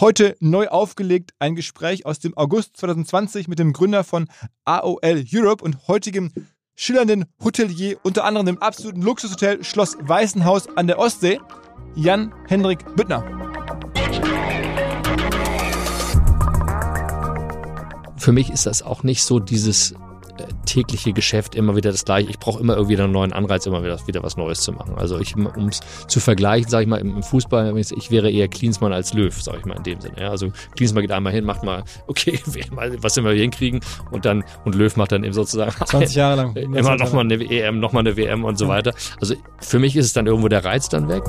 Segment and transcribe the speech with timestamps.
[0.00, 4.28] Heute neu aufgelegt ein Gespräch aus dem August 2020 mit dem Gründer von
[4.64, 6.32] AOL Europe und heutigem
[6.74, 11.38] schillernden Hotelier, unter anderem im absoluten Luxushotel Schloss Weißenhaus an der Ostsee,
[11.96, 13.22] Jan-Henrik Büttner.
[18.16, 19.94] Für mich ist das auch nicht so dieses
[20.66, 22.30] tägliche Geschäft immer wieder das gleiche.
[22.30, 24.94] Ich brauche immer irgendwie einen neuen Anreiz, immer wieder, wieder was Neues zu machen.
[24.96, 28.92] Also ich, um es zu vergleichen, sage ich mal, im Fußball, ich wäre eher Klinsmann
[28.92, 30.20] als Löw, sage ich mal in dem Sinne.
[30.20, 32.38] Ja, also Klinsmann geht einmal hin, macht mal, okay,
[32.98, 36.36] was sind wir hier hinkriegen und dann, und Löw macht dann eben sozusagen 20 Jahre
[36.36, 36.56] lang.
[36.56, 38.94] Immer nochmal eine EM, nochmal eine WM und so weiter.
[39.20, 41.22] Also für mich ist es dann irgendwo der Reiz dann weg.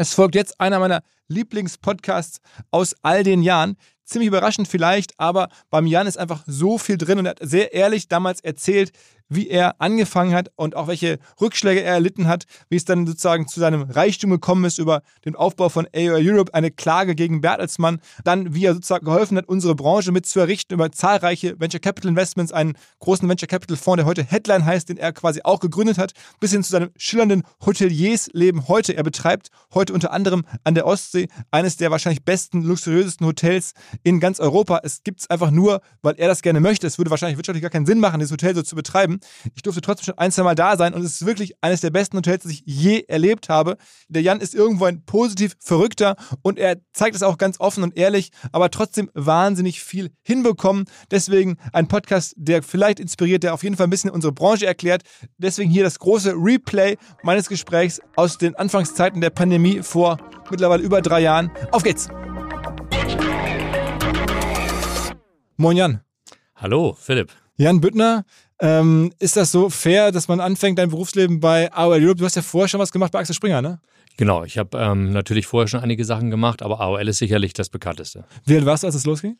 [0.00, 2.40] Es folgt jetzt einer meiner Lieblingspodcasts
[2.70, 3.76] aus all den Jahren.
[4.02, 7.74] Ziemlich überraschend vielleicht, aber beim Jan ist einfach so viel drin und er hat sehr
[7.74, 8.92] ehrlich damals erzählt,
[9.30, 13.48] wie er angefangen hat und auch welche Rückschläge er erlitten hat, wie es dann sozusagen
[13.48, 18.00] zu seinem Reichtum gekommen ist über den Aufbau von AOL Europe, eine Klage gegen Bertelsmann,
[18.24, 22.10] dann wie er sozusagen geholfen hat, unsere Branche mit zu errichten über zahlreiche Venture Capital
[22.10, 25.96] Investments, einen großen Venture Capital Fonds, der heute Headline heißt, den er quasi auch gegründet
[25.96, 28.96] hat, bis hin zu seinem schillernden Hoteliersleben heute.
[28.96, 33.72] Er betreibt heute unter anderem an der Ostsee eines der wahrscheinlich besten, luxuriösesten Hotels
[34.02, 34.80] in ganz Europa.
[34.82, 36.86] Es gibt es einfach nur, weil er das gerne möchte.
[36.86, 39.19] Es würde wahrscheinlich wirtschaftlich gar keinen Sinn machen, dieses Hotel so zu betreiben.
[39.54, 41.90] Ich durfte trotzdem schon ein, zwei Mal da sein und es ist wirklich eines der
[41.90, 43.76] besten Hotels, das ich je erlebt habe.
[44.08, 47.96] Der Jan ist irgendwo ein positiv Verrückter und er zeigt es auch ganz offen und
[47.96, 50.84] ehrlich, aber trotzdem wahnsinnig viel hinbekommen.
[51.10, 55.02] Deswegen ein Podcast, der vielleicht inspiriert, der auf jeden Fall ein bisschen unsere Branche erklärt.
[55.38, 60.18] Deswegen hier das große Replay meines Gesprächs aus den Anfangszeiten der Pandemie vor
[60.50, 61.50] mittlerweile über drei Jahren.
[61.70, 62.08] Auf geht's!
[65.56, 66.00] Moin Jan.
[66.56, 67.32] Hallo, Philipp.
[67.56, 68.24] Jan Büttner,
[68.60, 72.16] ähm, ist das so fair, dass man anfängt, dein Berufsleben bei AOL Europe?
[72.16, 73.80] Du hast ja vorher schon was gemacht bei Axel Springer, ne?
[74.16, 77.70] Genau, ich habe ähm, natürlich vorher schon einige Sachen gemacht, aber AOL ist sicherlich das
[77.70, 78.24] bekannteste.
[78.44, 79.38] Wie alt warst du, als es losging?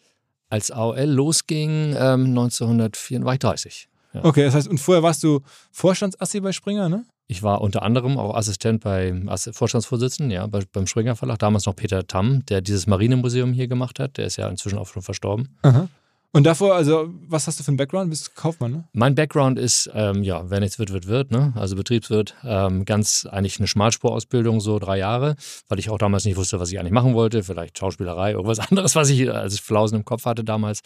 [0.49, 3.89] Als AOL losging, ähm, 1904, war ich 30.
[4.15, 4.25] Ja.
[4.25, 7.05] Okay, das heißt, und vorher warst du Vorstandsassi bei Springer, ne?
[7.29, 9.15] Ich war unter anderem auch Assistent bei
[9.53, 14.01] Vorstandsvorsitzenden, ja, bei, beim Springer Verlag, damals noch Peter Tamm, der dieses Marinemuseum hier gemacht
[14.01, 14.17] hat.
[14.17, 15.57] Der ist ja inzwischen auch schon verstorben.
[15.63, 15.89] Aha.
[16.33, 18.07] Und davor, also, was hast du für einen Background?
[18.07, 18.89] Du bist Kaufmann, ne?
[18.93, 21.53] Mein Background ist, ähm, ja, wer nichts wird, wird, wird, ne?
[21.57, 22.37] Also Betriebswirt.
[22.45, 25.35] Ähm, ganz eigentlich eine Schmalspurausbildung, so drei Jahre,
[25.69, 27.43] weil ich auch damals nicht wusste, was ich eigentlich machen wollte.
[27.43, 30.83] Vielleicht Schauspielerei, irgendwas anderes, was ich als Flausen im Kopf hatte damals.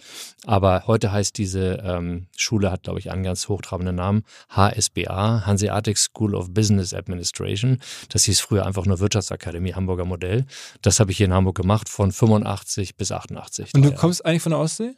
[0.47, 5.99] Aber heute heißt diese ähm, Schule, hat, glaube ich, einen ganz hochtrabenden Namen, HSBA, Hanseatic
[5.99, 7.81] School of Business Administration.
[8.09, 10.47] Das hieß früher einfach nur Wirtschaftsakademie Hamburger Modell.
[10.81, 13.75] Das habe ich hier in Hamburg gemacht, von 85 bis 88.
[13.75, 14.95] Und du kommst eigentlich von der Ostsee?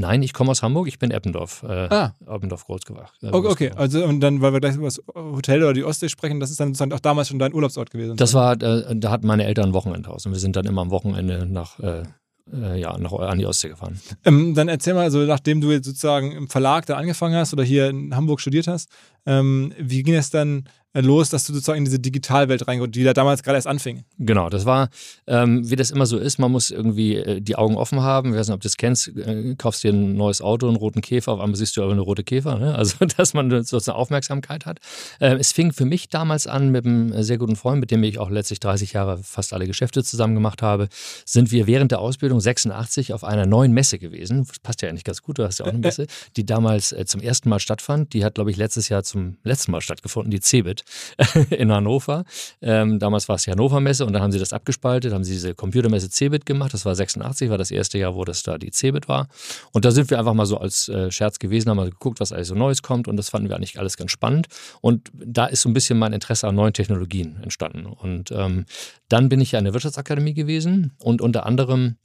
[0.00, 1.62] Nein, ich komme aus Hamburg, ich bin Eppendorf.
[1.62, 2.14] Äh, ah.
[2.26, 3.12] Eppendorf groß gemacht.
[3.22, 6.08] Äh, okay, okay, also und dann, weil wir gleich über das Hotel oder die Ostsee
[6.08, 8.16] sprechen, das ist dann sozusagen auch damals schon dein Urlaubsort gewesen.
[8.16, 10.90] Das war, äh, da hatten meine Eltern ein Wochenendhaus und wir sind dann immer am
[10.90, 12.04] Wochenende nach, äh,
[12.50, 14.00] äh, ja, nach, an die Ostsee gefahren.
[14.24, 17.62] Ähm, dann erzähl mal, also nachdem du jetzt sozusagen im Verlag da angefangen hast oder
[17.62, 18.88] hier in Hamburg studiert hast,
[19.26, 20.64] ähm, wie ging es dann
[20.94, 24.04] los, dass du sozusagen in diese Digitalwelt reinkommst, die da damals gerade erst anfing.
[24.18, 24.88] Genau, das war,
[25.26, 28.30] ähm, wie das immer so ist, man muss irgendwie äh, die Augen offen haben.
[28.30, 31.00] Ich weiß nicht, ob du das kennst, äh, kaufst dir ein neues Auto, einen roten
[31.00, 32.58] Käfer, auf einmal siehst du aber eine rote Käfer.
[32.58, 32.74] Ne?
[32.74, 34.78] Also, dass man sozusagen Aufmerksamkeit hat.
[35.20, 38.18] Ähm, es fing für mich damals an mit einem sehr guten Freund, mit dem ich
[38.18, 40.88] auch letztlich 30 Jahre fast alle Geschäfte zusammen gemacht habe,
[41.24, 44.44] sind wir während der Ausbildung 86 auf einer neuen Messe gewesen.
[44.46, 46.06] Das passt ja eigentlich ganz gut, du hast ja auch eine Messe,
[46.36, 48.12] die damals äh, zum ersten Mal stattfand.
[48.12, 50.79] Die hat, glaube ich, letztes Jahr zum letzten Mal stattgefunden, die CeBIT.
[51.50, 52.24] in Hannover.
[52.60, 55.32] Ähm, damals war es die Hannover Messe und dann haben sie das abgespaltet, haben sie
[55.32, 56.74] diese Computermesse Cebit gemacht.
[56.74, 59.28] Das war 86, war das erste Jahr, wo das da die Cebit war.
[59.72, 62.32] Und da sind wir einfach mal so als äh, Scherz gewesen, haben mal geguckt, was
[62.32, 64.48] alles so Neues kommt und das fanden wir eigentlich alles ganz spannend.
[64.80, 67.86] Und da ist so ein bisschen mein Interesse an neuen Technologien entstanden.
[67.86, 68.66] Und ähm,
[69.08, 71.96] dann bin ich ja in der Wirtschaftsakademie gewesen und unter anderem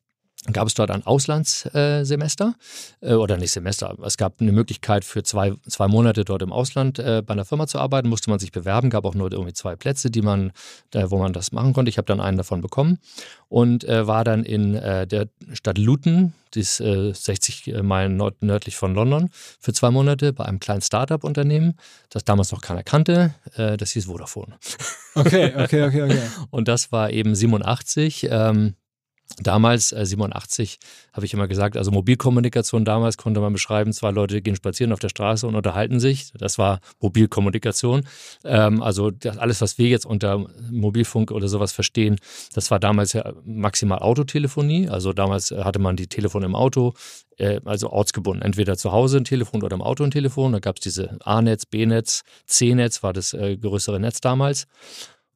[0.53, 2.55] gab es dort ein Auslandssemester
[3.01, 3.95] äh, oder nicht Semester.
[4.03, 7.67] Es gab eine Möglichkeit für zwei, zwei Monate dort im Ausland äh, bei einer Firma
[7.67, 10.51] zu arbeiten, musste man sich bewerben, gab auch nur irgendwie zwei Plätze, die man,
[10.93, 11.89] äh, wo man das machen konnte.
[11.89, 12.99] Ich habe dann einen davon bekommen
[13.49, 18.41] und äh, war dann in äh, der Stadt Luton, die ist 60 äh, Meilen nord
[18.41, 21.75] nördlich von London, für zwei Monate bei einem kleinen Startup-Unternehmen,
[22.09, 23.33] das damals noch keiner kannte.
[23.55, 24.57] das hieß Vodafone.
[25.15, 26.21] Okay, okay, okay, okay.
[26.49, 28.27] und das war eben 87.
[28.29, 28.75] Ähm,
[29.41, 30.79] Damals, äh, 87,
[31.11, 34.99] habe ich immer gesagt, also Mobilkommunikation damals konnte man beschreiben, zwei Leute gehen spazieren auf
[34.99, 36.31] der Straße und unterhalten sich.
[36.37, 38.07] Das war Mobilkommunikation.
[38.45, 42.17] Ähm, also das, alles, was wir jetzt unter Mobilfunk oder sowas verstehen,
[42.53, 44.87] das war damals ja maximal Autotelefonie.
[44.89, 46.93] Also damals äh, hatte man die Telefone im Auto,
[47.37, 50.53] äh, also ortsgebunden, entweder zu Hause ein Telefon oder im Auto ein Telefon.
[50.53, 54.67] Da gab es diese A-Netz, B-Netz, C-Netz war das äh, größere Netz damals.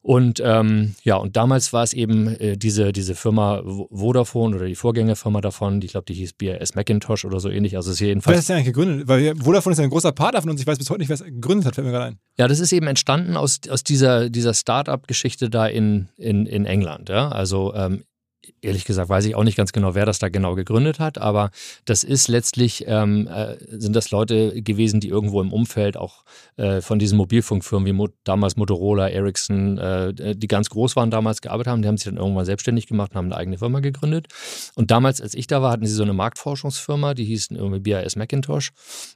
[0.02, 4.74] Und ähm, ja, und damals war es eben äh, diese, diese Firma Vodafone oder die
[4.74, 7.76] Vorgängerfirma davon, ich glaube, die hieß BAS Macintosh oder so ähnlich.
[7.76, 8.34] Also ist jedenfalls.
[8.34, 9.08] Wer ist denn eigentlich gegründet?
[9.08, 10.60] Weil Vodafone ist ja ein großer Partner von uns.
[10.60, 12.18] Ich weiß bis heute nicht, wer es gegründet hat, fällt mir gerade ein.
[12.38, 17.10] Ja, das ist eben entstanden aus, aus dieser, dieser Start-up-Geschichte da in, in, in England.
[17.10, 17.28] Ja?
[17.28, 18.04] Also ähm,
[18.62, 21.50] ehrlich gesagt weiß ich auch nicht ganz genau, wer das da genau gegründet hat, aber
[21.84, 26.24] das ist letztlich, ähm, äh, sind das Leute gewesen, die irgendwo im Umfeld auch
[26.56, 31.40] äh, von diesen Mobilfunkfirmen wie Mo damals Motorola, Ericsson, äh, die ganz groß waren damals
[31.40, 34.28] gearbeitet haben, die haben sich dann irgendwann selbstständig gemacht und haben eine eigene Firma gegründet.
[34.74, 38.16] Und damals, als ich da war, hatten sie so eine Marktforschungsfirma, die hieß irgendwie BAS
[38.16, 38.72] Macintosh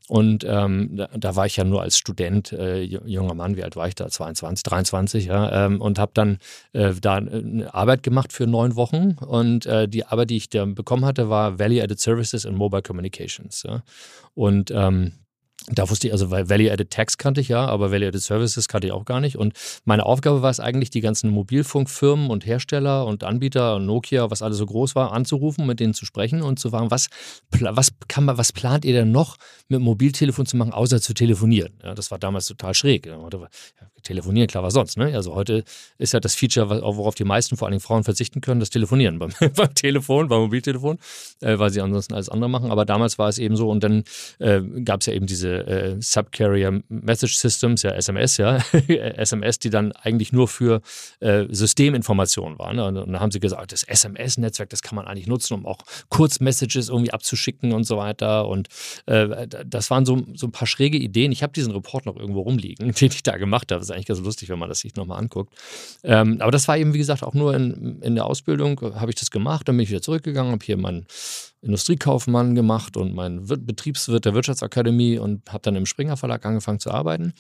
[0.09, 3.77] und ähm, da, da, war ich ja nur als Student, äh, junger Mann, wie alt
[3.77, 4.09] war ich da?
[4.09, 6.39] 22, 23, ja, ähm, und habe dann
[6.73, 10.65] äh, da eine Arbeit gemacht für neun Wochen und äh, die Arbeit, die ich da
[10.65, 13.63] bekommen hatte, war Value Added Services and Mobile Communications.
[13.63, 13.83] Ja.
[14.35, 15.13] Und ähm,
[15.69, 19.07] da wusste ich, also Value-Added Tax kannte ich ja, aber Value-Added Services kannte ich auch
[19.07, 19.37] gar nicht.
[19.37, 19.55] Und
[19.85, 24.43] meine Aufgabe war es eigentlich, die ganzen Mobilfunkfirmen und Hersteller und Anbieter und Nokia, was
[24.43, 27.09] alles so groß war, anzurufen, mit denen zu sprechen und zu fragen, was,
[27.51, 29.37] was, kann man, was plant ihr denn noch
[29.69, 31.73] mit Mobiltelefon zu machen, außer zu telefonieren?
[31.83, 33.07] Ja, das war damals total schräg.
[33.07, 33.17] Ja,
[34.05, 34.97] telefonieren, klar, was sonst.
[34.97, 35.15] Ne?
[35.15, 35.65] Also heute
[35.99, 39.31] ist ja das Feature, worauf die meisten, vor allem Frauen, verzichten können, das Telefonieren beim,
[39.57, 40.99] beim Telefon, beim Mobiltelefon,
[41.41, 42.71] äh, weil sie ansonsten alles andere machen.
[42.71, 44.05] Aber damals war es eben so und dann
[44.39, 48.57] äh, gab es ja eben diese äh, Subcarrier Message Systems, ja SMS, ja,
[48.89, 50.81] SMS, die dann eigentlich nur für
[51.21, 52.77] äh, Systeminformationen waren.
[52.77, 52.85] Ne?
[52.85, 55.79] Und dann haben sie gesagt, das SMS-Netzwerk, das kann man eigentlich nutzen, um auch
[56.09, 58.47] Kurzmessages irgendwie abzuschicken und so weiter.
[58.49, 58.69] Und
[59.07, 61.33] äh, das waren so, so ein paar schräge Ideen.
[61.33, 63.85] Ich habe diesen Report noch irgendwo rumliegen, den ich da gemacht habe.
[63.95, 65.55] Eigentlich ganz lustig, wenn man das sich nochmal anguckt.
[66.03, 69.17] Ähm, aber das war eben, wie gesagt, auch nur in, in der Ausbildung habe ich
[69.17, 71.07] das gemacht, dann bin ich wieder zurückgegangen, habe hier meinen
[71.65, 76.91] Industriekaufmann gemacht und mein Betriebswirt der Wirtschaftsakademie und habe dann im Springer Verlag angefangen zu
[76.91, 77.33] arbeiten.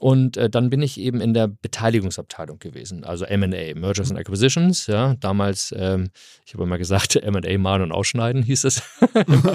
[0.00, 4.86] Und äh, dann bin ich eben in der Beteiligungsabteilung gewesen, also M&A, Mergers and Acquisitions.
[4.86, 6.10] Ja, damals, ähm,
[6.46, 8.82] ich habe immer gesagt, M&A malen und ausschneiden hieß es.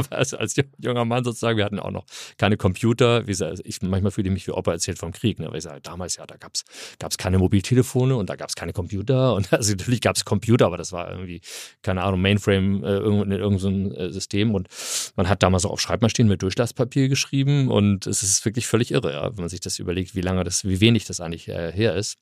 [0.10, 2.06] also als junger Mann sozusagen, wir hatten auch noch
[2.38, 3.24] keine Computer.
[3.24, 5.39] Wie gesagt, ich, manchmal fühle ich mich wie Opa erzählt vom Krieg.
[5.39, 5.48] Ne?
[5.50, 8.74] Weil ich sage, damals, ja, da gab es keine Mobiltelefone und da gab es keine
[8.74, 9.33] Computer.
[9.33, 11.42] Und also natürlich gab es Computer, aber das war irgendwie,
[11.81, 14.54] keine Ahnung, Mainframe äh, in irgendeinem äh, System.
[14.54, 14.68] Und
[15.16, 17.70] man hat damals auch auf Schreibmaschinen mit Durchlasspapier geschrieben.
[17.70, 20.66] Und es ist wirklich völlig irre, ja, wenn man sich das überlegt, wie lange das,
[20.66, 22.18] wie wenig das eigentlich äh, her ist.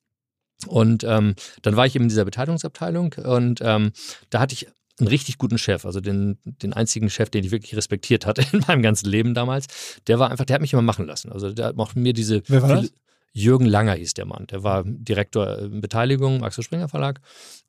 [0.68, 3.92] Und ähm, dann war ich eben in dieser Beteiligungsabteilung und ähm,
[4.30, 4.68] da hatte ich
[5.00, 8.63] einen richtig guten Chef, also den, den einzigen Chef, den ich wirklich respektiert hatte in
[8.68, 9.68] meinem ganzen Leben damals.
[10.07, 11.31] Der war einfach, der hat mich immer machen lassen.
[11.31, 12.44] Also der hat mir diese.
[12.48, 12.94] Wer war das?
[13.34, 14.45] Jürgen Langer hieß der Mann.
[14.48, 17.22] Der war Direktor Beteiligung, Axel Springer Verlag.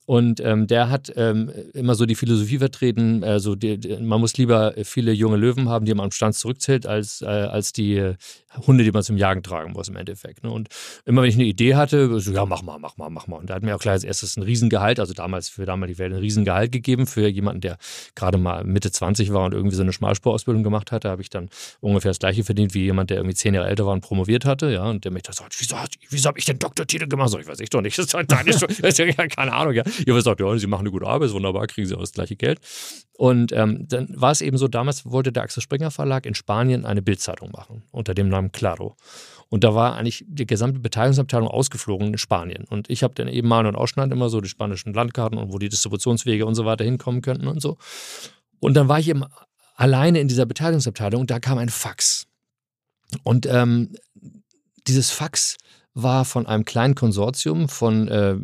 [0.04, 4.36] Und ähm, der hat ähm, immer so die Philosophie vertreten, also die, die, man muss
[4.36, 8.16] lieber viele junge Löwen haben, die man am Stand zurückzählt, als, äh, als die äh,
[8.66, 10.42] Hunde, die man zum Jagen tragen muss im Endeffekt.
[10.42, 10.50] Ne?
[10.50, 10.68] Und
[11.04, 13.36] immer wenn ich eine Idee hatte, so, ja, mach mal, mach mal, mach mal.
[13.36, 16.12] Und da hat mir auch gleich als erstes ein Riesengehalt, also damals für damalige Welt
[16.12, 17.78] ein Riesengehalt gegeben für jemanden, der
[18.14, 21.48] gerade mal Mitte 20 war und irgendwie so eine Schmalspurausbildung gemacht hatte, habe ich dann
[21.80, 24.70] ungefähr das gleiche verdient wie jemand, der irgendwie zehn Jahre älter war und promoviert hatte,
[24.72, 25.76] ja, und der mich da sagt, wieso,
[26.10, 27.30] wieso habe ich den Doktortitel gemacht?
[27.30, 28.14] So, ich weiß ich doch nicht, das ist,
[28.82, 29.84] das ist ja keine Ahnung, ja.
[30.06, 32.36] Ihr sagt, ja, sie machen eine gute Arbeit, ist wunderbar, kriegen sie auch das gleiche
[32.36, 32.60] Geld.
[33.16, 36.84] Und ähm, dann war es eben so, damals wollte der Axel Springer Verlag in Spanien
[36.84, 38.96] eine Bildzeitung machen, unter dem Namen Claro.
[39.48, 42.64] Und da war eigentlich die gesamte Beteiligungsabteilung ausgeflogen in Spanien.
[42.70, 45.58] Und ich habe dann eben mal und Ausschneid immer so die spanischen Landkarten und wo
[45.58, 47.76] die Distributionswege und so weiter hinkommen könnten und so.
[48.60, 49.24] Und dann war ich eben
[49.74, 52.26] alleine in dieser Beteiligungsabteilung und da kam ein Fax.
[53.24, 53.94] Und ähm,
[54.86, 55.58] dieses Fax
[55.94, 58.36] war von einem kleinen Konsortium von äh,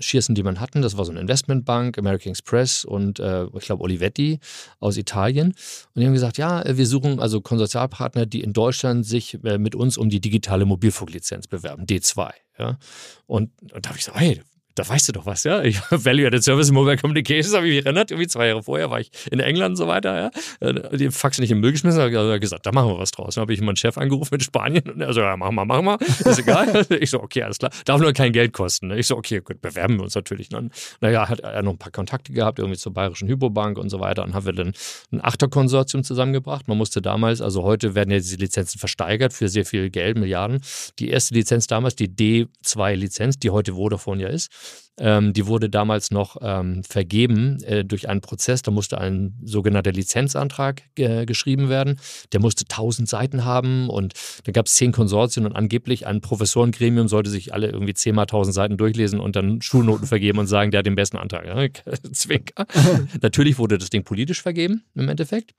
[0.00, 0.82] Schiersen, die man hatten.
[0.82, 4.40] Das war so eine Investmentbank, American Express und äh, ich glaube Olivetti
[4.80, 5.48] aus Italien.
[5.48, 9.74] Und die haben gesagt, ja, wir suchen also Konsortialpartner, die in Deutschland sich äh, mit
[9.74, 12.30] uns um die digitale Mobilfunklizenz bewerben, D2.
[12.58, 12.78] Ja?
[13.26, 14.42] Und, und da habe ich gesagt, hey,
[14.74, 15.62] da weißt du doch was, ja.
[15.62, 18.10] Ich Value Added Service in Mobile Communications, habe ich mich erinnert.
[18.10, 20.66] Irgendwie zwei Jahre vorher war ich in England und so weiter, ja.
[20.66, 23.34] Äh, die Fax nicht im Müll geschmissen, habe gesagt, da machen wir was draus.
[23.34, 25.84] Dann habe ich meinen Chef angerufen in Spanien und er so, ja, machen wir, machen
[25.84, 26.00] wir.
[26.00, 26.86] Ist egal.
[27.02, 27.72] Ich so, okay, alles klar.
[27.84, 28.90] Darf nur kein Geld kosten.
[28.92, 30.50] Ich so, okay, gut, bewerben wir uns natürlich.
[30.50, 30.68] Ne?
[31.00, 34.22] Naja, hat er noch ein paar Kontakte gehabt, irgendwie zur Bayerischen Hypobank und so weiter.
[34.22, 34.72] Und haben wir dann
[35.10, 36.68] ein Achterkonsortium zusammengebracht.
[36.68, 40.60] Man musste damals, also heute werden ja diese Lizenzen versteigert für sehr viel Geld, Milliarden.
[40.98, 44.50] Die erste Lizenz damals, die D2-Lizenz, die heute Vodafone ja ist,
[44.98, 48.62] Ähm, die wurde damals noch ähm, vergeben äh, durch einen Prozess.
[48.62, 51.98] Da musste ein sogenannter Lizenzantrag äh, geschrieben werden.
[52.32, 54.12] Der musste 1000 Seiten haben und
[54.44, 58.54] da gab es zehn Konsortien und angeblich ein Professorengremium sollte sich alle irgendwie zehnmal 1000
[58.54, 61.82] Seiten durchlesen und dann Schulnoten vergeben und sagen, der hat den besten Antrag.
[62.12, 62.66] Zwinker.
[63.22, 65.52] Natürlich wurde das Ding politisch vergeben im Endeffekt.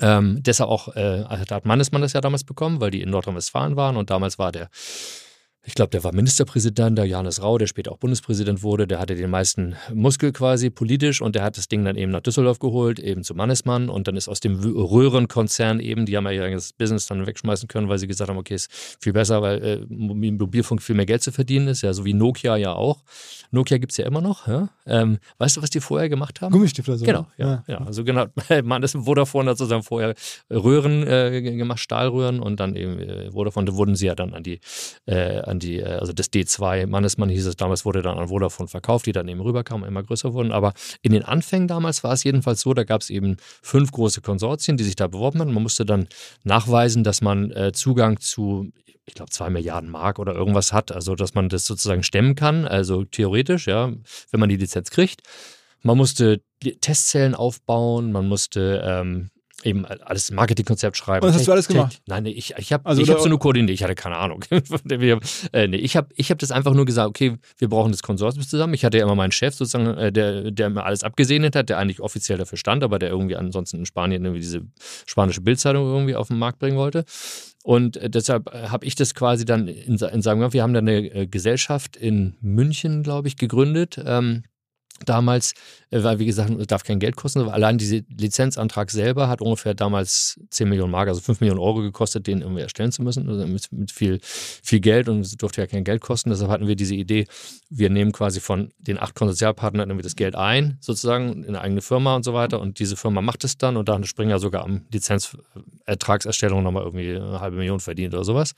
[0.00, 3.96] Ähm, deshalb auch, äh, hat Mannesmann das ja damals bekommen, weil die in Nordrhein-Westfalen waren
[3.96, 4.68] und damals war der
[5.68, 9.14] ich glaube, der war Ministerpräsident, der Johannes Rau, der später auch Bundespräsident wurde, der hatte
[9.16, 12.98] den meisten Muskel quasi politisch und der hat das Ding dann eben nach Düsseldorf geholt,
[12.98, 17.06] eben zu Mannesmann und dann ist aus dem Röhrenkonzern eben, die haben ja ihr Business
[17.06, 20.96] dann wegschmeißen können, weil sie gesagt haben, okay, ist viel besser, weil äh, Mobilfunk viel
[20.96, 23.02] mehr Geld zu verdienen ist, ja, so wie Nokia ja auch.
[23.50, 24.70] Nokia gibt es ja immer noch, ja?
[24.86, 26.52] Ähm, weißt du, was die vorher gemacht haben?
[26.52, 27.04] Gummistifte so.
[27.04, 27.74] Genau, ja, ja.
[27.74, 27.78] ja.
[27.78, 28.26] Also genau,
[28.64, 30.14] man, das Vodafone hat sozusagen vorher
[30.50, 34.42] Röhren äh, gemacht, Stahlröhren und dann eben äh, Vodafone, da wurden sie ja dann an
[34.42, 34.60] die,
[35.06, 38.68] äh, an die, äh, also das D2 Mannesmann hieß es damals, wurde dann an Vodafone
[38.68, 40.52] verkauft, die dann eben rüberkamen, immer größer wurden.
[40.52, 40.72] Aber
[41.02, 44.76] in den Anfängen damals war es jedenfalls so, da gab es eben fünf große Konsortien,
[44.76, 45.52] die sich da beworben haben.
[45.52, 46.08] Man musste dann
[46.44, 48.70] nachweisen, dass man äh, Zugang zu,
[49.06, 52.66] ich glaube, zwei Milliarden Mark oder irgendwas hat, also dass man das sozusagen stemmen kann,
[52.66, 53.92] also theoretisch, ja,
[54.30, 55.22] wenn man die Lizenz kriegt.
[55.82, 56.42] Man musste
[56.80, 59.30] Testzellen aufbauen, man musste ähm,
[59.64, 61.26] eben alles Marketingkonzept schreiben.
[61.26, 62.00] Und das hast du alles gemacht?
[62.06, 64.44] Nein, nee, ich, ich habe also ich hab so nur koordiniert, ich hatte keine Ahnung.
[64.50, 68.46] äh, nee, ich habe ich hab das einfach nur gesagt, okay, wir brauchen das Konsortium
[68.46, 68.74] zusammen.
[68.74, 71.78] Ich hatte ja immer meinen Chef sozusagen, äh, der, der mir alles abgesehnet hat, der
[71.78, 74.62] eigentlich offiziell dafür stand, aber der irgendwie ansonsten in Spanien irgendwie diese
[75.06, 77.04] spanische Bildzeitung irgendwie auf den Markt bringen wollte.
[77.64, 80.78] Und äh, deshalb äh, habe ich das quasi dann in, in sagen wir haben da
[80.78, 84.00] eine äh, Gesellschaft in München, glaube ich, gegründet.
[84.04, 84.44] Ähm,
[85.04, 85.54] damals,
[85.90, 89.74] äh, weil wie gesagt, es darf kein Geld kosten, allein dieser Lizenzantrag selber hat ungefähr
[89.74, 93.46] damals 10 Millionen Mark, also 5 Millionen Euro gekostet, den irgendwie erstellen zu müssen, also
[93.46, 96.30] mit, mit, viel, viel Geld und es durfte ja kein Geld kosten.
[96.30, 97.26] Deshalb hatten wir diese Idee,
[97.70, 101.82] wir nehmen quasi von den acht Konsortialpartnern irgendwie das Geld ein, sozusagen in eine eigene
[101.82, 104.64] Firma und so weiter und diese Firma macht es dann und dann springen ja sogar
[104.64, 108.54] am Lizenzertragserstellung nochmal irgendwie eine halbe Million verdient oder sowas.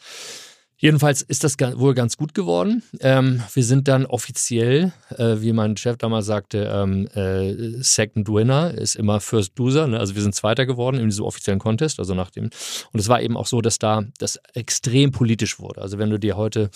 [0.80, 2.82] Jedenfalls ist das wohl ganz gut geworden.
[3.00, 8.72] Ähm, wir sind dann offiziell, äh, wie mein Chef damals sagte, ähm, äh, Second Winner
[8.72, 9.87] ist immer First Loser.
[9.87, 10.00] Ne?
[10.00, 11.99] Also wir sind Zweiter geworden in diesem offiziellen Contest.
[11.99, 12.44] Also nach dem.
[12.92, 15.82] Und es war eben auch so, dass da das extrem politisch wurde.
[15.82, 16.70] Also wenn du dir heute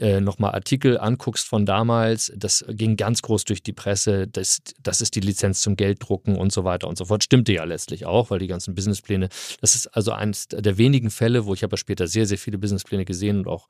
[0.00, 5.02] äh, nochmal Artikel anguckst von damals, das ging ganz groß durch die Presse, das, das
[5.02, 7.22] ist die Lizenz zum Gelddrucken und so weiter und so fort.
[7.22, 9.28] Stimmte ja letztlich auch, weil die ganzen Businesspläne,
[9.60, 12.56] das ist also eines der wenigen Fälle, wo ich habe ja später sehr, sehr viele
[12.56, 13.68] Businesspläne gesehen und auch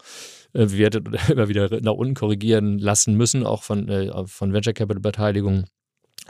[0.53, 4.73] äh, bewertet oder immer wieder nach unten korrigieren lassen müssen, auch von, äh, von Venture
[4.73, 5.65] Capital Beteiligung.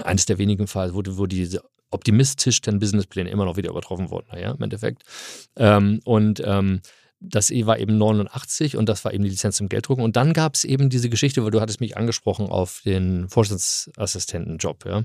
[0.03, 4.29] Eines der wenigen Fälle, wo, wo diese optimistisch dann Businesspläne immer noch wieder übertroffen wurden,
[4.33, 5.03] naja, im Endeffekt.
[5.57, 6.81] Ähm, und ähm,
[7.21, 10.03] das E war eben 89 und das war eben die Lizenz zum Gelddrucken.
[10.03, 14.87] Und dann gab es eben diese Geschichte, weil du hattest mich angesprochen auf den Vorstandsassistentenjob.
[14.87, 15.05] Ja?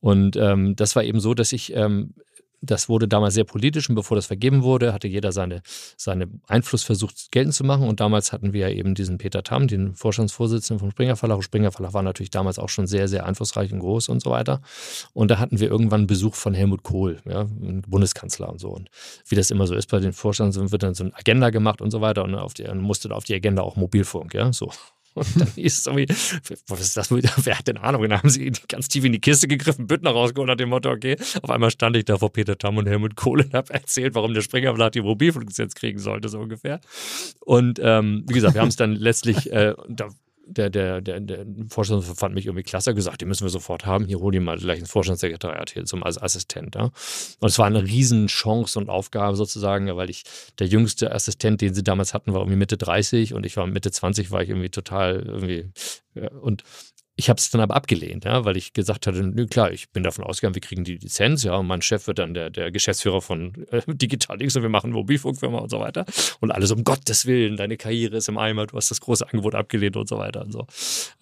[0.00, 2.14] Und ähm, das war eben so, dass ich ähm,
[2.60, 5.62] das wurde damals sehr politisch und bevor das vergeben wurde, hatte jeder seine,
[5.96, 7.86] seine Einfluss versucht geltend zu machen.
[7.88, 11.36] Und damals hatten wir eben diesen Peter Tam, den Vorstandsvorsitzenden vom Springer Verlag.
[11.36, 14.30] Und Springer Verlag war natürlich damals auch schon sehr, sehr einflussreich und groß und so
[14.30, 14.60] weiter.
[15.12, 17.46] Und da hatten wir irgendwann Besuch von Helmut Kohl, ja,
[17.86, 18.70] Bundeskanzler und so.
[18.70, 18.90] Und
[19.28, 21.90] wie das immer so ist bei den Vorstands, wird dann so eine Agenda gemacht und
[21.90, 22.24] so weiter.
[22.24, 24.70] Und auf die, musste auf die Agenda auch Mobilfunk, ja, so.
[25.16, 26.06] Und dann hieß es irgendwie,
[26.68, 27.10] was ist das?
[27.44, 28.02] Wer hat denn Ahnung?
[28.02, 30.90] Und dann haben sie ganz tief in die Kiste gegriffen, Büttner rausgeholt nach dem Motto,
[30.90, 34.14] okay, auf einmal stand ich da vor Peter Tam und Helmut Kohl und habe erzählt,
[34.14, 36.80] warum der Springerverlag die Mobilfunklizenz kriegen sollte, so ungefähr.
[37.40, 40.08] Und ähm, wie gesagt, wir haben es dann letztlich, äh, da
[40.46, 44.06] der, der, der, der Vorstand fand mich irgendwie klasse, gesagt, die müssen wir sofort haben.
[44.06, 46.76] Hier hol die mal gleich ins Vorstandssekretariat hier zum als Assistent.
[46.76, 46.84] Ja.
[46.84, 50.22] Und es war eine Riesenchance und Aufgabe sozusagen, weil ich
[50.58, 53.90] der jüngste Assistent, den sie damals hatten, war irgendwie Mitte 30 und ich war Mitte
[53.90, 55.70] 20, war ich irgendwie total irgendwie
[56.14, 56.62] ja, und
[57.18, 60.02] ich habe es dann aber abgelehnt, ja, weil ich gesagt hatte, nö, klar, ich bin
[60.02, 63.22] davon ausgegangen, wir kriegen die Lizenz, ja, und mein Chef wird dann der, der Geschäftsführer
[63.22, 66.04] von äh, Digitalix und wir machen Mobilfunkfirma und so weiter.
[66.40, 69.54] Und alles um Gottes Willen, deine Karriere ist im Eimer, du hast das große Angebot
[69.54, 70.66] abgelehnt und so weiter und so.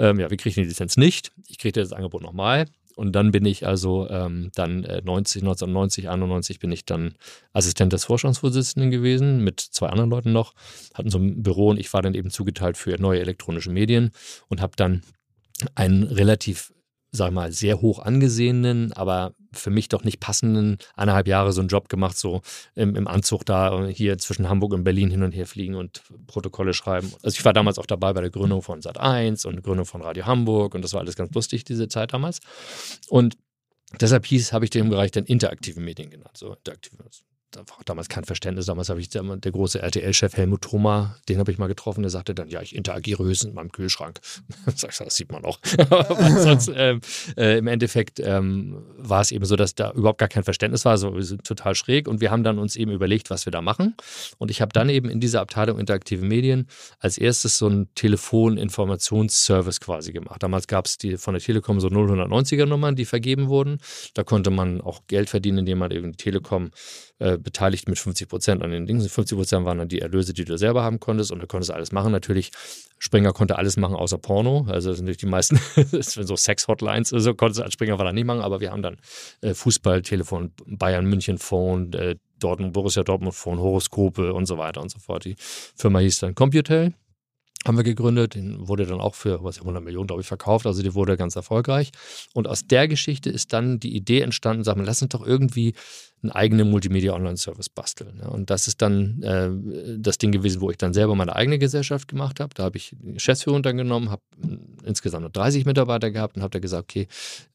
[0.01, 1.31] Ähm, ja, wir kriegen die Lizenz nicht.
[1.47, 2.67] Ich kriegte das Angebot nochmal.
[2.97, 7.15] Und dann bin ich also ähm, dann äh, 90, 1990, 91 bin ich dann
[7.53, 10.55] Assistent des Vorstandsvorsitzenden gewesen, mit zwei anderen Leuten noch,
[10.95, 14.11] hatten so ein Büro und ich war dann eben zugeteilt für neue elektronische Medien
[14.49, 15.03] und habe dann
[15.75, 16.73] einen relativ,
[17.11, 21.69] sag mal, sehr hoch angesehenen, aber für mich doch nicht passenden eineinhalb Jahre so einen
[21.69, 22.43] Job gemacht, so
[22.75, 26.75] im, im Anzug da hier zwischen Hamburg und Berlin hin und her fliegen und Protokolle
[26.75, 27.13] schreiben.
[27.23, 30.27] Also ich war damals auch dabei bei der Gründung von Sat1 und Gründung von Radio
[30.27, 32.41] Hamburg und das war alles ganz lustig, diese Zeit damals.
[33.09, 33.37] Und
[34.01, 36.37] deshalb hieß, habe ich dem Bereich dann interaktive Medien genannt.
[36.37, 36.97] So interaktive
[37.55, 38.67] da war damals kein Verständnis.
[38.67, 42.11] Damals habe ich der, der große RTL-Chef Helmut Thoma, den habe ich mal getroffen, der
[42.11, 44.21] sagte dann, ja, ich interagiere höchstens in meinem Kühlschrank.
[44.67, 45.59] das sieht man auch.
[46.39, 47.01] sonst, ähm,
[47.37, 50.99] äh, im Endeffekt ähm, war es eben so, dass da überhaupt gar kein Verständnis war,
[50.99, 51.13] so
[51.45, 52.09] total schräg.
[52.09, 53.95] Und wir haben dann uns eben überlegt, was wir da machen.
[54.39, 56.67] Und ich habe dann eben in dieser Abteilung interaktive Medien
[56.99, 60.43] als erstes so einen Telefoninformationsservice quasi gemacht.
[60.43, 63.79] Damals gab es von der Telekom so 090er Nummern, die vergeben wurden.
[64.15, 66.71] Da konnte man auch Geld verdienen, indem man eben die Telekom
[67.19, 69.01] äh, beteiligt mit 50 Prozent an den Dingen.
[69.01, 71.93] 50 Prozent waren dann die Erlöse, die du selber haben konntest und du konntest alles
[71.93, 72.11] machen.
[72.11, 72.51] Natürlich,
[72.99, 74.67] Springer konnte alles machen außer Porno.
[74.69, 75.61] Also das sind natürlich die meisten,
[76.01, 78.97] so Sex-Hotlines, also konntest du als Springer war nicht machen, aber wir haben dann
[79.43, 84.81] äh, Fußball, Telefon, Bayern, München Phone, äh, Dortmund, Borussia Dortmund Phone, Horoskope und so weiter
[84.81, 85.25] und so fort.
[85.25, 86.95] Die Firma hieß dann Computel
[87.67, 88.35] haben wir gegründet.
[88.35, 90.67] Den wurde dann auch für was 100 Millionen, glaube ich, verkauft.
[90.67, 91.93] Also die wurde ganz erfolgreich.
[92.33, 95.75] Und aus der Geschichte ist dann die Idee entstanden, sagen wir, lass uns doch irgendwie
[96.23, 98.21] einen eigenen Multimedia-Online-Service basteln.
[98.21, 99.51] Und das ist dann äh,
[99.99, 102.55] das Ding gewesen, wo ich dann selber meine eigene Gesellschaft gemacht habe.
[102.55, 104.23] Da habe ich Geschäftsführung dann genommen, habe
[104.85, 107.09] insgesamt 30 Mitarbeiter gehabt und habe da gesagt, okay,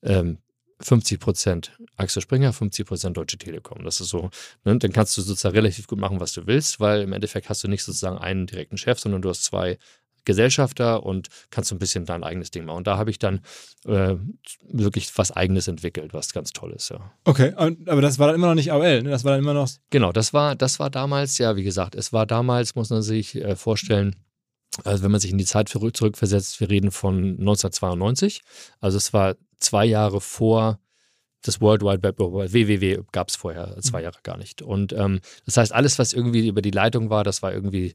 [0.04, 0.38] ähm,
[0.82, 3.84] 50 Prozent Axel Springer, 50 Prozent Deutsche Telekom.
[3.84, 4.30] Das ist so,
[4.63, 4.78] ne?
[4.78, 7.68] dann kannst du sozusagen relativ gut machen, was du willst, weil im Endeffekt hast du
[7.68, 9.78] nicht sozusagen einen direkten Chef, sondern du hast zwei
[10.26, 12.78] Gesellschafter und kannst so ein bisschen dein eigenes Ding machen.
[12.78, 13.42] Und da habe ich dann
[13.86, 14.16] äh,
[14.68, 17.12] wirklich was Eigenes entwickelt, was ganz toll ist, ja.
[17.26, 19.10] Okay, aber das war dann immer noch nicht AOL, ne?
[19.10, 19.70] Das war dann immer noch.
[19.90, 23.36] Genau, das war, das war damals, ja, wie gesagt, es war damals, muss man sich
[23.36, 24.16] äh, vorstellen,
[24.84, 28.42] also wenn man sich in die Zeit zurückversetzt, wir reden von 1992.
[28.80, 30.80] Also es war zwei Jahre vor
[31.42, 34.04] das World Wide Web, www gab es vorher zwei mhm.
[34.06, 34.62] Jahre gar nicht.
[34.62, 37.94] Und ähm, das heißt, alles, was irgendwie über die Leitung war, das war irgendwie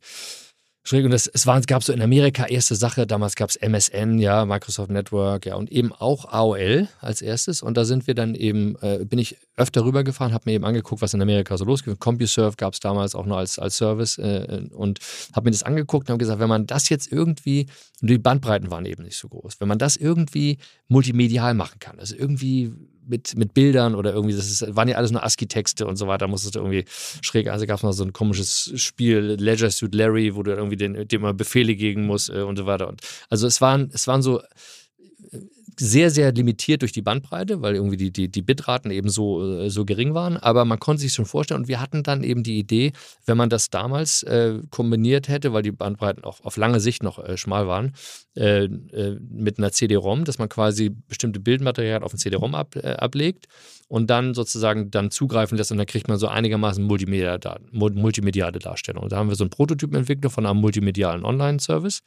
[0.85, 1.05] schräg.
[1.05, 4.45] Und das, es war, gab so in Amerika erste Sache, damals gab es MSN, ja,
[4.45, 7.63] Microsoft Network, ja, und eben auch AOL als erstes.
[7.63, 11.03] Und da sind wir dann eben, äh, bin ich öfter rübergefahren, habe mir eben angeguckt,
[11.03, 11.99] was in Amerika so losgeht.
[11.99, 15.01] CompuServe gab es damals auch noch als, als Service äh, und
[15.35, 17.67] habe mir das angeguckt und habe gesagt, wenn man das jetzt irgendwie,
[18.01, 21.99] und die Bandbreiten waren eben nicht so groß, wenn man das irgendwie multimedial machen kann,
[21.99, 22.73] also irgendwie
[23.07, 26.29] mit, mit Bildern oder irgendwie, das ist, waren ja alles nur ASCII-Texte und so weiter,
[26.29, 26.85] musstest du irgendwie
[27.21, 30.77] schräg, also gab es noch so ein komisches Spiel, Leisure Suit Larry, wo du irgendwie
[30.77, 32.89] den, dem mal Befehle gegen musst äh, und so weiter.
[32.89, 34.41] Und also es waren, es waren so
[35.79, 39.71] sehr, sehr limitiert durch die Bandbreite, weil irgendwie die, die, die Bitraten eben so, äh,
[39.71, 40.37] so gering waren.
[40.37, 42.93] Aber man konnte sich schon vorstellen und wir hatten dann eben die Idee,
[43.27, 47.19] wenn man das damals äh, kombiniert hätte, weil die Bandbreiten auch auf lange Sicht noch
[47.19, 47.93] äh, schmal waren,
[48.37, 52.95] äh, äh mit einer CD-ROM, dass man quasi bestimmte Bildmaterial auf ein CD-ROM ab, äh,
[52.95, 53.47] ablegt
[53.89, 59.05] und dann sozusagen dann zugreifen lässt und dann kriegt man so einigermaßen multimediale, Darstellung.
[59.05, 62.01] Und da haben wir so einen Prototypen entwickelt von einem multimedialen Online-Service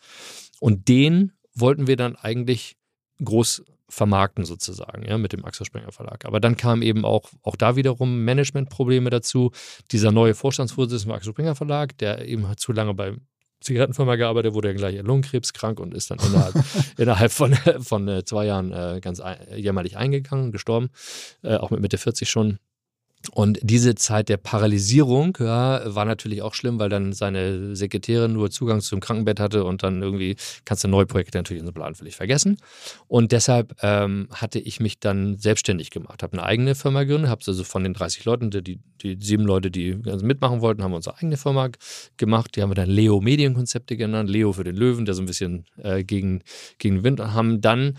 [0.60, 2.76] und den wollten wir dann eigentlich
[3.23, 6.25] groß vermarkten sozusagen, ja, mit dem Axel Springer Verlag.
[6.25, 9.51] Aber dann kamen eben auch, auch da wiederum Managementprobleme dazu.
[9.91, 13.13] Dieser neue Vorstandsvorsitzende vom Axel Springer Verlag, der eben zu lange bei
[13.62, 16.56] Zigarettenfirma gearbeitet, wurde dann gleich Lungenkrebskrank und ist dann innerhalb,
[16.97, 19.21] innerhalb von, von äh, zwei Jahren äh, ganz
[19.56, 20.89] jämmerlich eingegangen, gestorben,
[21.43, 22.60] äh, auch mit Mitte 40 schon.
[23.32, 28.51] Und diese Zeit der Paralysierung ja, war natürlich auch schlimm, weil dann seine Sekretärin nur
[28.51, 31.95] Zugang zum Krankenbett hatte und dann irgendwie kannst du neue Projekte natürlich in so Plan
[31.95, 32.58] völlig vergessen.
[33.08, 37.41] Und deshalb ähm, hatte ich mich dann selbstständig gemacht, habe eine eigene Firma gegründet, habe
[37.45, 41.17] also von den 30 Leuten, die, die sieben Leute, die mitmachen wollten, haben wir unsere
[41.17, 41.69] eigene Firma
[42.17, 42.56] gemacht.
[42.56, 45.65] Die haben wir dann Leo Medienkonzepte genannt, Leo für den Löwen, der so ein bisschen
[45.77, 46.43] äh, gegen,
[46.77, 47.97] gegen Wind und haben dann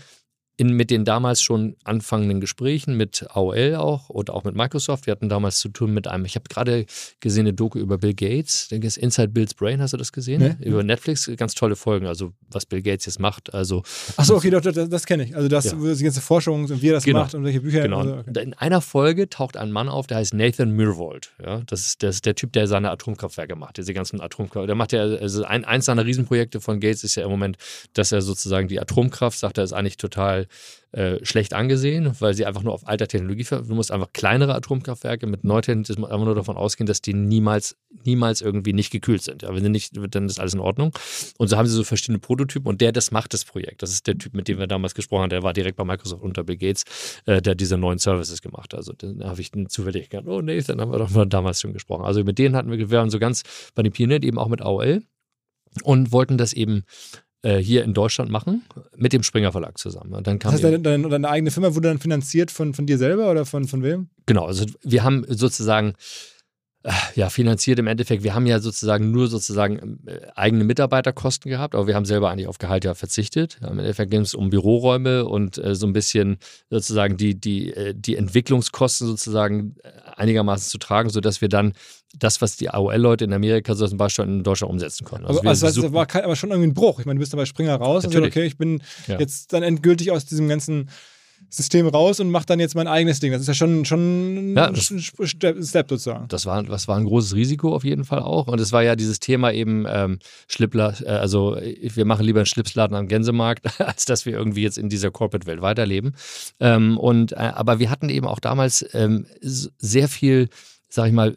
[0.59, 5.05] in, mit den damals schon anfangenden Gesprächen mit AOL auch oder auch mit Microsoft.
[5.05, 6.85] Wir hatten damals zu tun mit einem, ich habe gerade
[7.21, 10.57] gesehen, eine Doku über Bill Gates, denke ist Inside Bill's Brain, hast du das gesehen?
[10.59, 10.67] Nee.
[10.67, 13.53] Über Netflix, ganz tolle Folgen, also was Bill Gates jetzt macht.
[13.53, 13.83] Also,
[14.17, 15.33] Achso, okay, das, das, das kenne ich.
[15.33, 15.77] Also das, ja.
[15.77, 17.21] die ganze Forschung und wie er das genau.
[17.21, 17.83] macht und welche Bücher.
[17.83, 17.99] Genau.
[17.99, 18.43] Also, okay.
[18.43, 21.31] In einer Folge taucht ein Mann auf, der heißt Nathan Myhrvold.
[21.41, 21.61] Ja?
[21.67, 24.67] Das, ist, das ist der Typ, der seine Atomkraftwerke macht, diese ganzen Atomkraftwerke.
[24.67, 27.57] Der macht ja, also ein, eins seiner Riesenprojekte von Gates ist ja im Moment,
[27.93, 30.48] dass er sozusagen die Atomkraft, sagt er, ist eigentlich total
[30.91, 35.27] äh, schlecht angesehen, weil sie einfach nur auf alter Technologie, du musst einfach kleinere Atomkraftwerke
[35.27, 39.43] mit Neutechnologie einfach nur davon ausgehen, dass die niemals, niemals irgendwie nicht gekühlt sind.
[39.43, 40.91] Ja, wenn sie nicht, dann ist alles in Ordnung.
[41.37, 43.83] Und so haben sie so verschiedene Prototypen und der, das macht das Projekt.
[43.83, 46.23] Das ist der Typ, mit dem wir damals gesprochen haben, der war direkt bei Microsoft
[46.23, 46.85] unter Bill Gates,
[47.25, 48.79] äh, der diese neuen Services gemacht hat.
[48.79, 51.73] Also da habe ich zufällig gedacht, oh nee, dann haben wir doch mal damals schon
[51.73, 52.05] gesprochen.
[52.05, 53.43] Also mit denen hatten wir, wir waren so ganz
[53.75, 55.03] bei den Pionieren eben auch mit AOL
[55.83, 56.83] und wollten das eben
[57.43, 58.63] hier in Deutschland machen,
[58.95, 60.13] mit dem Springer Verlag zusammen.
[60.13, 62.85] Und dann kam das heißt, deine, deine, deine, eigene Firma wurde dann finanziert von, von
[62.85, 64.09] dir selber oder von, von wem?
[64.25, 65.93] Genau, also wir haben sozusagen
[67.15, 68.23] ja, finanziert im Endeffekt.
[68.23, 72.47] Wir haben ja sozusagen nur sozusagen äh, eigene Mitarbeiterkosten gehabt, aber wir haben selber eigentlich
[72.47, 73.59] auf Gehalt ja verzichtet.
[73.61, 76.37] Im Endeffekt ging es um Büroräume und äh, so ein bisschen
[76.69, 81.73] sozusagen die, die, äh, die Entwicklungskosten sozusagen äh, einigermaßen zu tragen, sodass wir dann
[82.17, 85.27] das, was die AOL-Leute in Amerika so zum Beispiel in Deutschland umsetzen konnten.
[85.27, 86.99] Also, also, also das war kein, aber schon irgendwie ein Bruch.
[86.99, 88.15] Ich meine, du bist dann bei Springer raus Natürlich.
[88.15, 89.19] und sagst, okay, ich bin ja.
[89.19, 90.89] jetzt dann endgültig aus diesem ganzen
[91.49, 93.31] System raus und mache dann jetzt mein eigenes Ding.
[93.31, 96.27] Das ist ja schon, schon ja, das, ein Step sozusagen.
[96.27, 98.47] Das war, das war ein großes Risiko auf jeden Fall auch.
[98.47, 102.45] Und es war ja dieses Thema eben ähm, Schlippler, äh, also wir machen lieber einen
[102.45, 106.15] Schlipsladen am Gänsemarkt, als dass wir irgendwie jetzt in dieser Corporate-Welt weiterleben.
[106.59, 110.49] Ähm, und, äh, aber wir hatten eben auch damals ähm, sehr viel,
[110.87, 111.35] sag ich mal,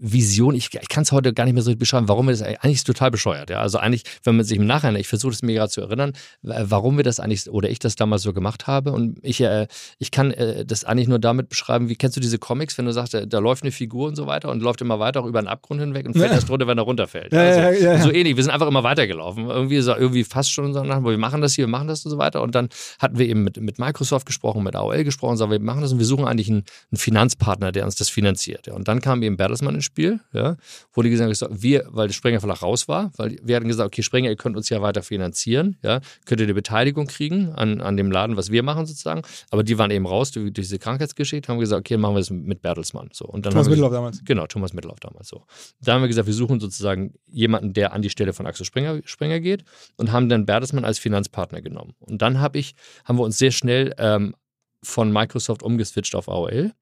[0.00, 2.76] Vision, ich, ich kann es heute gar nicht mehr so beschreiben, warum wir das eigentlich
[2.76, 3.50] ist total bescheuert.
[3.50, 3.60] Ja?
[3.60, 6.96] Also eigentlich, wenn man sich im Nachhinein, ich versuche es mir gerade zu erinnern, warum
[6.96, 8.92] wir das eigentlich oder ich das damals so gemacht habe.
[8.92, 9.66] Und ich, äh,
[9.98, 12.92] ich kann äh, das eigentlich nur damit beschreiben, wie kennst du diese Comics, wenn du
[12.92, 15.38] sagst, da, da, läuft eine Figur und so weiter und läuft immer weiter auch über
[15.38, 16.36] einen Abgrund hinweg und fällt ja.
[16.36, 17.32] erst runter, wenn er runterfällt.
[17.32, 18.36] Ja, also, ja, so ähnlich.
[18.36, 19.50] Wir sind einfach immer weitergelaufen.
[19.50, 22.18] Irgendwie, so, irgendwie fast schon so, wir machen das hier, wir machen das und so
[22.18, 22.40] weiter.
[22.40, 25.82] Und dann hatten wir eben mit, mit Microsoft gesprochen, mit AOL gesprochen, sagen, wir machen
[25.82, 28.68] das und wir suchen eigentlich einen, einen Finanzpartner, der uns das finanziert.
[28.68, 30.56] Und dann kam eben Bertelsmann ins Spiel, ja,
[30.92, 33.88] wo die gesagt haben, wir, weil der Springer Verlag raus war, weil wir hatten gesagt,
[33.88, 37.80] okay, Springer, ihr könnt uns ja weiter finanzieren, ja, könnt ihr eine Beteiligung kriegen an,
[37.80, 40.78] an dem Laden, was wir machen sozusagen, aber die waren eben raus durch, durch diese
[40.78, 43.10] Krankheitsgeschichte, haben gesagt, okay, machen wir das mit Bertelsmann.
[43.12, 43.26] So.
[43.26, 44.24] Und dann Thomas Mittellauf damals.
[44.24, 45.44] Genau, Thomas Mittellauf damals so.
[45.80, 49.00] Da haben wir gesagt, wir suchen sozusagen jemanden, der an die Stelle von Axel Springer,
[49.04, 49.64] Springer geht
[49.96, 51.94] und haben dann Bertelsmann als Finanzpartner genommen.
[51.98, 54.36] Und dann habe ich, haben wir uns sehr schnell ähm,
[54.82, 56.72] von Microsoft umgeswitcht auf AOL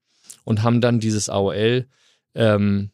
[0.44, 1.86] und haben dann dieses AOL
[2.34, 2.90] ähm,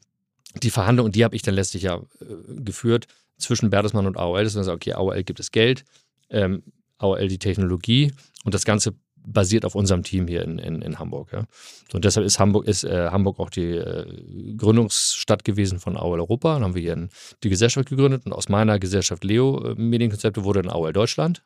[0.63, 3.07] die Verhandlung, die habe ich dann letztlich ja äh, geführt,
[3.39, 4.45] zwischen Bertelsmann und AOL.
[4.45, 5.85] Das ist okay, AOL gibt es Geld,
[6.31, 6.63] ähm,
[6.99, 8.13] AOL die Technologie
[8.45, 8.95] und das Ganze
[9.27, 11.33] basiert auf unserem Team hier in, in, in Hamburg.
[11.33, 11.47] Ja.
[11.91, 16.21] So, und deshalb ist Hamburg, ist, äh, Hamburg auch die äh, Gründungsstadt gewesen von AOL
[16.21, 16.55] Europa.
[16.55, 17.09] Dann haben wir hier
[17.43, 21.43] die Gesellschaft gegründet und aus meiner Gesellschaft Leo äh, Medienkonzepte wurde dann AOL Deutschland.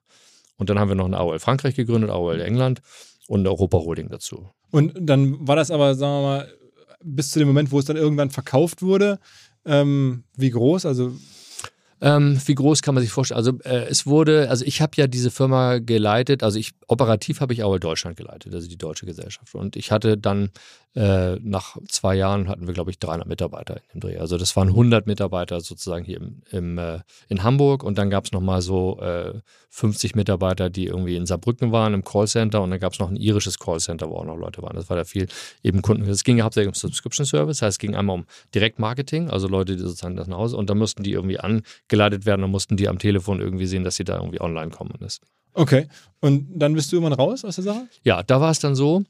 [0.56, 2.82] Und dann haben wir noch eine AOL Frankreich gegründet, AOL England
[3.28, 4.50] und Europa Holding dazu.
[4.72, 6.52] Und dann war das aber, sagen wir mal,
[7.02, 9.18] bis zu dem Moment, wo es dann irgendwann verkauft wurde.
[9.64, 10.86] Ähm, wie groß?
[10.86, 11.12] Also
[12.00, 13.38] ähm, wie groß kann man sich vorstellen?
[13.38, 17.52] Also äh, es wurde, also ich habe ja diese Firma geleitet, also ich operativ habe
[17.52, 19.54] ich AOL Deutschland geleitet, also die deutsche Gesellschaft.
[19.54, 20.50] Und ich hatte dann
[20.94, 24.18] äh, nach zwei Jahren hatten wir, glaube ich, 300 Mitarbeiter in dem Dreh.
[24.18, 28.24] Also das waren 100 Mitarbeiter sozusagen hier im, im äh, in Hamburg und dann gab
[28.24, 29.00] es nochmal so
[29.70, 33.10] 50 äh, Mitarbeiter, die irgendwie in Saarbrücken waren im Callcenter und dann gab es noch
[33.10, 34.76] ein irisches Callcenter, wo auch noch Leute waren.
[34.76, 35.28] Das war da viel
[35.62, 36.08] eben Kunden.
[36.08, 39.76] Es ging hauptsächlich um Subscription Service, das heißt, es ging einmal um Direktmarketing, also Leute,
[39.76, 42.88] die sozusagen das nach Hause und dann mussten die irgendwie angeleitet werden und mussten die
[42.88, 44.92] am Telefon irgendwie sehen, dass sie da irgendwie online kommen.
[45.54, 45.88] Okay.
[46.20, 47.88] Und dann bist du irgendwann raus aus der Sache?
[48.02, 49.04] Ja, da war es dann so,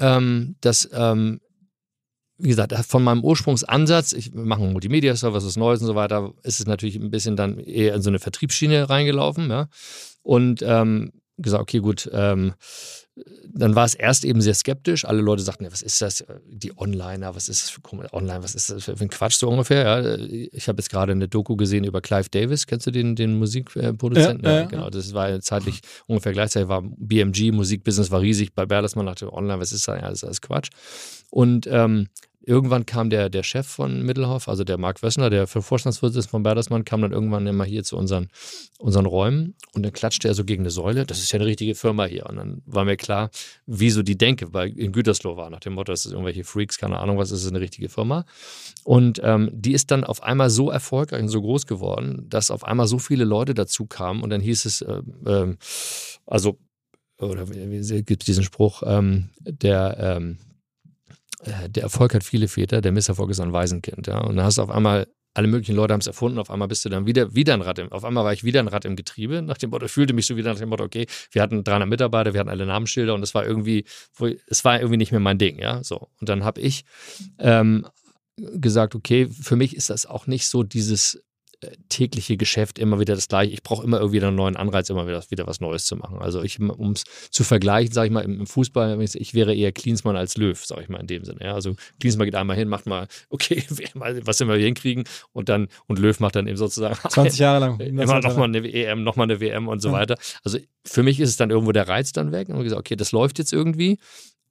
[0.00, 1.40] ähm, dass, ähm,
[2.38, 6.60] wie gesagt, von meinem Ursprungsansatz, ich mache einen Multimedia-Service, was Neues und so weiter, ist
[6.60, 9.50] es natürlich ein bisschen dann eher in so eine Vertriebsschiene reingelaufen.
[9.50, 9.68] Ja?
[10.22, 12.54] Und ähm, gesagt, okay, gut, ähm,
[13.52, 15.04] dann war es erst eben sehr skeptisch.
[15.04, 16.24] Alle Leute sagten, ja, was ist das?
[16.46, 17.80] Die Onliner, was ist das für
[18.12, 19.82] Online, was ist das für ein Quatsch so ungefähr?
[19.82, 20.16] Ja,
[20.52, 22.66] ich habe jetzt gerade eine Doku gesehen über Clive Davis.
[22.66, 24.44] Kennst du den, den Musikproduzenten?
[24.44, 24.90] Ja, ja, genau.
[24.90, 28.54] Das war zeitlich ungefähr gleichzeitig war BMG, Musikbusiness war riesig.
[28.54, 30.00] Bei Bertelsmann dachte Online, was ist das?
[30.00, 30.68] Ja, das ist alles Quatsch.
[31.30, 32.08] Und ähm,
[32.48, 36.84] irgendwann kam der, der Chef von Mittelhoff, also der Marc Wössner, der Vorstandsvorsitzende von Bertelsmann,
[36.84, 38.28] kam dann irgendwann immer hier zu unseren,
[38.78, 41.04] unseren Räumen und dann klatschte er so gegen eine Säule.
[41.04, 42.26] Das ist ja eine richtige Firma hier.
[42.26, 43.30] Und dann war mir klar,
[43.66, 46.98] wieso die Denke weil in Gütersloh war, nach dem Motto, das sind irgendwelche Freaks, keine
[46.98, 48.24] Ahnung, was ist eine richtige Firma.
[48.82, 52.64] Und ähm, die ist dann auf einmal so erfolgreich und so groß geworden, dass auf
[52.64, 55.56] einmal so viele Leute dazu kamen und dann hieß es, äh, äh,
[56.26, 56.58] also,
[57.20, 60.38] oder gibt es diesen Spruch, ähm, der, ähm,
[61.40, 64.06] äh, der Erfolg hat viele Väter, der Misserfolg ist ein Waisenkind.
[64.06, 64.20] Ja?
[64.20, 66.84] Und dann hast du auf einmal, alle möglichen Leute haben es erfunden, auf einmal bist
[66.84, 68.96] du dann wieder, wieder ein Rad im, auf einmal war ich wieder ein Rad im
[68.96, 71.88] Getriebe, nach dem Motto, fühlte mich so wieder nach dem Motto, okay, wir hatten 300
[71.88, 73.84] Mitarbeiter, wir hatten alle Namensschilder und es war irgendwie,
[74.48, 76.08] es war irgendwie nicht mehr mein Ding, ja, so.
[76.20, 76.84] Und dann habe ich
[77.38, 77.86] ähm,
[78.36, 81.22] gesagt, okay, für mich ist das auch nicht so dieses
[81.88, 83.52] tägliche Geschäft immer wieder das gleiche.
[83.52, 86.18] Ich brauche immer irgendwie einen neuen Anreiz, immer wieder, wieder was Neues zu machen.
[86.20, 90.16] Also ich, um es zu vergleichen, sage ich mal, im, Fußball, ich wäre eher Klinsmann
[90.16, 91.40] als Löw, sage ich mal in dem Sinne.
[91.42, 95.98] Ja, also Klinsmann geht einmal hin, macht mal, okay, was wir hinkriegen und dann, und
[95.98, 97.80] Löw macht dann eben sozusagen 20 Jahre lang.
[97.80, 100.16] Immer nochmal eine EM, nochmal eine WM und so weiter.
[100.44, 103.10] Also für mich ist es dann irgendwo der Reiz dann weg und gesagt, okay, das
[103.12, 103.98] läuft jetzt irgendwie.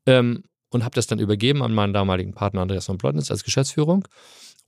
[0.06, 4.06] Ähm, und habe das dann übergeben an meinen damaligen Partner Andreas von Plotnitz als Geschäftsführung.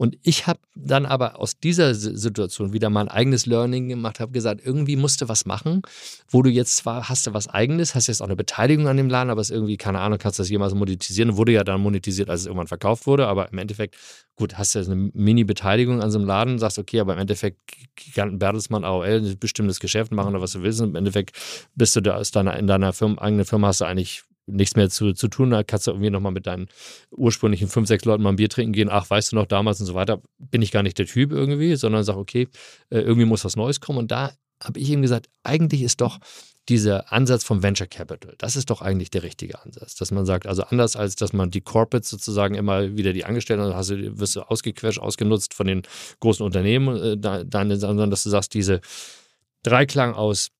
[0.02, 4.62] Und ich habe dann aber aus dieser Situation wieder mein eigenes Learning gemacht, habe gesagt,
[4.64, 5.82] irgendwie musst du was machen,
[6.30, 9.10] wo du jetzt zwar hast du was eigenes, hast jetzt auch eine Beteiligung an dem
[9.10, 11.36] Laden, aber es irgendwie, keine Ahnung, kannst du das jemals monetisieren.
[11.36, 13.98] Wurde ja dann monetisiert, als es irgendwann verkauft wurde, aber im Endeffekt,
[14.38, 17.60] gut, hast du jetzt eine Mini-Beteiligung an so einem Laden, sagst, okay, aber im Endeffekt
[17.98, 20.80] Giganten Bertelsmann, AOL, ein bestimmtes Geschäft machen oder was du willst.
[20.80, 21.36] Und im Endeffekt
[21.76, 25.14] bist du da deiner, in deiner Firma, eigenen Firma hast du eigentlich nichts mehr zu,
[25.14, 26.68] zu tun, da kannst du irgendwie nochmal mit deinen
[27.12, 29.86] ursprünglichen fünf, sechs Leuten mal ein Bier trinken gehen, ach, weißt du noch, damals und
[29.86, 32.48] so weiter, bin ich gar nicht der Typ irgendwie, sondern sag, okay,
[32.90, 34.00] äh, irgendwie muss was Neues kommen.
[34.00, 34.32] Und da
[34.64, 36.20] habe ich ihm gesagt, eigentlich ist doch
[36.68, 40.46] dieser Ansatz vom Venture Capital, das ist doch eigentlich der richtige Ansatz, dass man sagt,
[40.46, 44.36] also anders als, dass man die Corporates sozusagen immer wieder die Angestellten, hast du, wirst
[44.36, 45.82] du ausgequetscht, ausgenutzt von den
[46.20, 48.82] großen Unternehmen, äh, sondern dass du sagst, diese
[49.64, 50.52] Dreiklang aus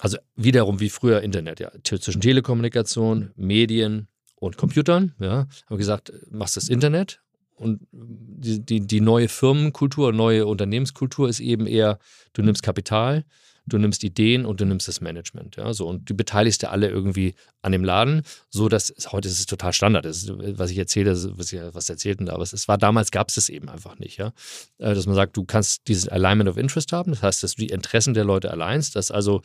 [0.00, 6.56] also wiederum wie früher Internet, ja, zwischen Telekommunikation, Medien und Computern, ja, haben gesagt, machst
[6.56, 7.20] das Internet
[7.56, 11.98] und die, die, die neue Firmenkultur, neue Unternehmenskultur ist eben eher,
[12.32, 13.24] du nimmst Kapital,
[13.66, 15.56] du nimmst Ideen und du nimmst das Management.
[15.56, 19.38] Ja, so, und du beteiligst ja alle irgendwie an dem Laden, so dass heute ist
[19.38, 20.06] es total Standard.
[20.06, 23.36] Ist, was ich erzähle, was, ich, was erzählten da, aber es war damals gab es
[23.36, 24.18] das eben einfach nicht.
[24.18, 24.32] Ja,
[24.78, 27.62] äh, dass man sagt, du kannst dieses Alignment of Interest haben, das heißt, dass du
[27.62, 29.42] die Interessen der Leute alleinst, dass also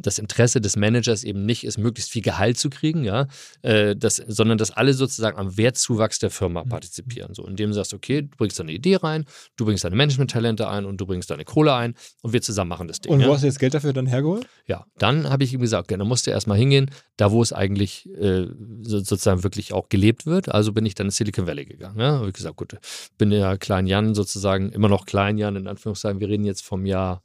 [0.00, 3.26] das Interesse des Managers eben nicht ist, möglichst viel Gehalt zu kriegen, ja,
[3.62, 6.68] äh, das, sondern dass alle sozusagen am Wertzuwachs der Firma mhm.
[6.68, 7.34] partizipieren.
[7.34, 9.24] So, indem du sagst, okay, du bringst deine Idee rein,
[9.56, 12.88] du bringst deine Management-Talente ein und du bringst deine Kohle ein und wir zusammen machen
[12.88, 13.12] das Ding.
[13.12, 13.32] Und wo ja?
[13.34, 14.46] hast du jetzt Geld dafür dann hergeholt?
[14.66, 17.52] Ja, dann habe ich ihm gesagt, okay, dann musst du erstmal hingehen, da wo es
[17.52, 18.46] eigentlich äh,
[18.82, 20.48] sozusagen wirklich auch gelebt wird.
[20.48, 21.98] Also bin ich dann in Silicon Valley gegangen.
[21.98, 22.18] Ja?
[22.18, 22.76] Habe ich gesagt, gut,
[23.18, 26.20] bin ja Klein Jan sozusagen, immer noch Klein Jan in Anführungszeichen.
[26.20, 27.22] Wir reden jetzt vom Jahr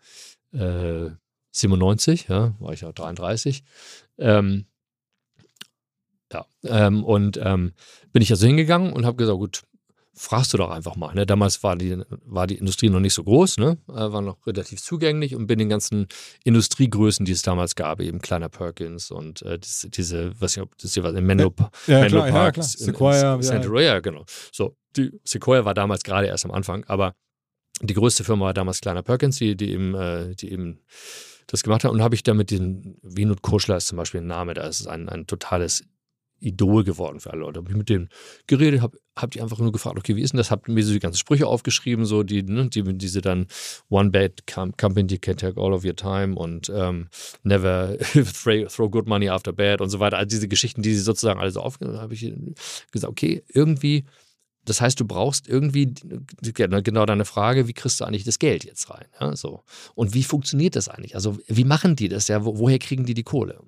[0.53, 1.09] äh,
[1.51, 3.63] 97, ja, war ich ja 33.
[4.17, 4.65] Ähm,
[6.31, 7.73] ja, ähm, und ähm,
[8.11, 9.63] bin ich also hingegangen und habe gesagt, gut,
[10.19, 11.13] fragst du doch einfach mal.
[11.15, 11.25] Ne?
[11.25, 13.77] Damals war die, war die Industrie noch nicht so groß, ne?
[13.87, 16.07] Äh, war noch relativ zugänglich und bin den ganzen
[16.43, 20.93] Industriegrößen, die es damals gab, eben kleiner Perkins und äh, diese, diese, was ich, das
[20.93, 21.53] hier war in Menlo,
[21.87, 24.01] ja, Menlo klar, Park, ja, Sequoia, in, Santa ja.
[24.01, 24.25] genau.
[24.51, 27.15] So, die Sequoia war damals gerade erst am Anfang, aber
[27.81, 30.81] die größte Firma war damals Kleiner Perkins, die, die eben, äh, die eben
[31.51, 31.93] das gemacht habe.
[31.93, 34.79] Und habe ich da mit den, Winut Koschler ist zum Beispiel ein Name, da ist
[34.79, 35.83] es ein, ein totales
[36.41, 37.59] Idol geworden für alle Leute.
[37.59, 38.09] Habe ich mit denen
[38.47, 40.51] geredet, habe hab die einfach nur gefragt, okay, wie ist denn das?
[40.51, 43.47] Hab mir so die ganzen Sprüche aufgeschrieben, so die, ne, die diese dann
[43.89, 47.09] One Bad Company can take all of your time und ähm,
[47.43, 47.97] never
[48.69, 50.17] throw good money after bad und so weiter.
[50.17, 52.33] Also diese Geschichten, die sie sozusagen alle so aufgenommen haben, habe ich
[52.91, 54.05] gesagt, okay, irgendwie
[54.69, 55.93] das heißt, du brauchst irgendwie
[56.41, 59.05] genau deine Frage, wie kriegst du eigentlich das Geld jetzt rein?
[59.19, 59.63] Ja, so.
[59.95, 61.15] Und wie funktioniert das eigentlich?
[61.15, 62.27] Also, wie machen die das?
[62.27, 63.61] Ja, wo, woher kriegen die die Kohle?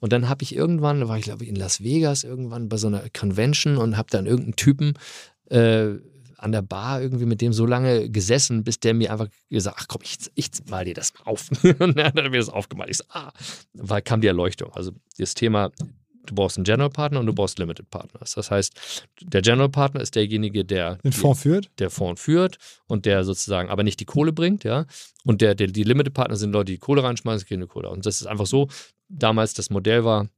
[0.00, 2.76] Und dann habe ich irgendwann, da war ich glaube ich in Las Vegas irgendwann bei
[2.76, 4.94] so einer Convention und habe dann irgendeinen Typen
[5.48, 5.94] äh,
[6.36, 9.88] an der Bar irgendwie mit dem so lange gesessen, bis der mir einfach gesagt ach
[9.88, 11.48] komm, ich, ich mal dir das mal auf.
[11.78, 12.90] und dann hat er mir das aufgemalt.
[12.90, 13.32] Ich so, ah,
[13.72, 14.70] weil kam die Erleuchtung.
[14.74, 15.70] Also das Thema
[16.26, 18.34] du brauchst einen General Partner und du brauchst Limited Partners.
[18.34, 22.58] Das heißt, der General Partner ist derjenige, der den Fonds die, führt, der Fonds führt
[22.86, 24.86] und der sozusagen aber nicht die Kohle bringt, ja.
[25.24, 27.90] Und der, der die Limited Partner sind Leute, die Kohle reinschmeißen, keine Kohle.
[27.90, 28.68] Und das ist einfach so.
[29.08, 30.28] Damals das Modell war,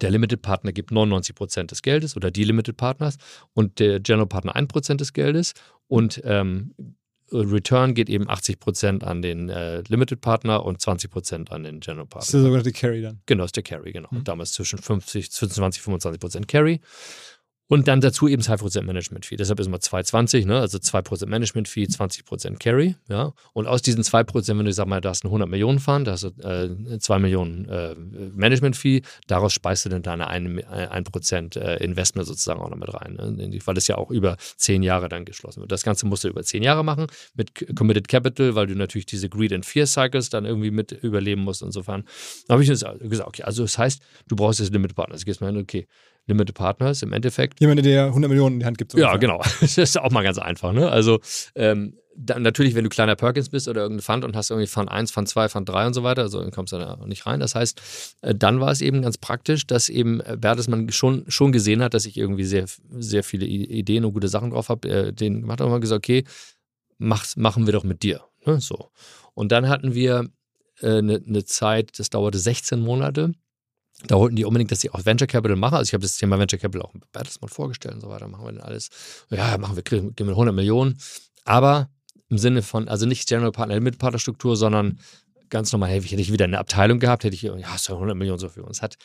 [0.00, 3.16] der Limited Partner gibt 99 Prozent des Geldes oder die Limited Partners
[3.54, 5.54] und der General Partner 1 Prozent des Geldes
[5.86, 6.74] und ähm,
[7.32, 11.80] Return geht eben 80 Prozent an den äh, Limited Partner und 20 Prozent an den
[11.80, 12.20] General Partner.
[12.20, 13.20] Das ist der sogenannte Carry dann.
[13.26, 14.08] Genau, ist der Carry, genau.
[14.10, 14.24] Mhm.
[14.24, 16.80] Damals zwischen 50, 20, 25 Prozent Carry.
[17.68, 19.36] Und dann dazu eben 2% Management Fee.
[19.36, 20.58] Deshalb ist immer 2,20, ne?
[20.58, 22.96] also 2% Management Fee, 20% Carry.
[23.08, 23.34] Ja?
[23.52, 26.12] Und aus diesen 2%, wenn du sag mal, da hast einen 100 Millionen Fund, da
[26.12, 27.94] hast du äh, 2 Millionen äh,
[28.34, 32.92] Management Fee, daraus speist du dann deine 1%, 1 äh, Investment sozusagen auch noch mit
[32.92, 33.14] rein.
[33.14, 33.60] Ne?
[33.66, 35.70] Weil das ja auch über 10 Jahre dann geschlossen wird.
[35.70, 39.28] Das Ganze musst du über 10 Jahre machen mit Committed Capital, weil du natürlich diese
[39.28, 41.60] Greed and Fear Cycles dann irgendwie mit überleben musst.
[41.60, 42.04] Insofern
[42.48, 45.26] habe ich gesagt, okay, also das heißt, du brauchst jetzt Limit Partners.
[45.26, 45.86] Gehst mal hin, okay,
[46.28, 47.60] Limited Partners im Endeffekt.
[47.60, 48.92] Jemand, der 100 Millionen in die Hand gibt.
[48.92, 49.42] So ja, genau.
[49.60, 50.72] Das ist auch mal ganz einfach.
[50.72, 50.88] Ne?
[50.88, 51.20] Also
[51.54, 54.90] ähm, dann, natürlich, wenn du kleiner Perkins bist oder irgendein Fund und hast irgendwie Fund
[54.90, 57.40] 1, Fund 2, Fund 3 und so weiter, also dann kommst du da nicht rein.
[57.40, 57.80] Das heißt,
[58.22, 61.94] äh, dann war es eben ganz praktisch, dass eben äh, Bertelsmann schon, schon gesehen hat,
[61.94, 62.66] dass ich irgendwie sehr,
[62.98, 66.24] sehr viele Ideen und gute Sachen drauf habe, äh, den gemacht habe und gesagt, okay,
[66.98, 68.22] mach's, machen wir doch mit dir.
[68.44, 68.60] Ne?
[68.60, 68.90] So.
[69.34, 70.28] Und dann hatten wir
[70.82, 73.32] eine äh, ne Zeit, das dauerte 16 Monate
[74.06, 75.76] da wollten die unbedingt, dass ich auch Venture Capital mache.
[75.76, 78.28] Also ich habe das Thema Venture Capital auch mit Bertelsmann vorgestellt und so weiter.
[78.28, 78.90] Machen wir denn alles?
[79.30, 80.98] Ja, machen wir, gehen wir 100 Millionen.
[81.44, 81.90] Aber
[82.28, 85.00] im Sinne von, also nicht General Partner, Limited Partner Struktur, sondern
[85.48, 88.38] ganz normal, hätte ich wieder eine Abteilung gehabt, hätte ich, ja, hast du 100 Millionen
[88.38, 88.82] so für uns.
[88.82, 88.96] Hat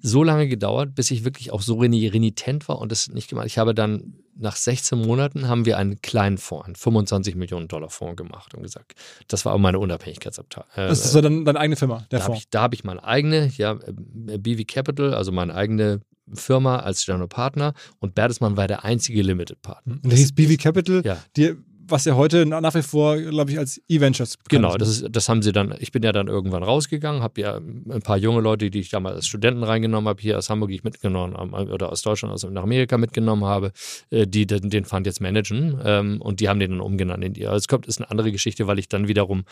[0.00, 3.46] so lange gedauert, bis ich wirklich auch so renitent war und das nicht gemacht.
[3.46, 7.90] Ich habe dann nach 16 Monaten haben wir einen kleinen Fonds, einen 25 Millionen Dollar
[7.90, 8.94] Fonds gemacht und gesagt,
[9.26, 10.68] das war auch meine Unabhängigkeitsabteilung.
[10.76, 12.40] Äh, das ist so dann deine eigene Firma, der da Fonds.
[12.40, 16.00] Hab ich, da habe ich meine eigene, ja, äh, BV Capital, also meine eigene
[16.32, 19.94] Firma als General Partner und Bertelsmann war der einzige Limited Partner.
[19.94, 21.18] Und der hieß BV Capital, ja.
[21.36, 21.56] die
[21.90, 25.42] was ja heute nach wie vor, glaube ich, als E-Ventures Genau, das, ist, das haben
[25.42, 28.80] sie dann, ich bin ja dann irgendwann rausgegangen, habe ja ein paar junge Leute, die
[28.80, 32.32] ich damals als Studenten reingenommen habe, hier aus Hamburg, die ich mitgenommen oder aus Deutschland,
[32.32, 33.72] also nach Amerika mitgenommen habe,
[34.10, 37.32] äh, die den, den Fund jetzt managen ähm, und die haben den dann umgenannt in
[37.32, 37.46] die.
[37.46, 39.44] Also es kommt, ist eine andere Geschichte, weil ich dann wiederum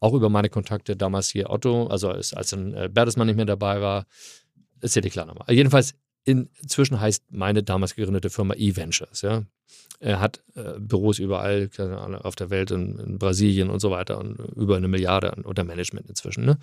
[0.00, 3.46] auch über meine Kontakte damals hier Otto, also als, als ein äh, Bertelsmann nicht mehr
[3.46, 4.06] dabei war,
[4.80, 5.46] erzähle ich klar nochmal.
[5.50, 5.94] Jedenfalls
[6.24, 9.22] Inzwischen heißt meine damals gegründete Firma eVentures.
[9.22, 9.44] Ja.
[10.00, 11.70] Er hat äh, Büros überall
[12.22, 16.08] auf der Welt, in, in, Brasilien und so weiter und über eine Milliarde unter Management
[16.08, 16.44] inzwischen.
[16.44, 16.58] Ne?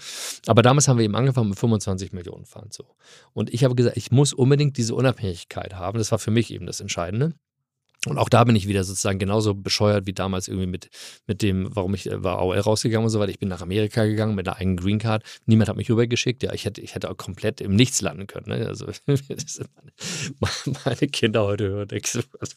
[0.47, 2.85] Aber damals haben wir eben angefangen mit 25 Millionen Fund so.
[3.33, 5.97] Und ich habe gesagt, ich muss unbedingt diese Unabhängigkeit haben.
[5.97, 7.33] Das war für mich eben das Entscheidende.
[8.07, 10.89] Und auch da bin ich wieder sozusagen genauso bescheuert wie damals irgendwie mit,
[11.27, 13.29] mit dem, warum ich äh, war AOL rausgegangen und so weiter.
[13.29, 15.23] Ich bin nach Amerika gegangen mit einer eigenen Green Card.
[15.45, 16.41] Niemand hat mich rübergeschickt.
[16.41, 18.47] Ja, ich hätte, ich hätte auch komplett im Nichts landen können.
[18.47, 18.65] Ne?
[18.65, 18.87] Also,
[20.85, 22.55] meine, Kinder heute hören, denkst du, was,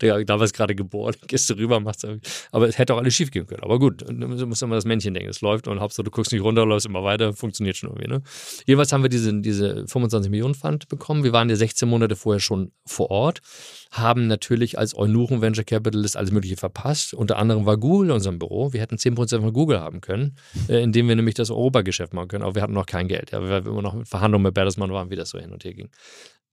[0.00, 2.20] der, damals gerade geboren, gehst du rüber, machst du,
[2.52, 3.64] aber es hätte auch alles schief gehen können.
[3.64, 6.42] Aber gut, du musst immer das Männchen denken, es läuft und Hauptsache du guckst nicht
[6.42, 8.08] runter, läufst immer weiter, funktioniert schon irgendwie.
[8.08, 8.22] Ne?
[8.66, 11.24] Jedenfalls haben wir diese, diese 25 Millionen Pfand bekommen.
[11.24, 13.40] Wir waren ja 16 Monate vorher schon vor Ort
[13.90, 17.14] haben natürlich als Eunuchen Venture Capitalist alles Mögliche verpasst.
[17.14, 18.72] Unter anderem war Google in unserem Büro.
[18.72, 20.36] Wir hätten 10% von Google haben können,
[20.68, 22.44] äh, indem wir nämlich das Europageschäft machen können.
[22.44, 23.32] Aber wir hatten noch kein Geld.
[23.32, 25.64] Ja, weil wir immer noch mit Verhandlungen mit Bertelsmann waren, wie das so hin und
[25.64, 25.90] her ging.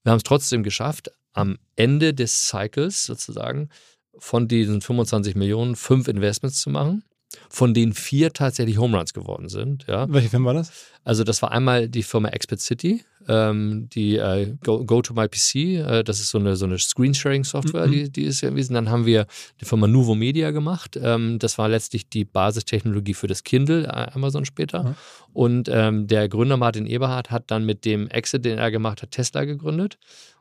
[0.03, 3.69] Wir haben es trotzdem geschafft, am Ende des Cycles sozusagen
[4.17, 7.03] von diesen 25 Millionen fünf Investments zu machen
[7.49, 9.85] von denen vier tatsächlich Home Runs geworden sind.
[9.87, 10.11] Ja.
[10.11, 10.71] Welche Firma war das?
[11.03, 15.27] Also das war einmal die Firma Expert City, ähm, die äh, Go, Go, to My
[15.27, 17.91] PC, äh, das ist so eine, so eine Screensharing-Software, mhm.
[17.91, 18.73] die, die ist gewesen.
[18.73, 19.27] Dann haben wir
[19.59, 20.97] die Firma Nuvo Media gemacht.
[21.01, 24.83] Ähm, das war letztlich die Basistechnologie für das Kindle, äh, Amazon später.
[24.83, 24.95] Mhm.
[25.33, 29.11] Und ähm, der Gründer Martin Eberhardt hat dann mit dem Exit, den er gemacht hat,
[29.11, 29.97] Tesla gegründet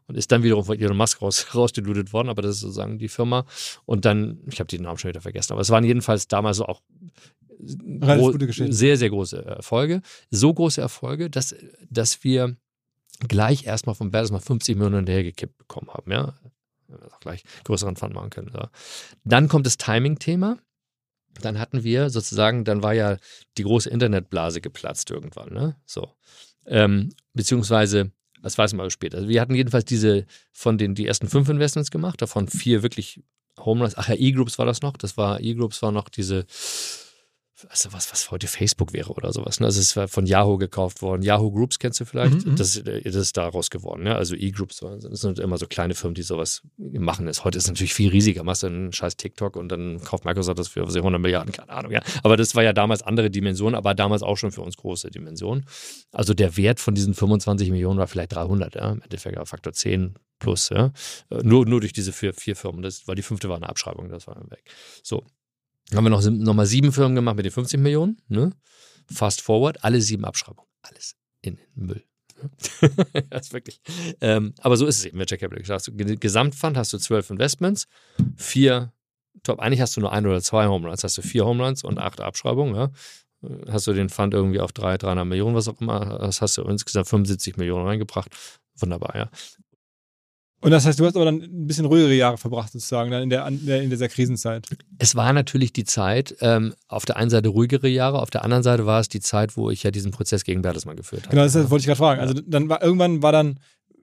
[0.06, 3.08] und ist dann wiederum von Elon Musk raus, rausdilutet worden, aber das ist sozusagen die
[3.08, 3.44] Firma.
[3.84, 6.66] Und dann, ich habe den Namen schon wieder vergessen, aber es waren jedenfalls damals so
[6.66, 6.82] auch
[7.64, 10.02] sehr, sehr große Erfolge.
[10.30, 11.54] So große Erfolge, dass,
[11.88, 12.56] dass wir
[13.28, 16.34] gleich erstmal von Bertelsmann 50 Millionen hinterhergekippt bekommen haben, ja.
[17.10, 18.50] Auch gleich größeren Fund machen können.
[18.52, 18.70] Ja.
[19.24, 20.58] Dann kommt das Timing-Thema.
[21.40, 23.16] Dann hatten wir sozusagen, dann war ja
[23.56, 25.76] die große Internetblase geplatzt irgendwann, ne?
[25.86, 26.12] So.
[26.66, 29.18] Ähm, beziehungsweise das weiß man später.
[29.18, 33.22] Also wir hatten jedenfalls diese von den die ersten fünf Investments gemacht, davon vier wirklich
[33.58, 33.96] Home Runs.
[33.96, 34.96] Ach ja, E-Groups war das noch.
[34.96, 36.44] Das war E-Groups war noch diese
[37.68, 39.60] also was, was heute Facebook wäre oder sowas.
[39.60, 39.66] Ne?
[39.66, 41.22] Also es war von Yahoo gekauft worden.
[41.22, 42.46] Yahoo Groups kennst du vielleicht?
[42.46, 42.56] Mhm.
[42.56, 44.04] Das, äh, das, ist daraus geworden.
[44.04, 44.14] Ne?
[44.14, 47.26] Also E-Groups das sind immer so kleine Firmen, die sowas machen.
[47.26, 47.44] Ist.
[47.44, 48.44] Heute ist es natürlich viel riesiger.
[48.44, 51.92] Machst du einen scheiß TikTok und dann kauft Microsoft das für 100 Milliarden, keine Ahnung.
[51.92, 52.02] Ja.
[52.22, 55.66] Aber das war ja damals andere Dimensionen, aber damals auch schon für uns große Dimensionen.
[56.12, 58.74] Also der Wert von diesen 25 Millionen war vielleicht 300.
[58.74, 58.92] Ja?
[58.92, 60.68] Im Endeffekt Faktor 10 plus.
[60.70, 60.92] Ja?
[61.30, 62.82] Äh, nur, nur durch diese vier, vier Firmen.
[62.82, 64.64] Das, weil die fünfte war eine Abschreibung, das war weg.
[65.02, 65.24] So,
[65.94, 68.20] haben wir noch, noch mal sieben Firmen gemacht mit den 50 Millionen.
[68.28, 68.52] Ne?
[69.10, 70.68] Fast forward, alle sieben Abschreibungen.
[70.82, 72.04] Alles in den Müll.
[73.30, 73.80] das ist wirklich.
[74.20, 75.74] Ähm, aber so ist es eben Venture Capital.
[75.74, 77.86] Hast du, Gesamtfund hast du zwölf Investments,
[78.36, 78.92] vier
[79.42, 79.60] Top.
[79.60, 81.04] Eigentlich hast du nur ein oder zwei Home Runs.
[81.04, 82.74] Hast du vier Home Runs und acht Abschreibungen.
[82.74, 82.90] Ja?
[83.68, 86.62] Hast du den Fund irgendwie auf drei, 300 Millionen, was auch immer, das hast du
[86.62, 88.30] insgesamt 75 Millionen reingebracht.
[88.76, 89.30] Wunderbar, ja.
[90.62, 93.30] Und das heißt, du hast aber dann ein bisschen ruhigere Jahre verbracht, sozusagen, dann in,
[93.30, 94.64] der, in dieser Krisenzeit.
[94.98, 98.62] Es war natürlich die Zeit, ähm, auf der einen Seite ruhigere Jahre, auf der anderen
[98.62, 101.36] Seite war es die Zeit, wo ich ja diesen Prozess gegen Bertelsmann geführt habe.
[101.36, 102.20] Genau, das wollte ich gerade fragen.
[102.20, 103.58] Also dann war irgendwann war dann,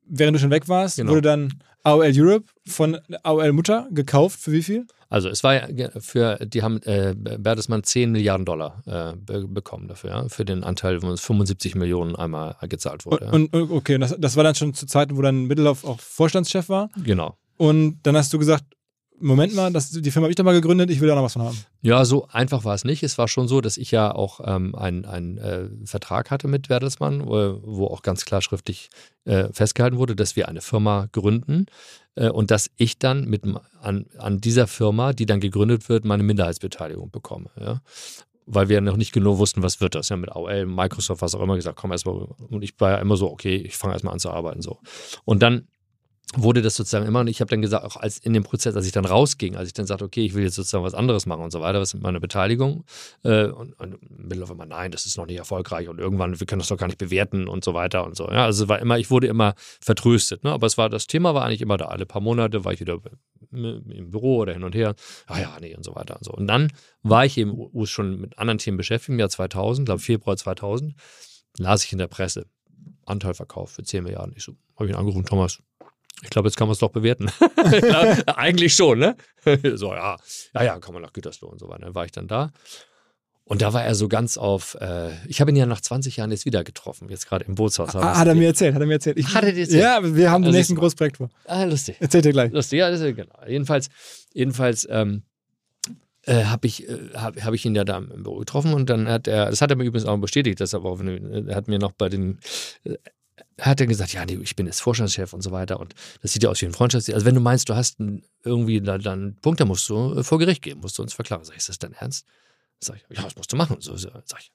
[0.05, 1.11] während du schon weg warst, genau.
[1.11, 4.39] wurde dann AOL Europe von AOL Mutter gekauft.
[4.39, 4.87] Für wie viel?
[5.09, 9.87] Also es war ja für, die haben äh, Bertelsmann 10 Milliarden Dollar äh, be bekommen
[9.87, 13.25] dafür, ja, für den Anteil, wo 75 Millionen einmal gezahlt wurde.
[13.31, 13.59] Und, ja.
[13.59, 16.69] und okay, und das, das, war dann schon zu Zeiten, wo dann Mittelhoff auch Vorstandschef
[16.69, 16.89] war.
[17.03, 17.37] Genau.
[17.57, 18.63] Und dann hast du gesagt,
[19.21, 21.33] Moment mal, das, die Firma habe ich da mal gegründet, ich will da noch was
[21.33, 21.57] von haben.
[21.81, 23.03] Ja, so einfach war es nicht.
[23.03, 27.25] Es war schon so, dass ich ja auch ähm, einen äh, Vertrag hatte mit Bertelsmann,
[27.27, 28.89] wo, wo auch ganz klar schriftlich
[29.25, 31.65] äh, festgehalten wurde, dass wir eine Firma gründen
[32.15, 33.43] äh, und dass ich dann mit,
[33.81, 37.49] an, an dieser Firma, die dann gegründet wird, meine Minderheitsbeteiligung bekomme.
[37.59, 37.81] Ja?
[38.45, 40.09] Weil wir noch nicht genau wussten, was wird das.
[40.09, 42.15] Ja, mit AOL, Microsoft, was auch immer gesagt, komm erstmal.
[42.15, 44.61] Und ich war ja immer so, okay, ich fange erstmal an zu arbeiten.
[44.61, 44.79] So.
[45.25, 45.67] Und dann
[46.35, 48.85] wurde das sozusagen immer und ich habe dann gesagt, auch als in dem Prozess, als
[48.85, 51.43] ich dann rausging, als ich dann sagte, okay, ich will jetzt sozusagen was anderes machen
[51.43, 52.83] und so weiter, was ist meine Beteiligung?
[53.23, 56.59] Äh, und, und Mittel immer, nein, das ist noch nicht erfolgreich und irgendwann, wir können
[56.59, 58.29] das doch gar nicht bewerten und so weiter und so.
[58.29, 60.51] Ja, also war immer, ich wurde immer vertröstet, ne?
[60.51, 61.85] aber es war, das Thema war eigentlich immer da.
[61.85, 62.99] Alle paar Monate war ich wieder
[63.51, 64.93] im Büro oder hin und her,
[65.29, 66.31] ja, ja, nee und so weiter und so.
[66.31, 70.37] Und dann war ich eben schon mit anderen Themen beschäftigt, im Jahr 2000, glaube Februar
[70.37, 70.93] 2000,
[71.57, 72.45] las ich in der Presse,
[73.05, 74.33] Anteilverkauf für 10 Milliarden.
[74.35, 75.63] Ich so, habe ich ihn angerufen, Thomas,
[76.23, 77.31] ich glaube, jetzt kann man es doch bewerten.
[78.25, 79.15] Eigentlich schon, ne?
[79.75, 80.17] so, ja,
[80.53, 81.85] ja, ja, komm mal nach Gütersloh und so weiter.
[81.85, 82.51] Dann war ich dann da.
[83.45, 86.29] Und da war er so ganz auf, äh, ich habe ihn ja nach 20 Jahren
[86.29, 87.95] jetzt wieder getroffen, jetzt gerade im Bootshaus.
[87.95, 89.17] Ah, hat er mir erzählt, hat er mir erzählt.
[89.17, 89.81] Ich, hat er dir erzählt?
[89.81, 91.29] Ja, wir haben also den nächsten Großprojekt vor.
[91.45, 91.95] Ah, lustig.
[91.99, 92.51] Erzählt dir gleich.
[92.51, 93.33] Lustig, ja, das ist, genau.
[93.47, 93.89] Jedenfalls,
[94.33, 95.23] jedenfalls ähm,
[96.27, 99.07] äh, habe ich, äh, hab, hab ich ihn ja da im Büro getroffen und dann
[99.07, 101.79] hat er, das hat er mir übrigens auch bestätigt, dass er, auch, er hat mir
[101.79, 102.37] noch bei den
[102.83, 102.97] äh,
[103.59, 106.43] hat er gesagt, ja, nee, ich bin jetzt Vorstandschef und so weiter und das sieht
[106.43, 107.09] ja aus wie ein Freundschafts...
[107.09, 107.99] Also wenn du meinst, du hast
[108.43, 111.43] irgendwie dann einen Punkt, da musst du äh, vor Gericht gehen, musst du uns verklagen.
[111.43, 112.25] Sag ich, ist das dein Ernst?
[112.79, 113.77] Sag ich, ja, was musst du machen?
[113.79, 114.51] So, so, sag ich.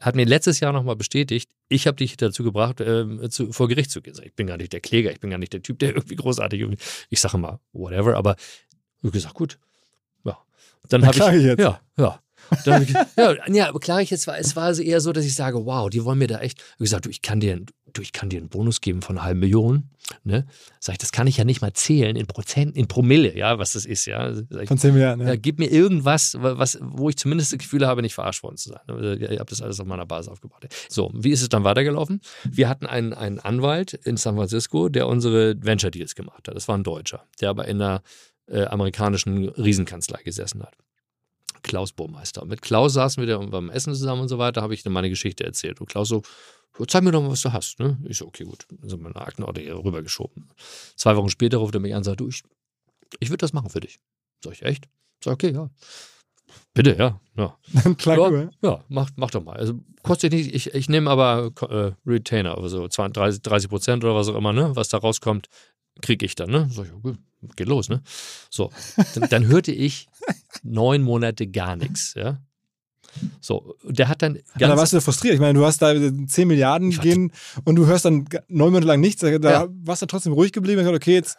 [0.00, 3.90] Hat mir letztes Jahr nochmal bestätigt, ich habe dich dazu gebracht, äh, zu, vor Gericht
[3.90, 4.14] zu gehen.
[4.14, 6.16] Sag, ich bin gar nicht der Kläger, ich bin gar nicht der Typ, der irgendwie
[6.16, 8.36] großartig irgendwie, ich sage mal, whatever, aber
[9.02, 9.58] ich gesagt, gut.
[10.88, 11.60] Dann habe ich, ich jetzt.
[11.60, 12.20] ja, ja.
[12.52, 15.90] Ich, ja, ja, klar, ich jetzt war, es war eher so, dass ich sage, wow,
[15.90, 17.60] die wollen mir da echt, ich gesagt, du, ich kann dir,
[17.92, 19.90] du, ich kann dir einen Bonus geben von einer halben Million.
[20.22, 20.46] Ne?
[20.80, 23.72] Sag ich, das kann ich ja nicht mal zählen in Prozent, in Promille, ja, was
[23.72, 24.32] das ist, ja.
[24.60, 25.32] Ich, von 10 Milliarden, ja.
[25.32, 25.36] ja.
[25.40, 28.80] Gib mir irgendwas, was, wo ich zumindest das Gefühl habe, nicht verarscht worden zu sein.
[28.86, 30.66] Also, ich habe das alles auf meiner Basis aufgebaut.
[30.88, 32.20] So, wie ist es dann weitergelaufen?
[32.44, 36.54] Wir hatten einen, einen Anwalt in San Francisco, der unsere Venture Deals gemacht hat.
[36.54, 38.02] Das war ein Deutscher, der aber in einer
[38.46, 40.74] äh, amerikanischen Riesenkanzlei gesessen hat.
[41.64, 42.44] Klaus Burmeister.
[42.44, 45.08] Mit Klaus saßen wir da beim Essen zusammen und so weiter, habe ich dann meine
[45.08, 45.80] Geschichte erzählt.
[45.80, 46.22] Und Klaus so,
[46.86, 47.80] zeig mir doch mal, was du hast.
[47.80, 47.98] Ne?
[48.04, 48.66] Ich so, okay, gut.
[48.70, 50.48] Dann sind meine Aktenordner hier rübergeschoben.
[50.94, 52.42] Zwei Wochen später ruft er mich an und sagt, du, ich,
[53.18, 53.98] ich würde das machen für dich.
[54.44, 54.88] Sag ich, echt?
[55.22, 55.70] Sag, okay, ja.
[56.74, 57.20] Bitte, ja.
[57.36, 57.56] Ja,
[57.98, 59.56] Klar, ja, ja mach, mach doch mal.
[59.56, 64.28] Also kostet nicht, ich, ich nehme aber äh, Retainer, also 20, 30 Prozent oder was
[64.28, 64.76] auch immer, ne?
[64.76, 65.48] Was da rauskommt,
[66.02, 66.68] kriege ich dann, ne?
[66.70, 67.16] Ich, okay,
[67.56, 68.02] geht los, ne?
[68.50, 68.70] So.
[69.14, 70.08] Dann, dann hörte ich
[70.62, 72.40] neun Monate gar nichts, ja.
[73.40, 74.34] So, der hat dann.
[74.34, 75.34] Ganz ja, da warst du frustriert.
[75.34, 77.32] Ich meine, du hast da 10 Milliarden gehen
[77.64, 79.20] und du hörst dann neun Monate lang nichts.
[79.20, 79.68] Da ja.
[79.68, 81.38] warst du trotzdem ruhig geblieben und gesagt, okay, jetzt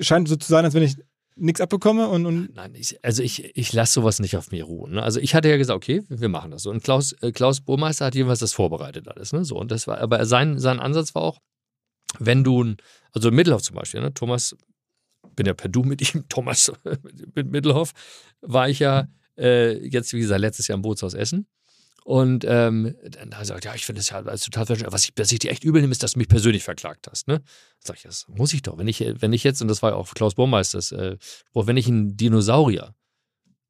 [0.00, 0.96] scheint so zu sein, als wenn ich
[1.40, 4.94] nichts abbekomme und, und Nein, ich, also ich, ich lasse sowas nicht auf mir ruhen.
[4.94, 5.02] Ne?
[5.02, 6.70] Also ich hatte ja gesagt, okay, wir machen das so.
[6.70, 9.32] Und Klaus, äh, Klaus Burmeister hat jeweils das vorbereitet alles.
[9.32, 9.44] Ne?
[9.44, 11.38] So, und das war, aber sein, sein Ansatz war auch,
[12.18, 12.74] wenn du,
[13.12, 14.12] also Mittelhoff zum Beispiel, ne?
[14.14, 14.56] Thomas,
[15.36, 16.72] bin ja per Du mit ihm, Thomas
[17.34, 17.92] mit Mittelhoff,
[18.40, 21.46] war ich ja äh, jetzt, wie gesagt, letztes Jahr im Bootshaus Essen.
[22.04, 24.94] Und ähm, dann hat er gesagt, ja, ich finde es ja also total verständlich.
[24.94, 27.28] Was ich, was ich dir echt übel nehme, ist, dass du mich persönlich verklagt hast.
[27.28, 27.42] Ne?
[27.80, 28.78] Sag ich, das muss ich doch.
[28.78, 31.18] Wenn ich, wenn ich jetzt, und das war ja auch Klaus Burmeisters äh,
[31.52, 32.94] wenn ich einen Dinosaurier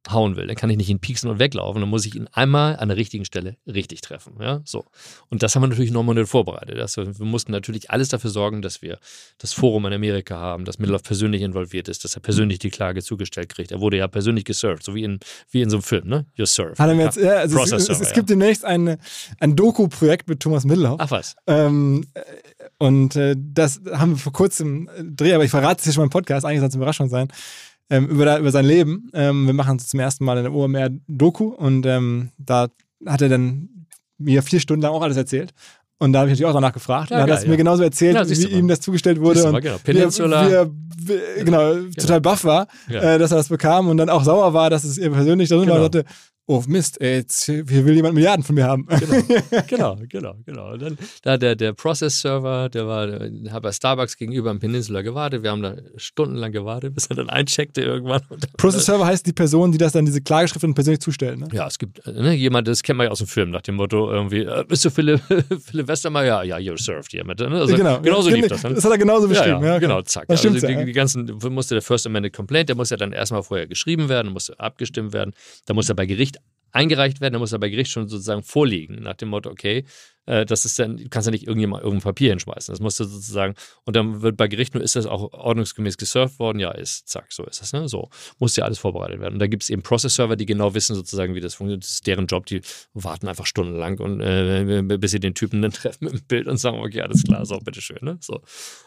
[0.09, 2.76] hauen will, dann kann ich nicht ihn pieksen und weglaufen, dann muss ich ihn einmal
[2.76, 4.34] an der richtigen Stelle richtig treffen.
[4.40, 4.84] Ja, so.
[5.28, 6.78] Und das haben wir natürlich nochmal vorbereitet.
[6.78, 8.99] Das, wir mussten natürlich alles dafür sorgen, dass wir
[9.38, 13.03] das Forum in Amerika haben, dass Middelhoff persönlich involviert ist, dass er persönlich die Klage
[13.03, 13.70] zugestellt kriegt.
[13.70, 15.20] Er wurde ja persönlich gesurft, so wie in,
[15.51, 16.26] wie in so einem Film, ne?
[16.36, 16.78] You're served.
[16.78, 18.96] Hat er jetzt, ja, also es, es, es, gibt demnächst ein,
[19.40, 21.01] ein Doku-Projekt mit Thomas Middelhoff.
[21.01, 21.36] Ach was.
[21.46, 22.07] Ähm,
[22.78, 26.03] und äh, das haben wir vor kurzem äh, Dreh, aber ich verrate es hier schon
[26.03, 27.28] mal im Podcast, eigentlich soll es eine Überraschung sein
[27.91, 29.11] ähm, über, über sein Leben.
[29.14, 32.68] Ähm, wir machen zum ersten Mal eine OMR-Doku und ähm, da
[33.07, 33.86] hat er dann
[34.18, 35.53] mir vier Stunden lang auch alles erzählt.
[36.01, 37.11] Und da habe ich natürlich auch danach gefragt.
[37.11, 37.51] Ja, und er hat es ja.
[37.51, 39.45] mir genauso erzählt, ja, wie ihm das zugestellt wurde.
[39.45, 39.78] Und genau.
[39.82, 40.49] Peninsula.
[40.49, 44.09] Wie er, wie er, genau, total baff war, äh, dass er das bekam und dann
[44.09, 45.74] auch sauer war, dass es ihr persönlich drin genau.
[45.74, 45.84] war.
[45.84, 46.05] Und sagte,
[46.49, 48.86] oh Mist, ey, jetzt hier will jemand Milliarden von mir haben.
[48.86, 49.22] Genau,
[49.68, 50.34] genau, genau.
[50.44, 50.72] genau.
[50.72, 55.03] Und dann da der, der Process-Server, der war, der hat bei Starbucks gegenüber am Peninsula
[55.03, 55.42] gewartet.
[55.42, 58.22] Wir haben da stundenlang gewartet, bis er dann eincheckte irgendwann.
[58.57, 61.49] Process-Server heißt die Person, die das dann diese Klageschrift persönlich zustellen, ne?
[61.53, 64.11] Ja, es gibt ne, jemand, das kennt man ja aus dem Film, nach dem Motto
[64.11, 65.20] irgendwie, äh, bist du Philipp,
[65.64, 66.42] Philipp Westermeier?
[66.44, 67.38] Ja, ja, you're served hier mit.
[67.38, 67.49] Ne?
[67.49, 68.62] Also, genau, genauso lief das.
[68.62, 68.74] Ne?
[68.74, 69.62] Das hat er genauso beschrieben.
[69.62, 70.26] Ja, ja, genau, zack.
[70.28, 73.42] Das also die, die ganzen, musste der First Amendment Complaint, der muss ja dann erstmal
[73.42, 75.34] vorher geschrieben werden, musste abgestimmt werden,
[75.66, 76.38] da muss er bei Gericht
[76.72, 79.84] eingereicht werden, dann muss er bei Gericht schon sozusagen vorliegen, nach dem Motto, okay,
[80.28, 82.72] äh, das ist dann, du kannst ja nicht irgendjemand irgendein Papier hinschmeißen.
[82.72, 83.54] Das musst du sozusagen,
[83.84, 86.58] und dann wird bei Gericht nur, ist das auch ordnungsgemäß gesurft worden?
[86.58, 87.72] Ja, ist, zack, so ist das.
[87.72, 87.88] Ne?
[87.88, 89.34] So, muss ja alles vorbereitet werden.
[89.34, 91.84] Und da gibt es eben Process-Server, die genau wissen sozusagen, wie das funktioniert.
[91.84, 92.60] Das ist deren Job, die
[92.92, 96.58] warten einfach stundenlang und äh, bis sie den Typen dann treffen mit dem Bild und
[96.58, 97.98] sagen, okay, alles klar, so, bitteschön.
[98.02, 98.18] Ne?
[98.20, 98.42] So.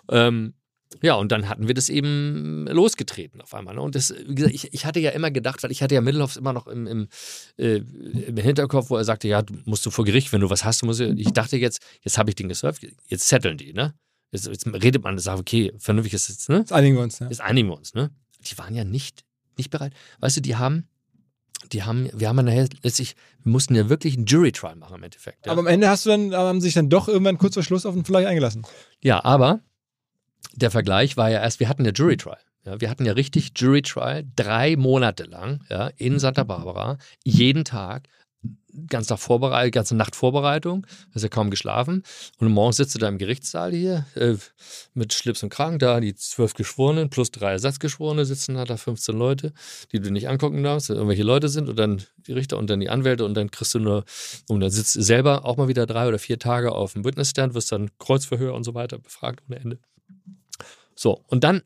[0.09, 0.53] Ähm,
[1.01, 3.75] ja, und dann hatten wir das eben losgetreten auf einmal.
[3.75, 3.81] Ne?
[3.81, 6.35] Und das, wie gesagt, ich, ich hatte ja immer gedacht, weil ich hatte ja Mittelhoff
[6.35, 7.07] immer noch im, im,
[7.57, 10.65] äh, im Hinterkopf, wo er sagte, ja, du musst du vor Gericht, wenn du was
[10.65, 13.93] hast, musst du, ich dachte jetzt, jetzt habe ich den gesurft, jetzt zetteln die, ne?
[14.31, 16.59] Jetzt, jetzt redet man und sagt, okay, vernünftig ist es, ne?
[16.59, 17.19] Jetzt einigen wir uns.
[17.19, 17.27] Ja.
[17.29, 18.11] Jetzt einigen wir uns, ne?
[18.39, 19.23] Die waren ja nicht,
[19.57, 19.93] nicht bereit.
[20.19, 20.87] Weißt du, die haben,
[21.71, 25.03] die haben, wir haben ja nachher letztlich, wir mussten ja wirklich einen Jury-Trial machen im
[25.03, 25.45] Endeffekt.
[25.45, 25.51] Ja?
[25.51, 27.93] Aber am Ende hast du dann, haben sich dann doch irgendwann kurz vor Schluss auf
[27.93, 28.65] den Vergleich eingelassen.
[29.01, 29.61] Ja, aber
[30.53, 32.37] der Vergleich war ja erst, wir hatten ja Jury Trial.
[32.65, 37.65] Ja, wir hatten ja richtig Jury Trial, drei Monate lang, ja, in Santa Barbara, jeden
[37.65, 38.07] Tag,
[38.87, 42.03] ganz nach Vorbereitung, ganze Nacht Vorbereitung, hast ja kaum geschlafen.
[42.37, 44.35] Und morgens sitzt du da im Gerichtssaal hier äh,
[44.93, 49.15] mit Schlips und Kragen, da die zwölf Geschworenen plus drei Ersatzgeschworene sitzen da, da 15
[49.15, 49.53] Leute,
[49.91, 52.89] die du nicht angucken darfst, irgendwelche Leute sind und dann die Richter und dann die
[52.89, 54.05] Anwälte und dann kriegst du nur,
[54.47, 57.53] und dann sitzt du selber auch mal wieder drei oder vier Tage auf dem Witnessstand,
[57.53, 59.79] wirst dann Kreuzverhör und so weiter befragt ohne Ende.
[60.95, 61.61] So, und dann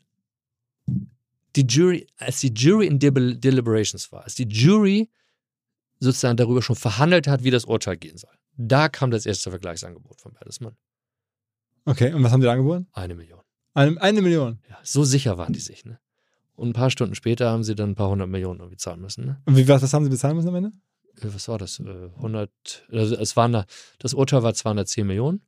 [1.55, 5.09] die Jury, als die Jury in Deliber- Deliberations war, als die Jury
[5.99, 10.19] sozusagen darüber schon verhandelt hat, wie das Urteil gehen soll, da kam das erste Vergleichsangebot
[10.21, 10.75] von Bertelsmann.
[11.85, 12.87] Okay, und was haben die da angeboten?
[12.93, 13.41] Eine Million.
[13.73, 14.59] Eine, eine Million.
[14.69, 15.99] Ja, so sicher waren die sich, ne?
[16.55, 19.25] Und ein paar Stunden später haben sie dann ein paar hundert Millionen irgendwie zahlen müssen,
[19.25, 19.41] ne?
[19.45, 20.71] Und wie, was, was haben sie bezahlen müssen am Ende?
[21.21, 21.79] Äh, Was war das?
[21.79, 23.65] Äh, 100, also es waren da,
[23.99, 25.45] das Urteil war 210 Millionen.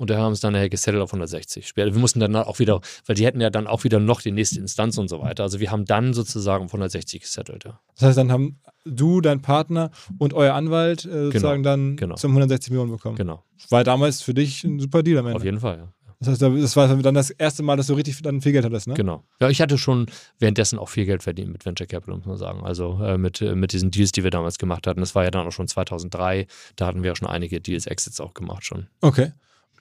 [0.00, 1.68] Und da haben es dann nachher gesettelt auf 160.
[1.68, 4.32] Später, wir mussten dann auch wieder, weil die hätten ja dann auch wieder noch die
[4.32, 5.42] nächste Instanz und so weiter.
[5.42, 7.78] Also wir haben dann sozusagen auf 160 gesettelt, ja.
[7.96, 12.14] Das heißt, dann haben du, dein Partner und euer Anwalt äh, sozusagen dann genau.
[12.14, 13.16] zum 160 Millionen bekommen.
[13.16, 13.44] Genau.
[13.68, 15.36] War damals für dich ein super Deal am Ende.
[15.36, 15.92] Auf jeden Fall, ja.
[16.20, 18.86] Das heißt, das war dann das erste Mal, dass du richtig dann viel Geld hattest,
[18.86, 18.94] ne?
[18.94, 19.24] Genau.
[19.38, 20.06] Ja, ich hatte schon
[20.38, 22.62] währenddessen auch viel Geld verdient mit Venture Capital, muss man sagen.
[22.62, 25.00] Also äh, mit, äh, mit diesen Deals, die wir damals gemacht hatten.
[25.00, 26.46] Das war ja dann auch schon 2003.
[26.76, 28.86] Da hatten wir ja schon einige Deals, Exits auch gemacht schon.
[29.02, 29.32] Okay.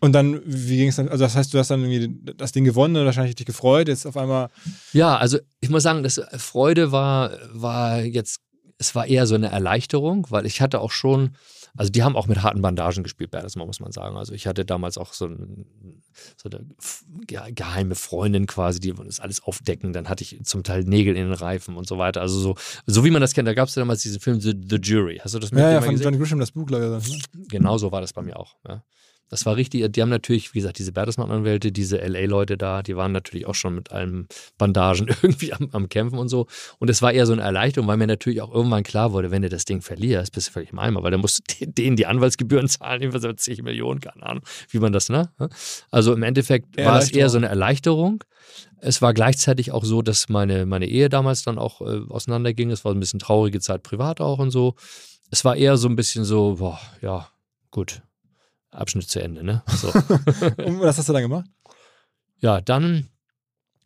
[0.01, 1.09] Und dann, wie ging es dann?
[1.09, 3.87] Also, das heißt, du hast dann irgendwie das Ding gewonnen und wahrscheinlich dich gefreut.
[3.87, 4.49] Jetzt auf einmal.
[4.93, 8.39] Ja, also ich muss sagen, das Freude war, war jetzt,
[8.77, 11.31] es war eher so eine Erleichterung, weil ich hatte auch schon,
[11.75, 14.15] also die haben auch mit harten Bandagen gespielt, Bertelsmann, muss man sagen.
[14.15, 15.65] Also ich hatte damals auch so, ein,
[16.37, 19.91] so eine geheime Freundin quasi, die das alles aufdecken.
[19.91, 22.21] Dann hatte ich zum Teil Nägel in den Reifen und so weiter.
[22.21, 24.53] Also so, so wie man das kennt, da gab es ja damals diesen Film The,
[24.65, 25.19] The Jury.
[25.21, 26.05] Hast du das mit Ja, ja, von gesehen?
[26.05, 27.11] Johnny Grisham, das Buch, glaube ich.
[27.11, 27.43] Ne?
[27.49, 28.55] Genau so war das bei mir auch.
[28.65, 28.81] Ja.
[29.29, 33.11] Das war richtig, die haben natürlich, wie gesagt, diese Bertelsmann-Anwälte, diese LA-Leute da, die waren
[33.11, 34.27] natürlich auch schon mit allen
[34.57, 36.47] Bandagen irgendwie am, am Kämpfen und so.
[36.79, 39.43] Und es war eher so eine Erleichterung, weil mir natürlich auch irgendwann klar wurde, wenn
[39.43, 42.07] du das Ding verlierst, bist du völlig im Eimer, weil dann musst du denen die
[42.07, 45.29] Anwaltsgebühren zahlen, so 10 Millionen, keine Ahnung, wie man das, ne?
[45.91, 48.23] Also im Endeffekt war es eher so eine Erleichterung.
[48.81, 52.71] Es war gleichzeitig auch so, dass meine, meine Ehe damals dann auch äh, auseinanderging.
[52.71, 54.75] Es war ein bisschen traurige Zeit privat auch und so.
[55.31, 57.27] Es war eher so ein bisschen so, boah, ja,
[57.71, 58.01] gut.
[58.71, 59.63] Abschnitt zu Ende, ne?
[59.67, 59.87] So.
[60.63, 61.49] Und was hast du dann gemacht?
[62.41, 63.09] ja, dann,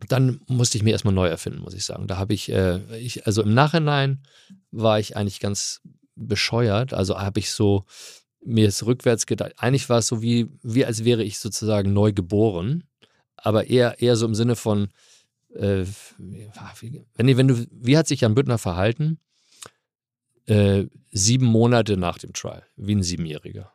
[0.10, 2.08] dann musste ich mir erstmal neu erfinden, muss ich sagen.
[2.08, 4.24] Da habe ich, äh, ich, also im Nachhinein
[4.72, 5.82] war ich eigentlich ganz
[6.16, 6.94] bescheuert.
[6.94, 7.86] Also habe ich so
[8.46, 9.54] mir jetzt rückwärts gedacht.
[9.58, 12.84] Eigentlich war es so wie, wie als wäre ich sozusagen neu geboren,
[13.38, 14.90] aber eher, eher so im Sinne von,
[15.56, 15.86] äh,
[16.18, 19.20] wie- wenn, wenn du, wie hat sich Jan Büttner verhalten?
[20.46, 23.72] Äh, sieben Monate nach dem Trial, wie ein Siebenjähriger.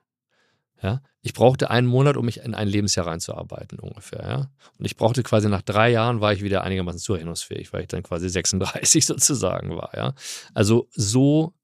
[0.81, 4.22] Ja, ich brauchte einen Monat, um mich in ein Lebensjahr reinzuarbeiten ungefähr.
[4.22, 7.89] Ja, und ich brauchte quasi nach drei Jahren war ich wieder einigermaßen zurechnungsfähig, weil ich
[7.89, 9.91] dann quasi 36 sozusagen war.
[9.97, 10.14] Ja,
[10.55, 11.55] also so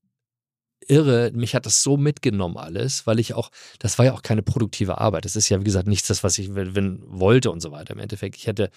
[0.89, 4.43] irre, mich hat das so mitgenommen alles, weil ich auch, das war ja auch keine
[4.43, 5.25] produktive Arbeit.
[5.25, 7.95] Das ist ja wie gesagt nichts, das was ich wenn, wollte und so weiter.
[7.95, 8.71] Im Endeffekt, ich hätte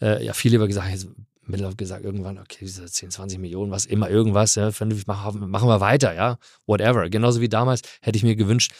[0.00, 1.06] äh, ja viel lieber gesagt,
[1.44, 4.70] Mittel gesagt irgendwann, okay, diese 10, 20 Millionen, was immer, irgendwas, ja,
[5.06, 7.08] machen, machen wir weiter, ja, whatever.
[7.10, 8.72] Genauso wie damals hätte ich mir gewünscht,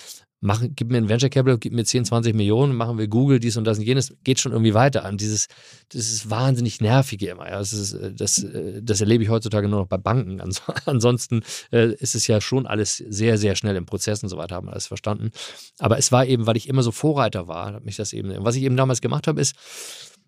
[0.42, 3.56] mach, gib mir ein Venture Capital, gib mir 10, 20 Millionen, machen wir Google, dies
[3.56, 5.08] und das und jenes, geht schon irgendwie weiter.
[5.08, 5.46] Und dieses,
[5.90, 7.48] das ist wahnsinnig nervige immer.
[7.48, 7.58] Ja.
[7.58, 10.40] Das, ist, äh, das, äh, das erlebe ich heutzutage nur noch bei Banken.
[10.40, 14.36] Ans ansonsten äh, ist es ja schon alles sehr, sehr schnell im Prozess und so
[14.36, 15.30] weiter, haben wir alles verstanden.
[15.78, 18.56] Aber es war eben, weil ich immer so Vorreiter war, hat mich das eben, was
[18.56, 19.54] ich eben damals gemacht habe, ist,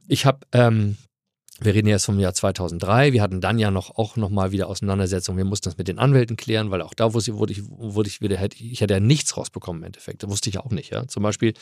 [0.06, 0.96] ich habe, ähm,
[1.60, 3.12] wir reden jetzt vom Jahr 2003.
[3.12, 5.38] Wir hatten dann ja noch auch noch mal wieder Auseinandersetzungen.
[5.38, 8.20] Wir mussten das mit den Anwälten klären, weil auch da wusste, wurde ich, wurde ich
[8.20, 10.22] wieder, hätte, ich hätte ja nichts rausbekommen im Endeffekt.
[10.22, 10.90] Das wusste ich auch nicht.
[10.90, 11.54] Ja, zum Beispiel,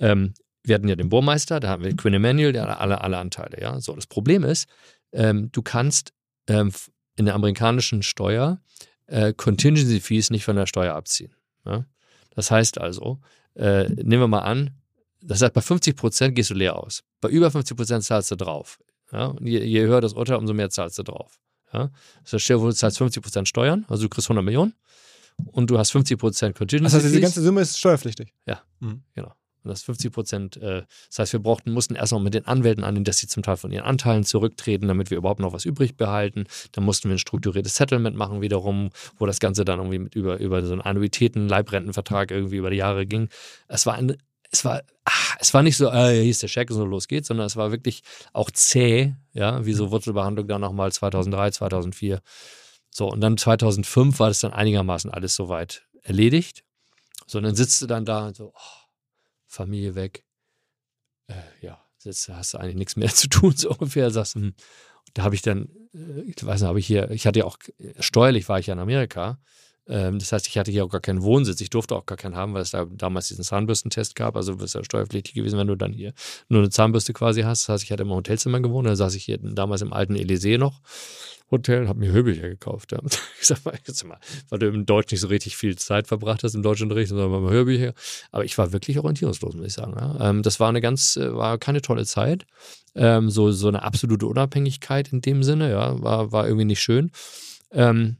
[0.00, 0.34] ähm,
[0.64, 3.60] wir hatten ja den Burmeister, da haben wir Quinn Emanuel, der hat alle, alle Anteile.
[3.60, 4.68] Ja, so das Problem ist,
[5.12, 6.12] ähm, du kannst
[6.48, 6.72] ähm,
[7.14, 8.60] in der amerikanischen Steuer
[9.06, 11.32] äh, Contingency Fees nicht von der Steuer abziehen.
[11.64, 11.86] Ja?
[12.30, 13.20] Das heißt also,
[13.54, 14.72] äh, nehmen wir mal an,
[15.22, 17.02] das heißt, bei 50 Prozent gehst du leer aus.
[17.20, 18.78] Bei über 50 Prozent zahlst du drauf.
[19.12, 19.26] Ja?
[19.26, 21.38] Und je, je höher das Urteil, umso mehr zahlst du drauf.
[21.72, 21.90] Ja?
[22.24, 24.74] Das heißt, stell dir vor, du zahlst 50 Prozent Steuern, also du kriegst 100 Millionen
[25.52, 27.22] und du hast 50 Prozent Contingency Das heißt, diese Fees.
[27.22, 28.32] ganze Summe ist steuerpflichtig.
[29.14, 29.32] Genau.
[29.66, 32.84] Und das 50 Prozent, äh, das heißt, wir brauchten, mussten erst noch mit den Anwälten
[32.84, 35.96] annehmen, dass sie zum Teil von ihren Anteilen zurücktreten, damit wir überhaupt noch was übrig
[35.96, 36.44] behalten.
[36.70, 40.38] Dann mussten wir ein strukturiertes Settlement machen wiederum, wo das Ganze dann irgendwie mit über,
[40.38, 43.28] über so einen Annuitäten, Leibrentenvertrag irgendwie über die Jahre ging.
[43.66, 44.16] Es war ein,
[44.56, 47.08] es war, ach, es war nicht so, äh, hier ist der Scheck und so los
[47.08, 48.02] geht's, sondern es war wirklich
[48.32, 52.20] auch zäh, ja, wie so Wurzelbehandlung dann nochmal 2003, 2004.
[52.90, 56.64] So, und dann 2005 war das dann einigermaßen alles soweit erledigt.
[57.26, 58.86] So, und dann sitzt du dann da und so, oh,
[59.46, 60.24] Familie weg.
[61.28, 64.10] Äh, ja, jetzt hast du eigentlich nichts mehr zu tun, so ungefähr.
[64.10, 64.54] Sagst, hm.
[65.14, 67.58] Da habe ich dann, äh, ich weiß nicht, habe ich hier, ich hatte ja auch,
[68.00, 69.38] steuerlich war ich ja in Amerika
[69.86, 71.60] das heißt, ich hatte hier auch gar keinen Wohnsitz.
[71.60, 74.36] Ich durfte auch gar keinen haben, weil es da damals diesen Zahnbürstentest gab.
[74.36, 76.12] Also bist ja steuerpflichtig gewesen, wenn du dann hier
[76.48, 77.62] nur eine Zahnbürste quasi hast.
[77.62, 78.88] Das heißt, ich hatte immer Hotelzimmer gewohnt.
[78.88, 80.80] Da saß ich hier damals im alten Elysee noch.
[81.50, 82.92] Hotel, habe mir Höbelcher gekauft.
[82.92, 82.98] Ja.
[83.40, 84.18] Ich sag mal,
[84.48, 87.52] weil du im Deutsch nicht so richtig viel Zeit verbracht hast im Deutschunterricht, sondern mal
[87.52, 87.92] Hörbücher.
[88.32, 89.94] Aber ich war wirklich orientierungslos, muss ich sagen.
[89.96, 90.30] Ja.
[90.30, 92.44] Ähm, das war eine ganz, äh, war keine tolle Zeit.
[92.96, 97.12] Ähm, so, so eine absolute Unabhängigkeit in dem Sinne, ja, war, war irgendwie nicht schön.
[97.70, 98.16] Ähm,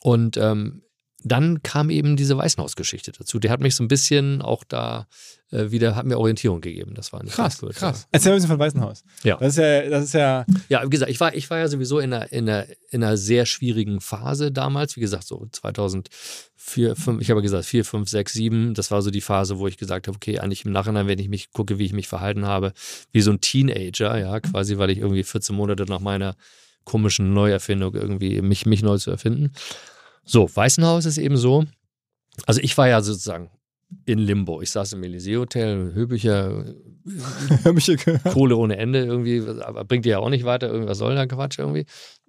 [0.00, 0.82] und ähm,
[1.26, 3.38] dann kam eben diese Weißenhaus-Geschichte dazu.
[3.38, 5.08] Der hat mich so ein bisschen auch da
[5.50, 6.94] äh, wieder, hat mir Orientierung gegeben.
[6.94, 8.02] Das war nicht krass, gut, krass.
[8.02, 8.08] Ja.
[8.12, 9.02] Erzähl ein bisschen von Weißenhaus.
[9.24, 9.36] Ja.
[9.36, 10.46] Das ist ja, das ist ja.
[10.68, 13.16] Ja, wie gesagt, ich war, ich war ja sowieso in einer, in, einer, in einer
[13.16, 14.94] sehr schwierigen Phase damals.
[14.96, 18.74] Wie gesagt, so 2004, 5, ich habe gesagt 4, 5, 6, 7.
[18.74, 21.28] Das war so die Phase, wo ich gesagt habe, okay, eigentlich im Nachhinein, wenn ich
[21.28, 22.72] mich gucke, wie ich mich verhalten habe,
[23.10, 26.36] wie so ein Teenager, ja, quasi, weil ich irgendwie 14 Monate nach meiner
[26.86, 29.52] komischen Neuerfindung irgendwie mich, mich neu zu erfinden.
[30.24, 31.66] So, Weißenhaus ist eben so.
[32.46, 33.50] Also ich war ja sozusagen
[34.04, 34.62] in Limbo.
[34.62, 36.64] Ich saß im Elysee-Hotel, Höbücher,
[38.32, 41.58] Kohle ohne Ende irgendwie, aber bringt dir ja auch nicht weiter, irgendwas soll da Quatsch
[41.58, 41.86] irgendwie.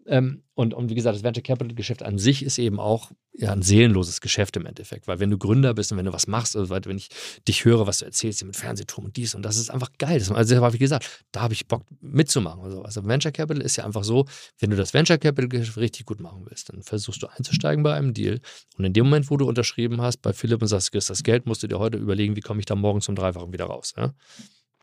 [0.07, 3.51] Ähm, und, und wie gesagt, das Venture Capital Geschäft an sich ist eben auch ja,
[3.51, 5.07] ein seelenloses Geschäft im Endeffekt.
[5.07, 7.09] Weil wenn du Gründer bist und wenn du was machst, also wenn ich
[7.47, 10.17] dich höre, was du erzählst mit Fernsehturm und dies und das ist einfach geil.
[10.17, 12.61] Das, also, wie gesagt, da habe ich Bock mitzumachen.
[12.61, 14.25] Also, also Venture Capital ist ja einfach so,
[14.59, 17.93] wenn du das Venture Capital Geschäft richtig gut machen willst, dann versuchst du einzusteigen bei
[17.93, 18.39] einem Deal.
[18.77, 21.61] Und in dem Moment, wo du unterschrieben hast bei Philipp und sagst, das Geld, musst
[21.61, 23.93] du dir heute überlegen, wie komme ich da morgen zum Dreifachen wieder raus.
[23.95, 24.13] Ja?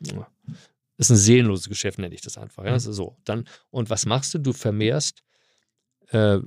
[0.01, 0.14] Das
[0.97, 2.64] ist ein seelenloses Geschäft, nenne ich das einfach.
[2.64, 2.72] Ja?
[2.72, 3.16] Also so.
[3.24, 4.38] Dann, und was machst du?
[4.38, 5.22] Du vermehrst
[6.11, 6.38] äh,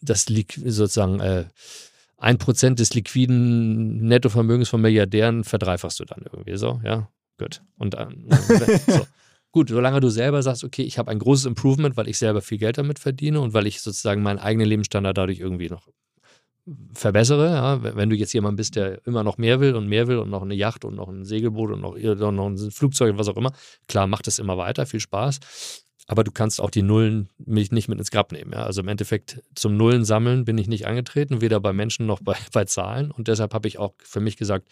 [0.00, 1.46] das sozusagen äh,
[2.16, 7.08] ein Prozent des liquiden Nettovermögens von Milliardären verdreifachst du dann irgendwie so, ja,
[7.38, 7.62] gut.
[7.78, 8.26] Und dann,
[8.86, 9.06] so.
[9.52, 12.56] Gut, solange du selber sagst, okay, ich habe ein großes Improvement, weil ich selber viel
[12.56, 15.88] Geld damit verdiene und weil ich sozusagen meinen eigenen Lebensstandard dadurch irgendwie noch
[16.92, 17.50] verbessere.
[17.50, 17.82] Ja?
[17.96, 20.42] Wenn du jetzt jemand bist, der immer noch mehr will und mehr will und noch
[20.42, 23.52] eine Yacht und noch ein Segelboot und noch, noch ein Flugzeug und was auch immer,
[23.88, 25.40] klar, macht es immer weiter, viel Spaß
[26.06, 28.52] aber du kannst auch die Nullen nicht mit ins Grab nehmen.
[28.52, 28.64] Ja?
[28.64, 32.36] Also im Endeffekt zum Nullen sammeln bin ich nicht angetreten, weder bei Menschen noch bei,
[32.52, 33.10] bei Zahlen.
[33.10, 34.68] Und deshalb habe ich auch für mich gesagt,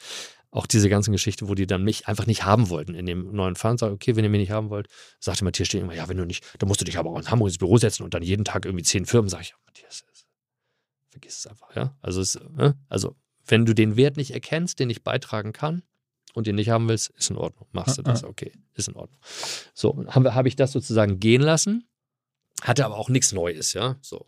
[0.50, 3.54] auch diese ganzen Geschichten, wo die dann mich einfach nicht haben wollten in dem neuen
[3.54, 4.88] Fund, sage okay, wenn ihr mich nicht haben wollt,
[5.20, 7.30] sagte Matthias Stehen immer, ja, wenn du nicht, dann musst du dich aber auch in
[7.30, 10.04] Hamburg ins Büro setzen und dann jeden Tag irgendwie zehn Firmen, sage ich, Matthias,
[11.10, 11.96] vergiss es einfach, ja.
[12.00, 12.76] Also, es, ne?
[12.88, 15.82] also wenn du den Wert nicht erkennst, den ich beitragen kann,
[16.34, 17.66] und den nicht haben willst, ist in Ordnung.
[17.72, 19.18] Machst du das, okay, ist in Ordnung.
[19.74, 21.88] So, habe hab ich das sozusagen gehen lassen,
[22.62, 24.26] hatte aber auch nichts Neues, ja, so.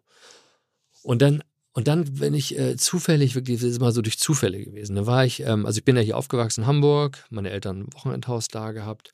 [1.03, 4.63] Und dann, und dann, wenn ich äh, zufällig, wirklich, das ist mal so durch Zufälle
[4.63, 7.83] gewesen, da war ich, ähm, also ich bin ja hier aufgewachsen in Hamburg, meine Eltern
[7.83, 9.13] ein Wochenendhaus da gehabt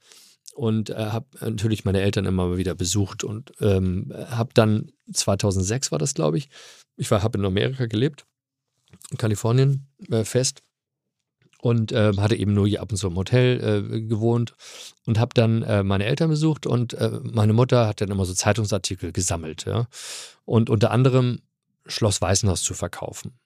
[0.58, 6.00] und äh, habe natürlich meine Eltern immer wieder besucht und ähm, habe dann 2006 war
[6.00, 6.50] das, glaube ich,
[6.96, 8.26] ich habe in Amerika gelebt,
[9.12, 10.64] in Kalifornien äh, fest
[11.62, 14.56] und äh, hatte eben nur hier ab und zu im Hotel äh, gewohnt
[15.06, 18.34] und habe dann äh, meine Eltern besucht und äh, meine Mutter hat dann immer so
[18.34, 19.86] Zeitungsartikel gesammelt ja?
[20.44, 21.38] und unter anderem
[21.86, 23.38] Schloss Weißenhaus zu verkaufen.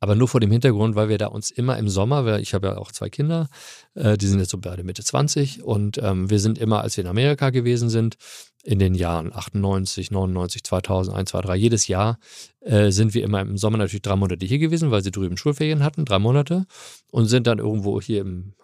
[0.00, 2.68] Aber nur vor dem Hintergrund, weil wir da uns immer im Sommer, weil ich habe
[2.68, 3.48] ja auch zwei Kinder,
[3.94, 7.04] äh, die sind jetzt so beide Mitte 20 und ähm, wir sind immer, als wir
[7.04, 8.16] in Amerika gewesen sind,
[8.64, 12.18] in den Jahren 98, 99, 2000, 1, 2, 3, jedes Jahr
[12.60, 15.82] äh, sind wir immer im Sommer natürlich drei Monate hier gewesen, weil sie drüben Schulferien
[15.82, 16.66] hatten, drei Monate
[17.10, 18.54] und sind dann irgendwo hier im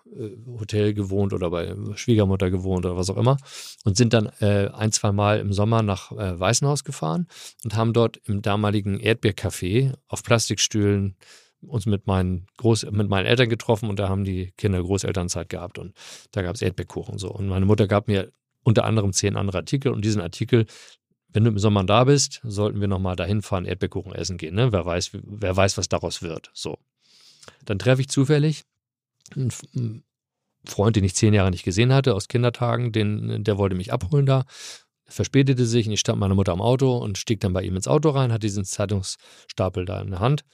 [0.46, 3.38] Hotel gewohnt oder bei Schwiegermutter gewohnt oder was auch immer
[3.84, 7.26] und sind dann äh, ein, zwei Mal im Sommer nach äh, Weißenhaus gefahren
[7.64, 11.16] und haben dort im damaligen Erdbeercafé auf Plastikstühlen
[11.62, 15.78] uns mit meinen, Groß mit meinen Eltern getroffen und da haben die Kinder Großelternzeit gehabt
[15.78, 15.94] und
[16.32, 17.30] da gab es Erdbeerkuchen und so.
[17.30, 18.30] Und meine Mutter gab mir
[18.62, 20.66] unter anderem zehn andere Artikel und diesen Artikel,
[21.28, 24.54] wenn du im Sommer da bist, sollten wir nochmal dahin fahren, Erdbeerkuchen essen gehen.
[24.54, 24.72] Ne?
[24.72, 26.50] Wer, weiß, wer weiß, was daraus wird.
[26.52, 26.78] So.
[27.64, 28.64] Dann treffe ich zufällig
[29.34, 30.04] einen
[30.64, 34.26] Freund, den ich zehn Jahre nicht gesehen hatte, aus Kindertagen, den, der wollte mich abholen
[34.26, 34.44] da
[35.06, 37.86] verspätete sich und ich stand meine Mutter am Auto und stieg dann bei ihm ins
[37.86, 40.44] Auto rein, hat diesen Zeitungsstapel da in der Hand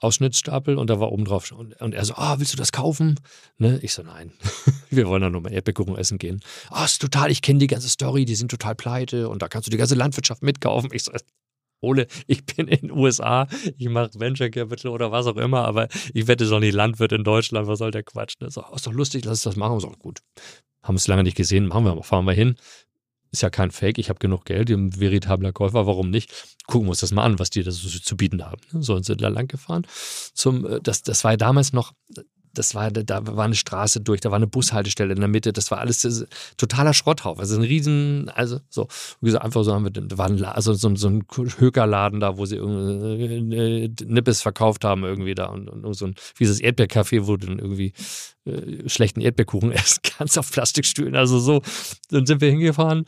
[0.00, 1.50] Ausschnittsstapel und da war oben drauf.
[1.50, 3.18] Und, und er so, ah, willst du das kaufen?
[3.56, 3.80] Ne?
[3.82, 4.30] Ich so, nein.
[4.90, 6.40] Wir wollen da nur mal Erdbeerkuchen essen gehen.
[6.70, 9.48] Ah, oh, ist total, ich kenne die ganze Story, die sind total pleite und da
[9.48, 10.90] kannst du die ganze Landwirtschaft mitkaufen.
[10.92, 11.12] Ich so,
[11.80, 15.88] Ole, ich bin in den USA, ich mache Venture Capital oder was auch immer, aber
[16.12, 18.34] ich wette doch nicht Landwirt in Deutschland, was soll der Quatsch?
[18.40, 18.50] Ne?
[18.50, 19.78] So, ist doch lustig, lass uns das machen.
[19.80, 20.20] So, gut,
[20.82, 22.56] haben es lange nicht gesehen, machen wir fahren wir hin.
[23.30, 26.32] Ist ja kein Fake, ich habe genug Geld, ein veritabler Käufer, warum nicht?
[26.66, 28.60] Gucken wir uns das mal an, was die da so zu bieten haben.
[28.80, 29.86] So sind da lang gefahren.
[30.32, 31.92] Zum, äh, das, das war ja damals noch,
[32.58, 35.70] das war, da war eine Straße durch, da war eine Bushaltestelle in der Mitte, das
[35.70, 37.40] war alles das, totaler Schrotthaufen.
[37.40, 38.88] Also ein riesen, also so,
[39.20, 41.24] wie gesagt, einfach so haben wir, da war ein, also so, so ein
[41.58, 46.60] Hökerladen da, wo sie irgendwie Nippes verkauft haben irgendwie da und, und so ein, dieses
[46.60, 47.92] Erdbeercafé, wo du dann irgendwie
[48.44, 51.62] äh, schlechten Erdbeerkuchen essen kannst auf Plastikstühlen, also so,
[52.10, 53.04] dann sind wir hingefahren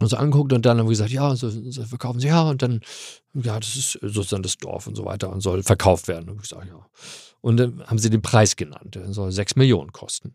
[0.00, 2.80] uns angeguckt und dann haben wir gesagt, ja, so, so verkaufen sie, ja, und dann,
[3.34, 6.28] ja, das ist sozusagen das Dorf und so weiter und soll verkauft werden.
[6.28, 6.86] Und gesagt, ja.
[7.40, 10.34] Und dann haben sie den Preis genannt, der soll sechs Millionen kosten.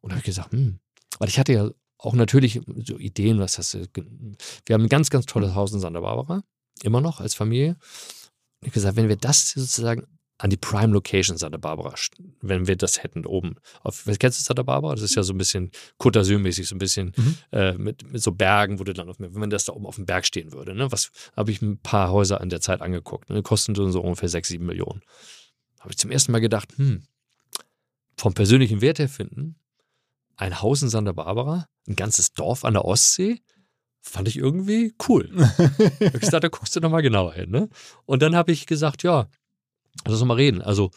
[0.00, 0.78] Und habe ich gesagt, hm,
[1.18, 5.26] weil ich hatte ja auch natürlich so Ideen, was das, wir haben ein ganz, ganz
[5.26, 6.42] tolles Haus in Santa Barbara,
[6.82, 7.70] immer noch als Familie.
[7.70, 7.78] Und
[8.62, 10.06] ich habe gesagt, wenn wir das sozusagen
[10.38, 11.94] an die Prime Location Santa Barbara,
[12.42, 13.56] wenn wir das hätten oben.
[13.82, 14.94] Auf, kennst du Santa Barbara?
[14.94, 17.36] Das ist ja so ein bisschen Côte d'Azur-mäßig, so ein bisschen mhm.
[17.52, 19.96] äh, mit, mit so Bergen, wo du dann auf, wenn man das da oben auf
[19.96, 20.74] dem Berg stehen würde.
[20.74, 20.92] Ne?
[20.92, 23.30] Was habe ich ein paar Häuser an der Zeit angeguckt.
[23.30, 23.42] Ne?
[23.42, 25.00] Kosten so ungefähr sechs, sieben Millionen.
[25.80, 27.04] Habe ich zum ersten Mal gedacht, hm,
[28.16, 29.56] vom persönlichen Wert her finden,
[30.36, 33.40] ein Haus in Santa Barbara, ein ganzes Dorf an der Ostsee,
[34.02, 35.30] fand ich irgendwie cool.
[35.98, 37.50] ich gesagt, da guckst du nochmal genauer hin.
[37.50, 37.68] Ne?
[38.04, 39.28] Und dann habe ich gesagt, ja,
[40.04, 40.62] Lass uns mal reden.
[40.62, 40.90] Also,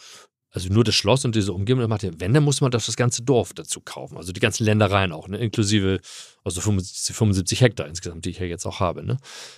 [0.52, 2.84] also nur das Schloss und diese Umgebung, das macht ja, wenn, dann muss man doch
[2.84, 4.18] das ganze Dorf dazu kaufen.
[4.18, 5.38] Also die ganzen Ländereien auch, ne?
[5.38, 6.00] inklusive
[6.43, 9.06] also 75, 75 Hektar insgesamt, die ich ja jetzt auch habe.
[9.06, 9.18] Ne?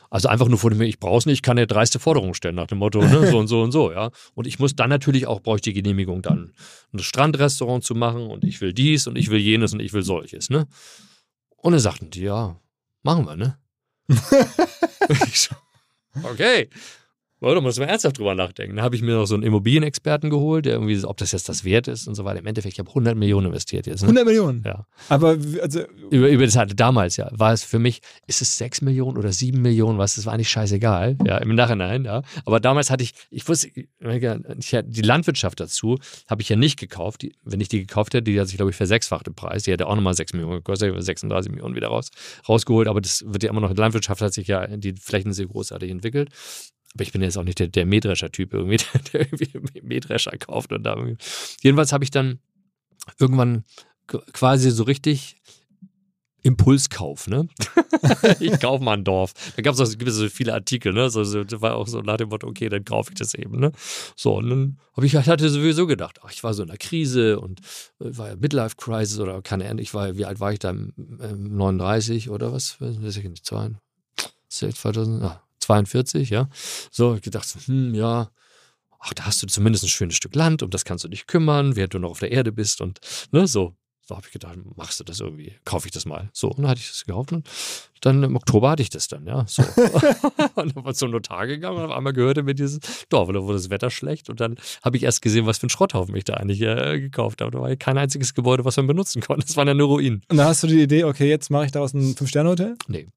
[0.10, 2.56] Also einfach nur vor dem, ich brauche es nicht, ich kann ja dreiste Forderungen stellen
[2.56, 3.28] nach dem Motto, ne?
[3.32, 4.12] so und so und so, ja.
[4.34, 6.54] Und ich muss dann natürlich auch, brauche ich die Genehmigung dann,
[6.94, 10.04] ein Strandrestaurant zu machen und ich will dies und ich will jenes und ich will
[10.04, 10.68] solches, ne?
[11.56, 12.60] Und dann sagten die, ja,
[13.04, 13.58] machen wir, ne?
[16.24, 16.70] okay.
[17.44, 18.76] Oh, da muss man ernsthaft drüber nachdenken.
[18.76, 21.64] Da habe ich mir noch so einen Immobilienexperten geholt, der irgendwie, ob das jetzt das
[21.66, 22.38] wert ist und so weiter.
[22.38, 24.02] Im Endeffekt, ich habe 100 Millionen investiert jetzt.
[24.02, 24.10] Ne?
[24.10, 24.62] 100 Millionen?
[24.64, 24.86] Ja.
[25.10, 25.82] Aber also.
[26.12, 27.30] Über, über das hatte damals, ja.
[27.32, 30.50] War es für mich, ist es 6 Millionen oder 7 Millionen, was, das war eigentlich
[30.50, 31.18] scheißegal.
[31.26, 32.22] Ja, im Nachhinein, ja.
[32.46, 33.88] Aber damals hatte ich, ich wusste, ich,
[34.86, 35.98] die Landwirtschaft dazu
[36.30, 37.24] habe ich ja nicht gekauft.
[37.24, 39.64] Die, wenn ich die gekauft hätte, die hat sich, glaube ich, versechsfacht im Preis.
[39.64, 42.12] Die hätte auch nochmal 6 Millionen gekostet, 36 Millionen wieder raus,
[42.48, 42.88] rausgeholt.
[42.88, 45.89] Aber das wird ja immer noch, die Landwirtschaft hat sich ja die Flächen sehr großartig
[45.89, 46.30] entwickelt.
[46.94, 48.78] Aber ich bin jetzt auch nicht der, der Mähdrescher-Typ irgendwie,
[49.14, 50.96] der irgendwie Mähdrescher kauft und da.
[51.62, 52.39] Jedenfalls habe ich dann
[53.20, 53.64] irgendwann
[54.08, 55.38] quasi so richtig
[56.44, 57.48] Impulskauf, ne?
[58.39, 59.34] ich kaufe mal ein Dorf.
[59.56, 61.10] Da gab es so viele Artikel, ne?
[61.10, 61.22] So,
[61.62, 63.72] war auch so nach dem Motto, okay, dann kaufe ich das eben, ne?
[64.16, 67.39] So, und dann habe ich hatte sowieso gedacht, ach, ich war so in einer Krise
[67.39, 67.60] und
[68.00, 70.74] äh, war ja Midlife-Crisis oder keine Ahnung, ich war, wie alt war ich da?
[70.74, 72.82] 39 oder was?
[72.82, 76.50] Weiß ich nicht, 2000, ah, 42, ja.
[76.92, 78.30] So, ich gedacht, hm, ja,
[79.00, 81.76] ach, da hast du zumindest ein schönes Stück Land, um das kannst du dich kümmern,
[81.76, 83.00] während du noch auf der Erde bist und,
[83.32, 83.76] ne, so.
[84.04, 86.30] So habe ich gedacht, machst du das irgendwie, kaufe ich das mal.
[86.34, 87.48] So, und dann hatte ich das gekauft und
[88.02, 89.46] dann im Oktober hatte ich das dann, ja.
[89.48, 89.62] So.
[90.56, 93.44] und dann war zum Notar gegangen und auf einmal gehörte mir dieses Dorf und da
[93.44, 96.26] wurde das Wetter schlecht und dann habe ich erst gesehen, was für ein Schrotthaufen ich
[96.26, 97.52] da eigentlich äh, gekauft habe.
[97.52, 99.46] Da war ja kein einziges Gebäude, was man benutzen konnte.
[99.46, 100.24] Das waren ja nur Ruinen.
[100.28, 102.76] Und da hast du die Idee, okay, jetzt mache ich daraus ein Fünf-Sterne-Hotel?
[102.88, 103.08] Nee.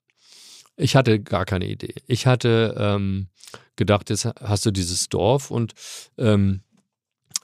[0.77, 1.95] Ich hatte gar keine Idee.
[2.07, 3.29] Ich hatte ähm,
[3.77, 5.75] gedacht, jetzt hast du dieses Dorf und
[6.19, 6.63] ähm,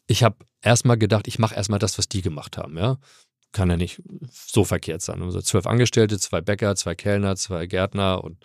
[0.07, 2.99] ich habe erstmal gedacht, ich mache erstmal das, was die gemacht haben, ja
[3.53, 5.23] kann ja nicht so verkehrt sein.
[5.23, 8.39] Also zwölf Angestellte, zwei Bäcker, zwei Kellner, zwei Gärtner und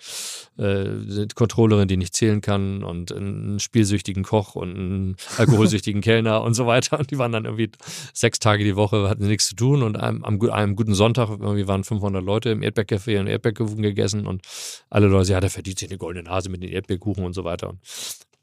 [0.58, 6.42] äh, eine Controllerin, die nicht zählen kann und einen spielsüchtigen Koch und einen alkoholsüchtigen Kellner
[6.42, 6.98] und so weiter.
[7.00, 7.72] Und die waren dann irgendwie
[8.14, 11.68] sechs Tage die Woche, hatten nichts zu tun und am, am, einem guten Sonntag irgendwie
[11.68, 14.42] waren 500 Leute im Erdbeercafé und Erdbeerkuchen gegessen und
[14.90, 17.70] alle Leute, ja, da verdient sich eine goldene Nase mit den Erdbeerkuchen und so weiter.
[17.70, 17.80] Und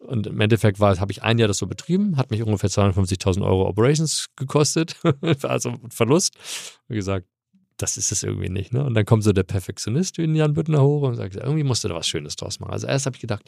[0.06, 3.68] und im Endeffekt habe ich ein Jahr das so betrieben, hat mich ungefähr 250.000 Euro
[3.68, 4.96] Operations gekostet,
[5.42, 6.34] also Verlust.
[6.88, 7.26] Wie gesagt,
[7.76, 8.72] das ist es irgendwie nicht.
[8.72, 8.84] Ne?
[8.84, 11.88] Und dann kommt so der Perfektionist wie Jan Büttner hoch und sagt, irgendwie musst du
[11.88, 12.72] da was Schönes draus machen.
[12.72, 13.42] Also erst habe ich gedacht,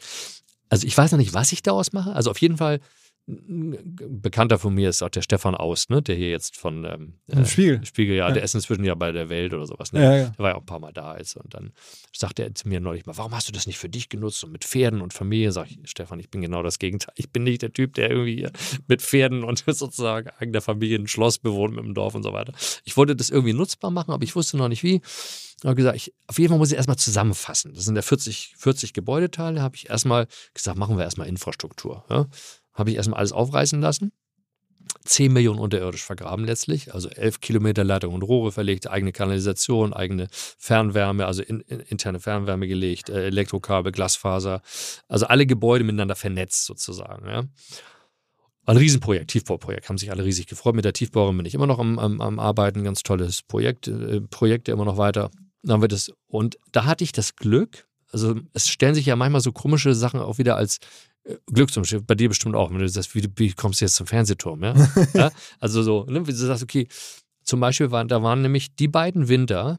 [0.68, 2.12] also ich weiß noch nicht, was ich daraus mache.
[2.12, 2.80] Also auf jeden Fall
[3.26, 6.02] ein Bekannter von mir ist auch der Stefan Aust, ne?
[6.02, 7.84] der hier jetzt von ähm, äh, Spiegel.
[7.84, 9.94] Spiegel, ja, ja, der ist inzwischen ja bei der Welt oder sowas.
[9.94, 10.02] Ne?
[10.02, 10.28] Ja, ja.
[10.28, 11.12] Der war ja auch ein paar Mal da.
[11.12, 11.40] Also.
[11.40, 11.72] Und dann
[12.14, 14.52] sagte er zu mir neulich mal, warum hast du das nicht für dich genutzt und
[14.52, 15.52] mit Pferden und Familie?
[15.52, 17.14] Sag ich, Stefan, ich bin genau das Gegenteil.
[17.16, 18.46] Ich bin nicht der Typ, der irgendwie
[18.88, 22.52] mit Pferden und sozusagen eigener Familie ein Schloss bewohnt mit dem Dorf und so weiter.
[22.84, 25.00] Ich wollte das irgendwie nutzbar machen, aber ich wusste noch nicht wie.
[25.64, 27.72] Ich habe gesagt, ich, auf jeden Fall muss ich erstmal zusammenfassen.
[27.72, 32.04] Das sind ja 40, 40 Gebäudeteile, habe ich erstmal gesagt, machen wir erstmal Infrastruktur.
[32.10, 32.26] Ja?
[32.74, 34.12] Habe ich erstmal alles aufreißen lassen.
[35.04, 40.28] 10 Millionen unterirdisch vergraben letztlich, also 11 Kilometer Leitung und Rohre verlegt, eigene Kanalisation, eigene
[40.30, 44.62] Fernwärme, also in, in, interne Fernwärme gelegt, äh, Elektrokabel, Glasfaser,
[45.08, 47.26] also alle Gebäude miteinander vernetzt sozusagen.
[47.28, 47.44] Ja.
[48.66, 50.74] Ein Riesenprojekt, Tiefbauprojekt, haben sich alle riesig gefreut.
[50.74, 54.22] Mit der Tiefbauerin bin ich immer noch am, am, am Arbeiten, ganz tolles Projekt, äh,
[54.22, 55.30] Projekte immer noch weiter.
[55.62, 59.40] Dann wird es, und da hatte ich das Glück, also es stellen sich ja manchmal
[59.40, 60.78] so komische Sachen auch wieder als
[61.46, 64.62] Glücksumschrift, bei dir bestimmt auch, wenn du sagst, wie, wie kommst du jetzt zum Fernsehturm,
[64.62, 64.74] ja?
[65.14, 65.30] ja?
[65.58, 66.26] Also so, ne?
[66.26, 66.86] wie du sagst, okay,
[67.42, 69.78] zum Beispiel waren, da waren nämlich die beiden Winter,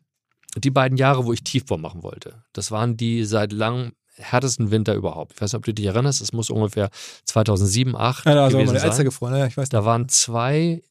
[0.58, 2.43] die beiden Jahre, wo ich Tiefbau machen wollte.
[2.54, 5.34] Das waren die seit langem härtesten Winter überhaupt.
[5.36, 6.89] Ich weiß nicht, ob du dich erinnerst, es muss ungefähr
[7.26, 9.06] 2007, 2008 Ja, da gewesen meine sein.
[9.06, 9.70] gefroren, ja, ich weiß.
[9.70, 10.82] Da waren zwei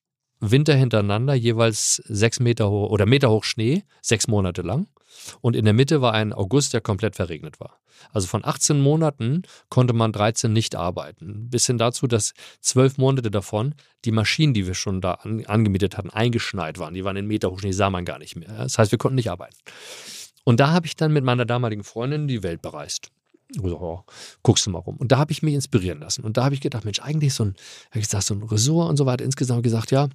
[0.41, 4.87] Winter hintereinander, jeweils sechs Meter hoch oder Meter hoch Schnee, sechs Monate lang.
[5.41, 7.79] Und in der Mitte war ein August, der komplett verregnet war.
[8.13, 11.49] Also von 18 Monaten konnte man 13 nicht arbeiten.
[11.51, 15.97] Bis hin dazu, dass zwölf Monate davon die Maschinen, die wir schon da an, angemietet
[15.97, 16.95] hatten, eingeschneit waren.
[16.95, 18.53] Die waren in Meter hoch Schnee, sah man gar nicht mehr.
[18.57, 19.57] Das heißt, wir konnten nicht arbeiten.
[20.45, 23.11] Und da habe ich dann mit meiner damaligen Freundin die Welt bereist.
[23.53, 24.05] So, oh,
[24.43, 24.97] guckst du mal rum.
[24.97, 26.23] Und da habe ich mich inspirieren lassen.
[26.23, 27.55] Und da habe ich gedacht, Mensch, eigentlich so ein,
[27.95, 29.25] ich gesagt, so ein Ressort und so weiter.
[29.25, 30.09] Insgesamt gesagt, ja.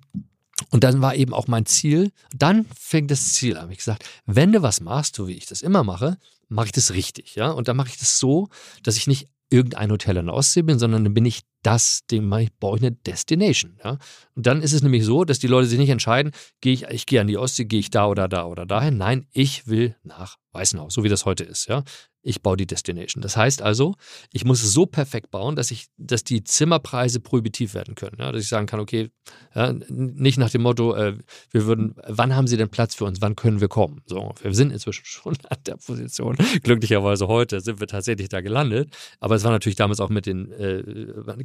[0.71, 2.11] Und dann war eben auch mein Ziel.
[2.35, 3.71] Dann fängt das Ziel an.
[3.71, 6.91] Ich gesagt, wenn du was machst, so wie ich das immer mache, mache ich das
[6.91, 7.49] richtig, ja.
[7.51, 8.49] Und dann mache ich das so,
[8.83, 12.31] dass ich nicht irgendein Hotel in der Ostsee bin, sondern dann bin ich das, dem
[12.33, 13.77] ich, baue ich eine Destination.
[13.83, 13.97] Ja?
[14.35, 16.31] Und dann ist es nämlich so, dass die Leute sich nicht entscheiden,
[16.61, 18.97] gehe ich, ich gehe an die Ostsee, gehe ich da oder da oder dahin.
[18.97, 21.67] Nein, ich will nach Weißenhaus, so wie das heute ist.
[21.67, 21.83] Ja?
[22.21, 23.21] Ich baue die Destination.
[23.21, 23.95] Das heißt also,
[24.33, 28.17] ich muss es so perfekt bauen, dass ich, dass die Zimmerpreise prohibitiv werden können.
[28.19, 28.31] Ja?
[28.31, 29.09] Dass ich sagen kann, okay,
[29.55, 31.17] ja, nicht nach dem Motto, äh,
[31.51, 34.01] wir würden, wann haben Sie denn Platz für uns, wann können wir kommen?
[34.05, 36.35] So, wir sind inzwischen schon an der Position.
[36.63, 38.95] Glücklicherweise heute sind wir tatsächlich da gelandet.
[39.19, 40.79] Aber es war natürlich damals auch mit den äh,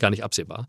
[0.04, 0.66] gar nicht absehbar.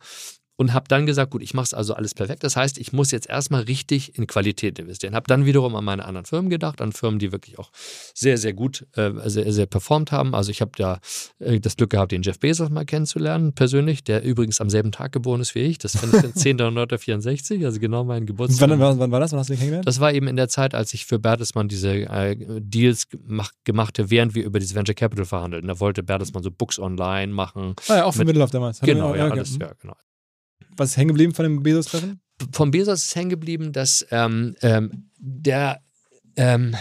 [0.58, 2.44] Und habe dann gesagt, gut, ich mache es also alles perfekt.
[2.46, 5.14] Das heißt, ich muss jetzt erstmal richtig in Qualität investieren.
[5.14, 7.72] Habe dann wiederum an meine anderen Firmen gedacht, an Firmen, die wirklich auch
[8.14, 10.34] sehr, sehr gut, äh, sehr, sehr performt haben.
[10.34, 11.00] Also ich habe ja
[11.40, 15.12] äh, das Glück gehabt, den Jeff Bezos mal kennenzulernen, persönlich, der übrigens am selben Tag
[15.12, 15.78] geboren ist wie ich.
[15.78, 16.32] Das fand ich dann
[16.88, 18.70] 10.964, also genau mein Geburtstag.
[18.70, 19.32] Wann, wann, wann war das?
[19.34, 19.88] Wann hast du kennengelernt?
[19.88, 24.10] Das war eben in der Zeit, als ich für Bertelsmann diese äh, Deals gemacht, gemachte,
[24.10, 25.68] während wir über dieses Venture Capital verhandelten.
[25.68, 27.76] Da wollte Bertelsmann so Books online machen.
[27.90, 28.80] Ah ja, auch für Mit- Mittellauf damals.
[28.80, 29.34] Genau, ja, okay.
[29.34, 29.96] alles, ja, genau.
[30.78, 32.20] Was ist hängen geblieben von dem Bezos-Treffen?
[32.52, 35.80] Vom Bezos ist hängen geblieben, dass ähm, ähm, der
[36.36, 36.76] ähm,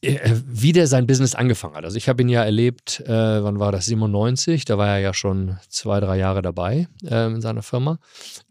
[0.00, 1.84] äh, wie der sein Business angefangen hat.
[1.84, 3.08] Also ich habe ihn ja erlebt, äh,
[3.44, 7.40] wann war das, 97, da war er ja schon zwei, drei Jahre dabei äh, in
[7.40, 7.98] seiner Firma.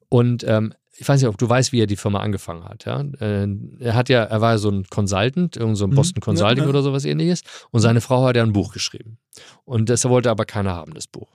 [0.08, 2.86] Und ähm, ich weiß nicht, ob du weißt, wie er die Firma angefangen hat.
[2.86, 3.02] Ja?
[3.20, 3.48] Äh,
[3.80, 5.96] er hat ja, er war ja so ein Consultant, irgend so ein Mhm.
[5.96, 6.70] Boston Consulting Ja, ja.
[6.70, 7.42] oder sowas ähnliches.
[7.72, 9.18] Und seine Frau hat ja ein Buch geschrieben.
[9.66, 11.28] Und das wollte aber keiner haben, das Buch.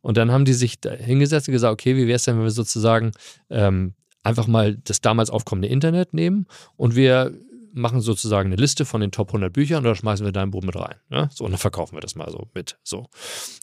[0.00, 2.44] Und dann haben die sich da hingesetzt und gesagt, okay, wie wäre es denn, wenn
[2.44, 3.12] wir sozusagen
[3.50, 6.46] ähm, einfach mal das damals aufkommende Internet nehmen
[6.76, 7.32] und wir
[7.76, 10.62] machen sozusagen eine Liste von den Top 100 Büchern und da schmeißen wir dein Buch
[10.62, 10.96] mit rein.
[11.10, 11.28] Ja?
[11.32, 12.78] So, und dann verkaufen wir das mal so mit.
[12.82, 13.06] So.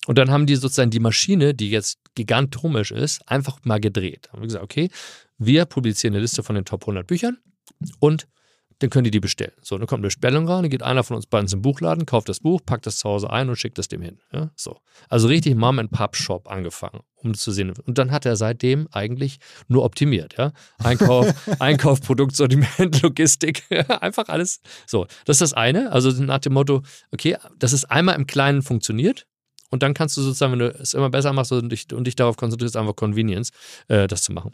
[0.05, 4.29] Und dann haben die sozusagen die Maschine, die jetzt gigantomisch ist, einfach mal gedreht.
[4.31, 4.89] Haben wir gesagt, okay,
[5.39, 7.37] wir publizieren eine Liste von den Top 100 Büchern
[7.99, 8.27] und
[8.79, 9.53] dann können die die bestellen.
[9.61, 12.29] So, dann kommt eine Bestellung rein, dann geht einer von uns beiden zum Buchladen, kauft
[12.29, 14.19] das Buch, packt das zu Hause ein und schickt das dem hin.
[14.31, 14.79] Ja, so.
[15.09, 17.73] Also richtig Mom-and-Pop-Shop angefangen, um zu sehen.
[17.85, 20.35] Und dann hat er seitdem eigentlich nur optimiert.
[20.37, 20.53] Ja?
[20.79, 23.63] Einkauf, Einkauf, Produktsortiment, Logistik,
[24.01, 24.61] einfach alles.
[24.85, 25.91] So, das ist das eine.
[25.91, 29.27] Also nach dem Motto, okay, das ist einmal im Kleinen funktioniert.
[29.69, 32.15] Und dann kannst du sozusagen, wenn du es immer besser machst und dich, und dich
[32.15, 33.49] darauf konzentrierst, einfach Convenience,
[33.87, 34.51] äh, das zu machen.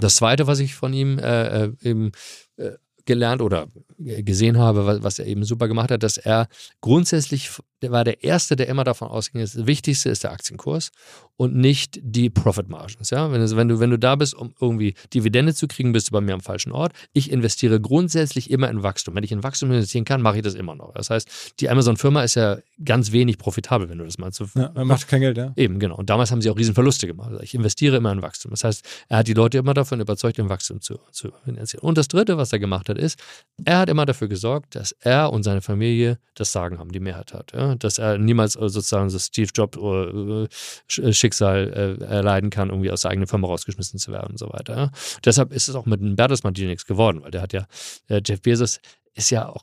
[0.00, 2.12] Das zweite, was ich von ihm äh, äh, eben
[2.56, 2.72] äh,
[3.10, 3.66] gelernt oder
[4.00, 6.48] gesehen habe, wa- was er eben super gemacht hat, dass er
[6.80, 7.50] grundsätzlich,
[7.82, 10.90] der war der Erste, der immer davon ausging, das Wichtigste ist der Aktienkurs
[11.36, 13.10] und nicht die Profit Margins.
[13.10, 13.32] Ja?
[13.32, 16.12] Wenn, du, wenn, du, wenn du da bist, um irgendwie Dividende zu kriegen, bist du
[16.12, 16.92] bei mir am falschen Ort.
[17.12, 19.14] Ich investiere grundsätzlich immer in Wachstum.
[19.14, 20.92] Wenn ich in Wachstum investieren kann, mache ich das immer noch.
[20.94, 24.70] Das heißt, die Amazon-Firma ist ja ganz wenig profitabel, wenn du das mal so Ja,
[24.74, 25.52] man macht kein Geld, ja.
[25.56, 25.96] Eben, genau.
[25.96, 27.32] Und damals haben sie auch riesen Verluste gemacht.
[27.42, 28.50] Ich investiere immer in Wachstum.
[28.50, 31.82] Das heißt, er hat die Leute immer davon überzeugt, in Wachstum zu, zu finanzieren.
[31.82, 33.18] Und das Dritte, was er gemacht hat, ist,
[33.64, 37.34] er hat immer dafür gesorgt, dass er und seine Familie das Sagen haben, die Mehrheit
[37.34, 37.52] hat.
[37.52, 37.74] Ja?
[37.74, 40.48] Dass er niemals äh, sozusagen das Steve Jobs äh,
[40.90, 44.48] Sch- Schicksal äh, erleiden kann, irgendwie aus der eigenen Firma rausgeschmissen zu werden und so
[44.52, 44.76] weiter.
[44.76, 44.90] Ja?
[45.24, 47.66] Deshalb ist es auch mit dem Bertelsmann nichts geworden, weil der hat ja,
[48.08, 48.80] äh, Jeff Bezos
[49.14, 49.62] ist ja auch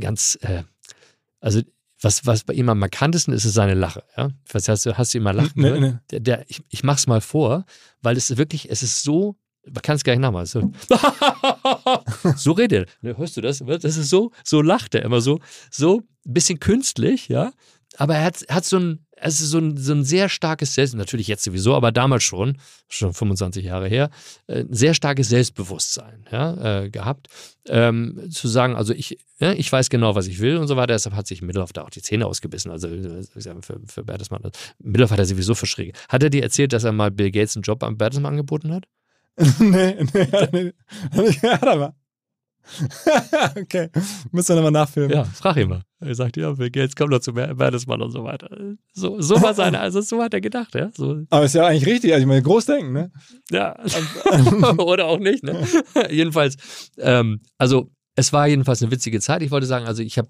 [0.00, 0.62] ganz, äh,
[1.40, 1.60] also
[2.00, 4.04] was, was bei ihm am markantesten ist, ist seine Lache.
[4.16, 4.30] Ja?
[4.52, 5.94] Was hast du, hast du immer lachen Nee, nee.
[6.10, 7.64] Der, der, ich, ich mach's mal vor,
[8.02, 9.36] weil es wirklich, es ist so,
[9.72, 10.46] man kann es gar nicht nachmachen.
[10.46, 10.72] So,
[12.36, 13.16] so redet er.
[13.16, 13.58] Hörst du das?
[13.58, 15.40] Das ist so, so lacht er immer so,
[15.70, 17.52] so ein bisschen künstlich, ja.
[17.96, 20.94] aber er hat, hat so ein, es ist so ein, so ein sehr starkes Selbst,
[20.94, 22.58] natürlich jetzt sowieso, aber damals schon,
[22.88, 24.10] schon 25 Jahre her,
[24.46, 27.28] äh, sehr starkes Selbstbewusstsein ja, äh, gehabt,
[27.66, 30.94] ähm, zu sagen, also ich, ja, ich weiß genau, was ich will und so weiter.
[30.94, 32.70] Deshalb hat sich Middelhoff da auch die Zähne ausgebissen.
[32.70, 34.42] Also für, für Bertelsmann.
[34.78, 35.98] Middelhoff hat er sowieso verschrägt.
[36.08, 38.84] Hat er dir erzählt, dass er mal Bill Gates einen Job am Bertelsmann angeboten hat?
[39.58, 40.72] nee, nee,
[41.22, 41.42] nicht.
[41.42, 41.94] Hat er mal.
[43.56, 43.88] okay,
[44.30, 45.10] müssen wir nochmal nachfilmen.
[45.10, 45.82] Ja, frag ihn mal.
[46.00, 48.50] Er sagt, ja, jetzt kommt noch zu Bertelsmann und so weiter.
[48.92, 50.90] So, so war seine, also so hat er gedacht, ja.
[50.94, 51.22] So.
[51.30, 53.10] Aber ist ja eigentlich richtig, also ich meine, Großdenken, ne?
[53.50, 53.74] Ja,
[54.78, 55.66] oder auch nicht, ne?
[56.10, 56.56] jedenfalls,
[56.98, 59.42] ähm, also es war jedenfalls eine witzige Zeit.
[59.42, 60.28] Ich wollte sagen, also ich habe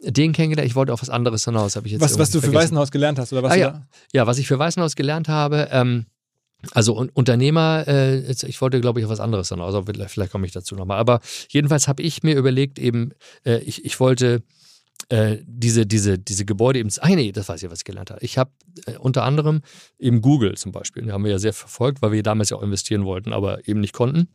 [0.00, 2.52] den kennengelernt, ich wollte auf was anderes hinaus, habe ich jetzt Was, was du für
[2.52, 3.52] Weißenhaus gelernt hast, oder was?
[3.52, 3.86] Ah, ja.
[4.12, 6.06] ja, was ich für Weißenhaus gelernt habe, ähm,
[6.72, 10.52] also Unternehmer, äh, ich wollte, glaube ich, auf was anderes dann, also vielleicht komme ich
[10.52, 10.98] dazu nochmal.
[10.98, 13.12] Aber jedenfalls habe ich mir überlegt, eben,
[13.44, 14.42] äh, ich, ich wollte
[15.08, 18.24] äh, diese, diese, diese Gebäude eben, ah nee, das weiß ich, was ich gelernt habe.
[18.24, 18.50] Ich habe
[18.86, 19.62] äh, unter anderem
[19.98, 22.62] eben Google zum Beispiel, die haben wir ja sehr verfolgt, weil wir damals ja auch
[22.62, 24.28] investieren wollten, aber eben nicht konnten.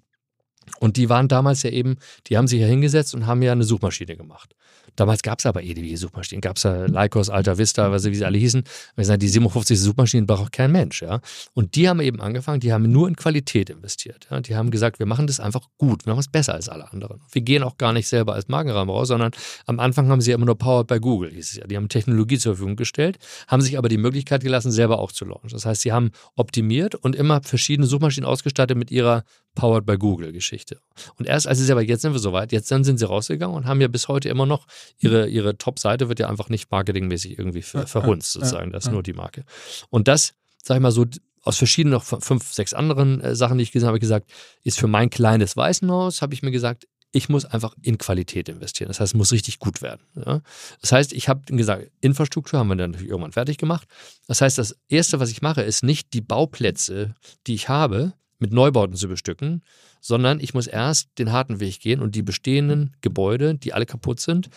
[0.79, 1.97] Und die waren damals ja eben,
[2.27, 4.55] die haben sich ja hingesetzt und haben ja eine Suchmaschine gemacht.
[4.95, 6.41] Damals gab es aber ewige Suchmaschinen.
[6.41, 8.63] Gab es ja Lycos, Alta Vista, was, wie sie alle hießen.
[8.97, 11.01] Die 57 Suchmaschinen braucht auch kein Mensch.
[11.01, 11.21] Ja?
[11.53, 14.27] Und die haben eben angefangen, die haben nur in Qualität investiert.
[14.29, 14.41] Ja?
[14.41, 17.21] Die haben gesagt, wir machen das einfach gut, wir machen es besser als alle anderen.
[17.31, 19.31] Wir gehen auch gar nicht selber als Markenrahmen raus, sondern
[19.65, 21.67] am Anfang haben sie ja immer nur Powered bei Google, hieß es ja.
[21.67, 25.23] Die haben Technologie zur Verfügung gestellt, haben sich aber die Möglichkeit gelassen, selber auch zu
[25.25, 25.51] launchen.
[25.51, 29.23] Das heißt, sie haben optimiert und immer verschiedene Suchmaschinen ausgestattet mit ihrer
[29.55, 30.79] Powered by Google Geschichte.
[31.17, 33.65] Und erst als sie selber, jetzt sind wir soweit, jetzt dann sind sie rausgegangen und
[33.65, 34.67] haben ja bis heute immer noch
[34.99, 38.71] ihre, ihre Top-Seite wird ja einfach nicht marketingmäßig irgendwie ver, verhunzt, sozusagen.
[38.71, 39.43] Das ist nur die Marke.
[39.89, 40.33] Und das,
[40.63, 41.05] sag ich mal so,
[41.43, 44.29] aus verschiedenen, noch fünf, sechs anderen äh, Sachen, die ich gesehen habe, gesagt,
[44.63, 48.87] ist für mein kleines Waisenhaus, habe ich mir gesagt, ich muss einfach in Qualität investieren.
[48.89, 50.01] Das heißt, es muss richtig gut werden.
[50.15, 50.41] Ja?
[50.81, 53.87] Das heißt, ich habe gesagt, Infrastruktur haben wir dann natürlich irgendwann fertig gemacht.
[54.27, 57.15] Das heißt, das Erste, was ich mache, ist nicht die Bauplätze,
[57.47, 59.61] die ich habe, mit Neubauten zu bestücken,
[60.01, 64.19] sondern ich muss erst den harten Weg gehen und die bestehenden Gebäude, die alle kaputt
[64.19, 64.49] sind,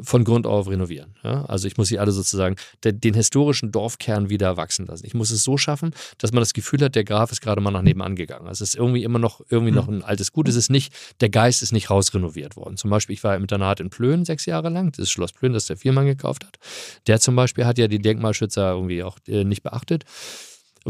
[0.00, 1.14] von Grund auf renovieren.
[1.22, 1.44] Ja?
[1.46, 5.04] Also ich muss sie alle sozusagen den, den, historischen Dorfkern wieder wachsen lassen.
[5.06, 7.70] Ich muss es so schaffen, dass man das Gefühl hat, der Graf ist gerade mal
[7.70, 8.46] nach nebenan gegangen.
[8.46, 10.48] Also es ist irgendwie immer noch irgendwie noch ein altes Gut.
[10.48, 12.76] Es ist nicht, der Geist ist nicht rausrenoviert worden.
[12.76, 15.52] Zum Beispiel, ich war im Internat in Plön sechs Jahre lang, das ist Schloss Plön,
[15.52, 16.58] das der Firmann gekauft hat.
[17.06, 20.04] Der zum Beispiel hat ja die Denkmalschützer irgendwie auch äh, nicht beachtet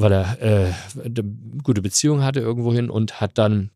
[0.00, 0.72] weil er äh,
[1.04, 1.24] eine
[1.62, 3.70] gute Beziehung hatte irgendwohin und hat dann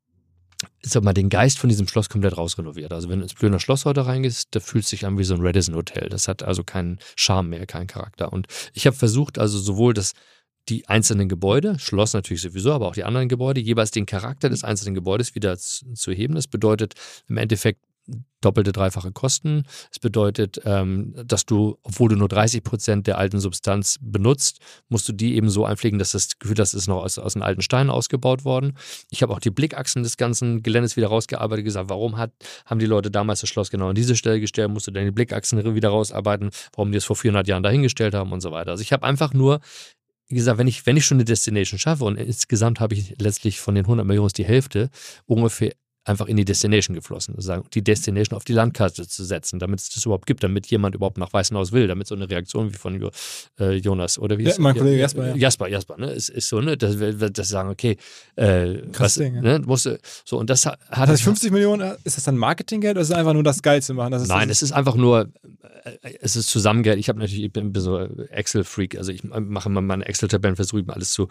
[0.83, 2.93] sag mal, den Geist von diesem Schloss komplett rausrenoviert.
[2.93, 5.35] Also wenn du ins Plöner Schloss heute reingehst, da fühlt es sich an wie so
[5.35, 6.09] ein Radisson Hotel.
[6.09, 8.33] Das hat also keinen Charme mehr, keinen Charakter.
[8.33, 10.12] Und ich habe versucht, also sowohl das
[10.68, 14.62] die einzelnen Gebäude, Schloss natürlich sowieso, aber auch die anderen Gebäude, jeweils den Charakter des
[14.62, 16.37] einzelnen Gebäudes wieder zu heben.
[16.37, 16.95] Das bedeutet
[17.29, 17.81] im Endeffekt
[18.42, 19.64] doppelte, dreifache Kosten.
[19.90, 24.58] Es bedeutet, ähm, dass du, obwohl du nur 30 Prozent der alten Substanz benutzt,
[24.88, 27.42] musst du die eben so einpflegen, dass das Gefühl, das ist noch aus, aus den
[27.42, 28.76] alten Steinen ausgebaut worden.
[29.10, 32.32] Ich habe auch die Blickachsen des ganzen Geländes wieder rausgearbeitet, gesagt, warum hat,
[32.66, 35.10] haben die Leute damals das Schloss genau an diese Stelle gestellt, musst du dann die
[35.10, 38.72] Blickachsen wieder rausarbeiten, warum die es vor 400 Jahren dahingestellt haben und so weiter.
[38.72, 39.60] Also ich habe einfach nur
[40.28, 43.60] wie gesagt, wenn ich, wenn ich schon eine Destination schaffe und insgesamt habe ich letztlich
[43.60, 44.88] von den 100 Millionen die Hälfte
[45.26, 45.72] ungefähr
[46.05, 47.36] einfach in die Destination geflossen.
[47.36, 50.94] Also die Destination auf die Landkarte zu setzen, damit es das überhaupt gibt, damit jemand
[50.94, 53.11] überhaupt nach Weißenhaus will, damit so eine Reaktion wie von
[53.61, 55.36] äh, Jonas oder wie ja, mein Kollege Jasper, ja.
[55.36, 56.11] Jasper, Jasper, ne?
[56.11, 56.76] Ist, ist so, ne?
[56.76, 57.96] Dass wir sagen, okay,
[58.36, 59.42] äh, Krass was, Ding, ja.
[59.42, 59.59] ne?
[59.61, 60.78] musste, so und das hat.
[60.90, 63.82] Das heißt, 50 Millionen, ist das dann Marketinggeld oder ist es einfach nur das Geil
[63.82, 64.12] zu machen?
[64.26, 65.30] Nein, es ist einfach nur,
[65.84, 66.98] äh, es ist Zusammengeld.
[66.98, 71.12] Ich habe natürlich, ich bin so Excel-Freak, also ich mache mal meine Excel-Tabellen, versuche alles
[71.12, 71.28] zu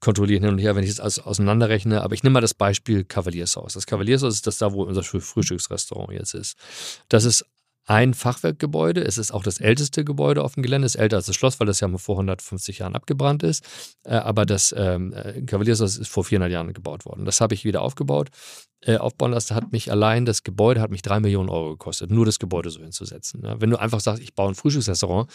[0.00, 2.02] kontrollieren hin und her, wenn ich das alles auseinanderrechne.
[2.02, 3.74] Aber ich nehme mal das Beispiel Kavaliershaus.
[3.74, 6.56] Das Kavaliershaus ist das da, wo unser Frühstücksrestaurant jetzt ist.
[7.08, 7.44] Das ist
[7.84, 9.02] ein Fachwerkgebäude.
[9.02, 10.86] Es ist auch das älteste Gebäude auf dem Gelände.
[10.86, 13.64] Es ist älter als das Schloss, weil das ja vor 150 Jahren abgebrannt ist.
[14.04, 17.24] Äh, aber das ähm, äh, Kavaliershaus ist vor 400 Jahren gebaut worden.
[17.24, 18.30] Das habe ich wieder aufgebaut.
[18.84, 22.26] Äh, aufbauen lassen, hat mich allein das Gebäude hat mich drei Millionen Euro gekostet, nur
[22.26, 23.42] das Gebäude so hinzusetzen.
[23.44, 25.30] Ja, wenn du einfach sagst, ich baue ein Frühstücksrestaurant,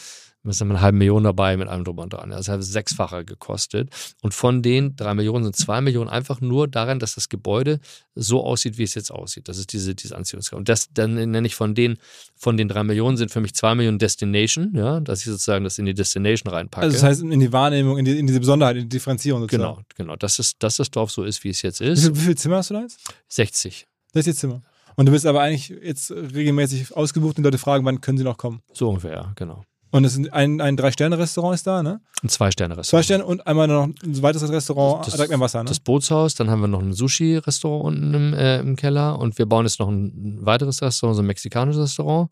[0.49, 2.29] ist dann eine halbe Million dabei mit allem drum und dran.
[2.29, 3.89] Das hat sechsfacher gekostet.
[4.21, 7.79] Und von den drei Millionen sind zwei Millionen einfach nur daran, dass das Gebäude
[8.15, 9.47] so aussieht, wie es jetzt aussieht.
[9.47, 10.57] Das ist diese, diese Anziehungskraft.
[10.57, 11.97] Und das dann nenne ich von den,
[12.35, 15.77] von den drei Millionen sind für mich zwei Millionen Destination, ja, dass ich sozusagen das
[15.77, 16.85] in die Destination reinpacke.
[16.85, 19.63] Also das heißt in die Wahrnehmung, in, die, in diese Besonderheit, in die Differenzierung sozusagen.
[19.63, 20.15] Genau, genau.
[20.15, 22.01] Dass, es, dass das Dorf so ist, wie es jetzt ist.
[22.01, 22.99] Wie, viel, wie viele Zimmer hast du da jetzt?
[23.29, 23.87] 60.
[24.13, 24.61] 60 Zimmer.
[24.99, 28.37] Und du bist aber eigentlich jetzt regelmäßig ausgebucht und Leute fragen, wann können sie noch
[28.37, 28.61] kommen?
[28.73, 29.63] So ungefähr, ja, genau.
[29.91, 32.01] Und es ist ein, ein Drei-Sterne-Restaurant ist da, ne?
[32.21, 32.87] Ein Zwei-Sterne-Restaurant.
[32.87, 35.69] Zwei Sterne und einmal noch ein weiteres Restaurant das, direkt am Wasser, ne?
[35.69, 39.45] Das Bootshaus, dann haben wir noch ein Sushi-Restaurant unten im, äh, im, Keller und wir
[39.45, 42.29] bauen jetzt noch ein weiteres Restaurant, so ein mexikanisches Restaurant.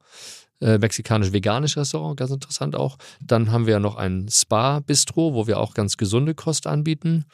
[0.61, 2.97] äh, mexikanisch-veganisch Restaurant, ganz interessant auch.
[3.21, 7.25] Dann haben wir noch ein Spa-Bistro, wo wir auch ganz gesunde Kost anbieten.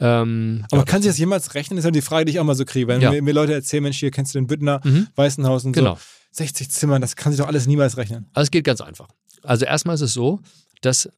[0.00, 1.76] Ähm, Aber ja, kann sich das jemals rechnen?
[1.76, 2.88] Das ist ja die Frage, die ich auch mal so kriege.
[2.88, 3.10] Wenn ja.
[3.10, 5.08] mir, mir, Leute erzählen, Mensch, hier kennst du den Büttner, mhm.
[5.14, 5.94] Weißenhaus und genau.
[5.94, 6.00] so.
[6.32, 8.26] 60 Zimmer, das kann sich doch alles niemals rechnen.
[8.32, 9.08] Also es geht ganz einfach.
[9.44, 10.40] Also erstmal ist es so,
[10.80, 11.10] dass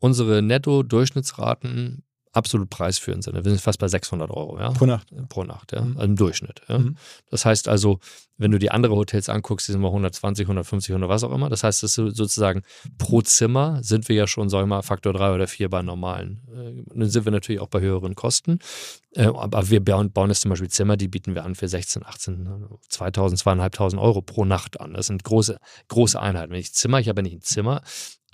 [0.00, 2.04] unsere Netto-Durchschnittsraten
[2.34, 3.34] absolut preisführend sind.
[3.34, 4.58] Wir sind fast bei 600 Euro.
[4.58, 4.70] Ja?
[4.70, 5.08] Pro Nacht.
[5.28, 5.82] Pro Nacht, ja.
[5.82, 5.96] Mhm.
[5.96, 6.62] Also im Durchschnitt.
[6.68, 6.78] Ja?
[6.78, 6.96] Mhm.
[7.30, 8.00] Das heißt also,
[8.36, 11.48] wenn du die anderen Hotels anguckst, die sind wir 120, 150, 100, was auch immer.
[11.48, 12.62] Das heißt, das sozusagen
[12.98, 16.42] pro Zimmer sind wir ja schon, sag ich mal, Faktor 3 oder 4 bei normalen.
[16.52, 18.58] Äh, dann sind wir natürlich auch bei höheren Kosten.
[19.12, 22.04] Äh, aber wir bauen, bauen jetzt zum Beispiel Zimmer, die bieten wir an für 16,
[22.04, 24.94] 18, 2000, 2500 Euro pro Nacht an.
[24.94, 25.56] Das sind große,
[25.88, 26.52] große Einheiten.
[26.52, 27.82] Wenn ich Zimmer, ich habe ja nicht ein Zimmer,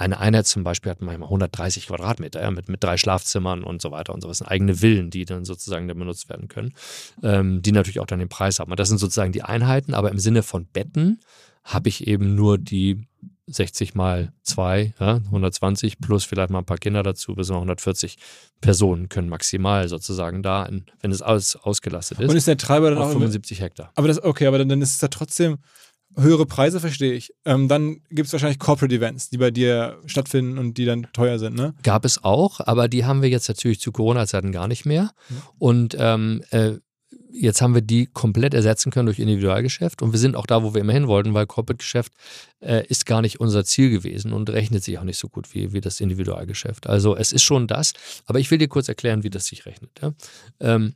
[0.00, 3.90] eine Einheit zum Beispiel hat manchmal 130 Quadratmeter, ja, mit, mit drei Schlafzimmern und so
[3.90, 4.42] weiter und so was.
[4.42, 6.72] Eigene Villen, die dann sozusagen dann benutzt werden können,
[7.22, 8.70] ähm, die natürlich auch dann den Preis haben.
[8.70, 11.20] Und das sind sozusagen die Einheiten, aber im Sinne von Betten
[11.64, 13.06] habe ich eben nur die
[13.46, 18.16] 60 mal 2, ja, 120 plus vielleicht mal ein paar Kinder dazu, bis 140
[18.60, 22.30] Personen können maximal sozusagen da, in, wenn es alles ausgelastet ist.
[22.30, 23.92] Und ist der Treiber dann auch 75 Hektar.
[23.96, 25.58] Aber das, okay, aber dann, dann ist es da trotzdem
[26.16, 27.32] höhere Preise, verstehe ich.
[27.44, 31.38] Ähm, dann gibt es wahrscheinlich Corporate Events, die bei dir stattfinden und die dann teuer
[31.38, 31.74] sind, ne?
[31.82, 35.10] Gab es auch, aber die haben wir jetzt natürlich zu Corona-Zeiten gar nicht mehr.
[35.28, 35.36] Mhm.
[35.58, 36.72] Und ähm, äh,
[37.32, 40.74] jetzt haben wir die komplett ersetzen können durch Individualgeschäft und wir sind auch da, wo
[40.74, 42.12] wir immer hin wollten, weil Corporate-Geschäft
[42.60, 45.72] äh, ist gar nicht unser Ziel gewesen und rechnet sich auch nicht so gut wie,
[45.72, 46.86] wie das Individualgeschäft.
[46.86, 47.92] Also es ist schon das,
[48.26, 49.90] aber ich will dir kurz erklären, wie das sich rechnet.
[50.00, 50.12] Ja?
[50.60, 50.94] Ähm,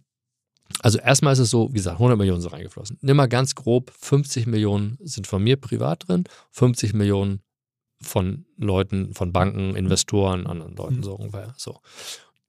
[0.80, 2.98] also erstmal ist es so, wie gesagt, 100 Millionen sind reingeflossen.
[3.00, 7.40] Nimm mal ganz grob, 50 Millionen sind von mir privat drin, 50 Millionen
[8.00, 11.02] von Leuten, von Banken, Investoren, anderen Leuten, mhm.
[11.02, 11.54] so ungefähr.
[11.56, 11.80] So.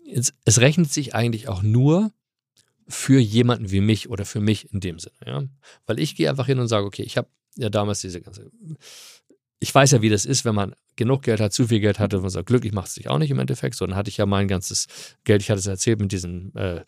[0.03, 2.11] Jetzt, es rechnet sich eigentlich auch nur
[2.87, 5.15] für jemanden wie mich oder für mich in dem Sinne.
[5.25, 5.43] Ja?
[5.85, 8.51] Weil ich gehe einfach hin und sage, okay, ich habe ja damals diese ganze.
[9.59, 12.17] Ich weiß ja, wie das ist, wenn man genug Geld hat, zu viel Geld hatte
[12.17, 14.25] und man sagt, glücklich macht es sich auch nicht im Endeffekt, sondern hatte ich ja
[14.25, 14.87] mein ganzes
[15.23, 16.83] Geld, ich hatte es erzählt mit diesen äh,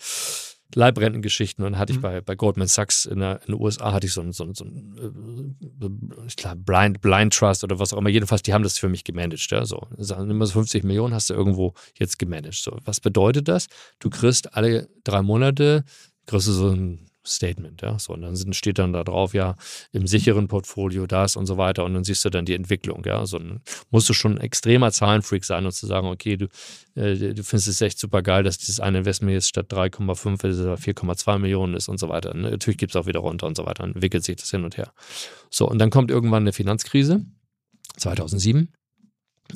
[0.76, 2.04] Leibrentengeschichten und hatte ich mhm.
[2.04, 4.54] bei, bei Goldman Sachs in, der, in den USA hatte ich so ein, so ein,
[4.54, 8.10] so ein äh, ich glaube, Blind, Blind Trust oder was auch immer.
[8.10, 9.50] Jedenfalls, die haben das für mich gemanagt.
[9.50, 9.88] Ja, so.
[9.98, 12.56] Sagen immer so 50 Millionen hast du irgendwo jetzt gemanagt.
[12.56, 12.78] So.
[12.86, 13.68] Was bedeutet das?
[14.00, 15.84] Du kriegst alle drei Monate,
[16.26, 18.00] kriegst du so ein Statement, ja.
[18.00, 19.56] So, und dann sind, steht dann da drauf, ja,
[19.92, 21.84] im sicheren Portfolio das und so weiter.
[21.86, 23.26] Und dann siehst du dann die Entwicklung, ja.
[23.26, 23.40] So,
[23.90, 26.48] musst du schon ein extremer Zahlenfreak sein und zu sagen, okay, du,
[26.96, 31.40] äh, du findest es echt super geil, dass dieses eine Investment jetzt statt 3,5 4,2
[31.40, 32.34] Millionen ist und so weiter.
[32.34, 33.84] Natürlich gibt es auch wieder runter und so weiter.
[33.84, 34.92] Dann entwickelt sich das hin und her.
[35.50, 37.26] So, und dann kommt irgendwann eine Finanzkrise.
[37.98, 38.72] 2007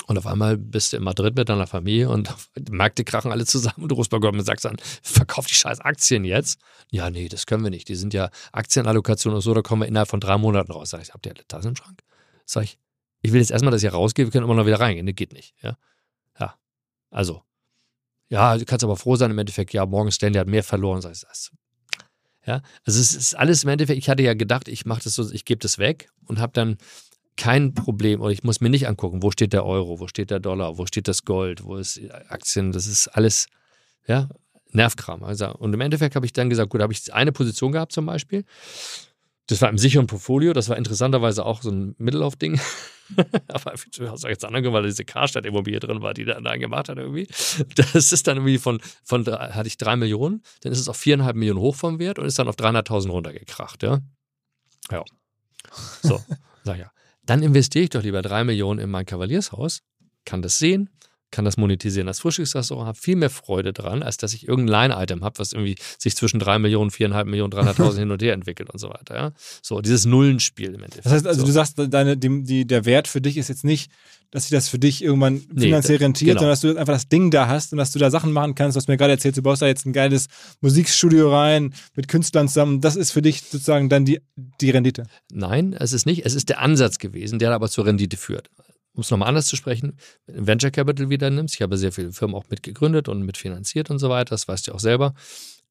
[0.08, 3.46] und auf einmal bist du in Madrid mit deiner Familie und die Märkte krachen alle
[3.46, 6.60] zusammen und du rufst bei Goldman Sachs an, verkauf die scheiß Aktien jetzt.
[6.90, 7.88] Ja, nee, das können wir nicht.
[7.90, 10.92] Die sind ja Aktienallokationen und so, da kommen wir innerhalb von drei Monaten raus.
[10.92, 12.02] Sag ich, habt ihr alle Tassen im Schrank?
[12.46, 12.78] Sag ich,
[13.22, 15.06] ich will jetzt erstmal, dass ihr rausgeht, wir können immer noch wieder reingehen.
[15.06, 15.54] Das geht nicht.
[15.62, 15.78] Ja,
[16.40, 16.56] ja.
[17.10, 17.44] also.
[18.30, 21.02] Ja, du kannst aber froh sein, im Endeffekt, ja, Morgan Stanley hat mehr verloren.
[21.02, 21.52] Sag ich, das,
[22.46, 25.30] ja, also es ist alles im Endeffekt, ich hatte ja gedacht, ich mache das so,
[25.32, 26.78] ich gebe das weg und habe dann
[27.42, 30.40] kein Problem oder ich muss mir nicht angucken, wo steht der Euro, wo steht der
[30.40, 33.48] Dollar, wo steht das Gold, wo ist Aktien, das ist alles,
[34.06, 34.30] ja,
[34.74, 35.24] Nervkram.
[35.24, 38.06] Also, und im Endeffekt habe ich dann gesagt, gut, habe ich eine Position gehabt zum
[38.06, 38.46] Beispiel.
[39.48, 42.62] Das war im sicheren Portfolio, das war interessanterweise auch so ein Mittellauf-Ding.
[43.48, 47.00] Aber du hast jetzt anderen, weil diese Karstadt-Immobilie drin war, die der dann gemacht hat
[47.00, 47.28] irgendwie.
[47.76, 51.36] Das ist dann irgendwie von, von hatte ich drei Millionen, dann ist es auf viereinhalb
[51.36, 54.00] Millionen hoch vom Wert und ist dann auf 300.000 runtergekracht, ja.
[54.92, 55.04] Ja.
[56.04, 56.24] So,
[56.64, 56.92] sag ja
[57.26, 59.82] dann investiere ich doch lieber drei Millionen in mein Kavaliershaus,
[60.26, 60.90] kann das sehen,
[61.32, 62.08] kann das monetisieren.
[62.08, 65.76] Das Frühstücksrestaurant habe viel mehr Freude dran, als dass ich irgendein Line-Item habe, was irgendwie
[65.98, 69.16] sich zwischen drei Millionen, viereinhalb Millionen, 300.000 hin und her entwickelt und so weiter.
[69.16, 69.32] Ja?
[69.62, 71.06] So, dieses Nullenspiel im Endeffekt.
[71.06, 71.48] Das heißt also, so.
[71.48, 73.92] du sagst, deine, die, die, der Wert für dich ist jetzt nicht,
[74.32, 76.40] dass sich das für dich irgendwann finanziell nee, rentiert, genau.
[76.40, 78.76] sondern dass du einfach das Ding da hast und dass du da Sachen machen kannst.
[78.76, 80.28] Du hast mir gerade erzählt, du baust da jetzt ein geiles
[80.62, 82.80] Musikstudio rein mit Künstlern zusammen.
[82.80, 84.22] Das ist für dich sozusagen dann die,
[84.62, 85.04] die Rendite.
[85.32, 86.26] Nein, es ist nicht.
[86.26, 88.50] Es ist der Ansatz gewesen, der aber zur Rendite führt
[88.94, 92.36] um es nochmal anders zu sprechen, Venture Capital wieder nimmst, ich habe sehr viele Firmen
[92.36, 95.14] auch mitgegründet und mitfinanziert und so weiter, das weißt du auch selber,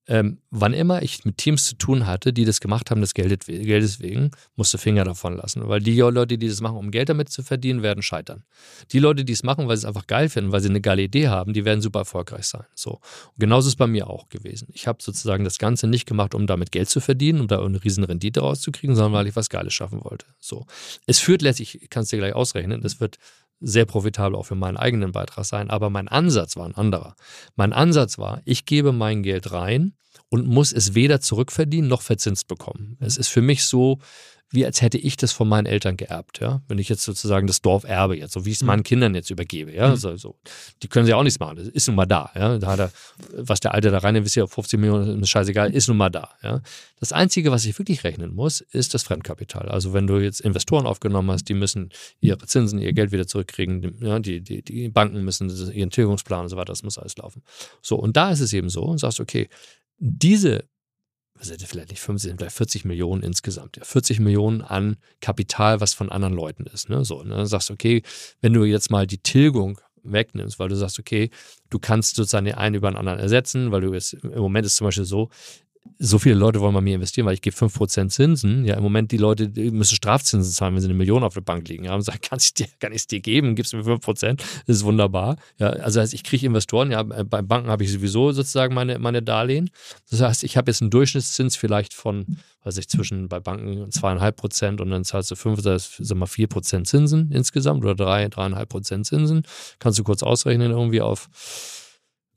[0.07, 4.01] ähm, wann immer ich mit Teams zu tun hatte, die das gemacht haben, des Geldes,
[4.01, 5.69] wegen, musste Finger davon lassen.
[5.69, 8.45] Weil die Leute, die das machen, um Geld damit zu verdienen, werden scheitern.
[8.93, 11.03] Die Leute, die es machen, weil sie es einfach geil finden, weil sie eine geile
[11.03, 12.65] Idee haben, die werden super erfolgreich sein.
[12.75, 12.93] So.
[12.93, 14.69] Und genauso ist es bei mir auch gewesen.
[14.73, 17.83] Ich habe sozusagen das Ganze nicht gemacht, um damit Geld zu verdienen, um da eine
[17.85, 20.27] riesen Rendite rauszukriegen, sondern weil ich was Geiles schaffen wollte.
[20.39, 20.67] So.
[21.07, 23.19] Es führt letztlich, ich kann es dir gleich ausrechnen, das wird
[23.61, 25.71] sehr profitabel auch für meinen eigenen Beitrag sein.
[25.71, 27.15] Aber mein Ansatz war ein anderer.
[27.57, 29.95] Mein Ansatz war, ich gebe mein Geld rein,
[30.31, 32.97] und muss es weder zurückverdienen noch verzinst bekommen.
[33.01, 33.99] Es ist für mich so,
[34.53, 36.61] wie als hätte ich das von meinen Eltern geerbt, ja.
[36.67, 38.67] Wenn ich jetzt sozusagen das Dorf erbe, jetzt, so wie ich es mhm.
[38.67, 39.91] meinen Kindern jetzt übergebe, ja.
[39.91, 40.37] Also, so.
[40.83, 41.57] Die können sie auch nichts machen.
[41.57, 42.59] Das ist nun mal da, ja.
[42.59, 42.93] Da hat er,
[43.33, 46.63] was der Alte da rein investiert, 50 Millionen, ist scheißegal, ist nun mal da, ja.
[46.99, 49.69] Das Einzige, was ich wirklich rechnen muss, ist das Fremdkapital.
[49.69, 53.99] Also, wenn du jetzt Investoren aufgenommen hast, die müssen ihre Zinsen, ihr Geld wieder zurückkriegen,
[54.01, 54.19] ja.
[54.19, 57.43] Die, die, die Banken müssen ihren Tilgungsplan und so weiter, das muss alles laufen.
[57.83, 59.49] So, und da ist es eben so und sagst, okay,
[59.99, 60.65] diese
[61.41, 63.77] also vielleicht nicht 50, vielleicht 40 Millionen insgesamt.
[63.79, 66.89] Ja, 40 Millionen an Kapital, was von anderen Leuten ist.
[66.91, 67.05] Ne?
[67.05, 67.47] So, ne?
[67.47, 68.03] sagst, okay,
[68.41, 71.31] wenn du jetzt mal die Tilgung wegnimmst, weil du sagst, okay,
[71.71, 74.77] du kannst sozusagen den einen über den anderen ersetzen, weil du jetzt, im Moment ist
[74.77, 75.31] zum Beispiel so,
[75.99, 78.65] so viele Leute wollen bei mir investieren, weil ich gebe 5% Zinsen.
[78.65, 81.43] Ja, im Moment die Leute die müssen Strafzinsen zahlen, wenn sie eine Million auf der
[81.43, 82.01] Bank liegen haben.
[82.11, 84.37] Sagen, kann ich dir, kann ich es dir geben, gibst mir 5%.
[84.37, 85.37] Das ist wunderbar.
[85.59, 89.23] Ja, also heißt, ich kriege Investoren, ja, bei Banken habe ich sowieso sozusagen meine, meine
[89.23, 89.71] Darlehen.
[90.11, 94.37] Das heißt, ich habe jetzt einen Durchschnittszins vielleicht von, weiß ich, zwischen bei Banken zweieinhalb
[94.37, 98.29] Prozent und dann zahlst du fünf, das sind mal vier Prozent Zinsen insgesamt oder drei,
[98.29, 99.43] dreieinhalb Prozent Zinsen.
[99.79, 101.29] Kannst du kurz ausrechnen, irgendwie auf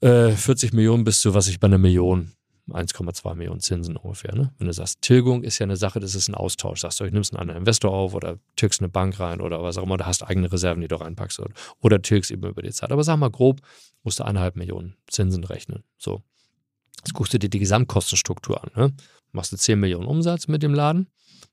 [0.02, 2.34] äh, 40 Millionen bist du, was ich bei einer Million
[2.70, 4.34] 1,2 Millionen Zinsen ungefähr.
[4.36, 4.54] Ne?
[4.58, 6.82] Wenn du sagst, Tilgung ist ja eine Sache, das ist ein Austausch.
[6.82, 9.78] Sagst du, ich nimmst einen anderen Investor auf oder tilgst eine Bank rein oder was
[9.78, 12.72] auch immer, du hast eigene Reserven, die du reinpackst oder, oder tilgst eben über die
[12.72, 12.92] Zeit.
[12.92, 13.62] Aber sag mal grob,
[14.04, 15.84] musst du eineinhalb Millionen Zinsen rechnen.
[15.98, 16.24] So.
[16.98, 18.72] Jetzt guckst du dir die Gesamtkostenstruktur an.
[18.76, 18.94] Ne?
[19.34, 21.08] Machst du 10 Millionen Umsatz mit dem Laden,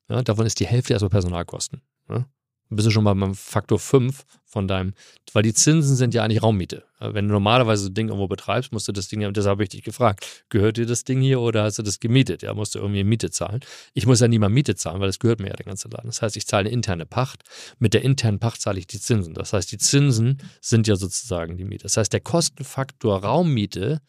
[0.08, 1.82] ja, davon ist die Hälfte erstmal Personalkosten.
[2.08, 2.26] Ne?
[2.70, 4.94] Bist du schon mal beim Faktor 5 von deinem,
[5.32, 6.84] weil die Zinsen sind ja eigentlich Raummiete.
[6.98, 9.82] Wenn du normalerweise das Ding irgendwo betreibst, musst du das Ding, deshalb habe ich dich
[9.82, 12.42] gefragt, gehört dir das Ding hier oder hast du das gemietet?
[12.42, 13.60] Ja, musst du irgendwie Miete zahlen.
[13.94, 16.08] Ich muss ja nie mal Miete zahlen, weil das gehört mir ja der ganze Laden.
[16.08, 17.42] Das heißt, ich zahle eine interne Pacht.
[17.78, 19.34] Mit der internen Pacht zahle ich die Zinsen.
[19.34, 21.84] Das heißt, die Zinsen sind ja sozusagen die Miete.
[21.84, 24.00] Das heißt, der Kostenfaktor Raummiete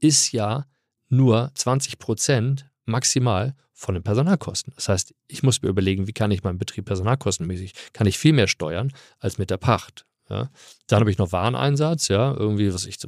[0.00, 0.66] ist ja
[1.08, 4.72] nur 20 Prozent maximal von den Personalkosten.
[4.74, 8.32] Das heißt, ich muss mir überlegen, wie kann ich meinen Betrieb personalkostenmäßig, kann ich viel
[8.32, 10.06] mehr steuern als mit der Pacht.
[10.30, 10.50] Ja.
[10.86, 12.98] Dann habe ich noch Wareneinsatz, ja, irgendwie, was ich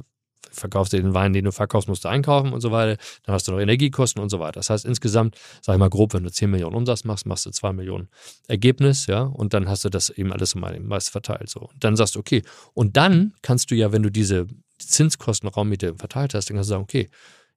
[0.51, 3.01] verkaufst dir den Wein, den du verkaufst, musst du einkaufen und so weiter.
[3.23, 4.53] Dann hast du noch Energiekosten und so weiter.
[4.53, 7.51] Das heißt, insgesamt, sag ich mal grob, wenn du 10 Millionen Umsatz machst, machst du
[7.51, 8.09] 2 Millionen
[8.47, 11.49] Ergebnis, ja, und dann hast du das eben alles mal meist verteilt.
[11.49, 11.61] So.
[11.61, 12.43] Und dann sagst du, okay,
[12.73, 14.47] und dann kannst du ja, wenn du diese
[14.77, 17.09] Zinskosten Raummiete verteilt hast, dann kannst du sagen, okay,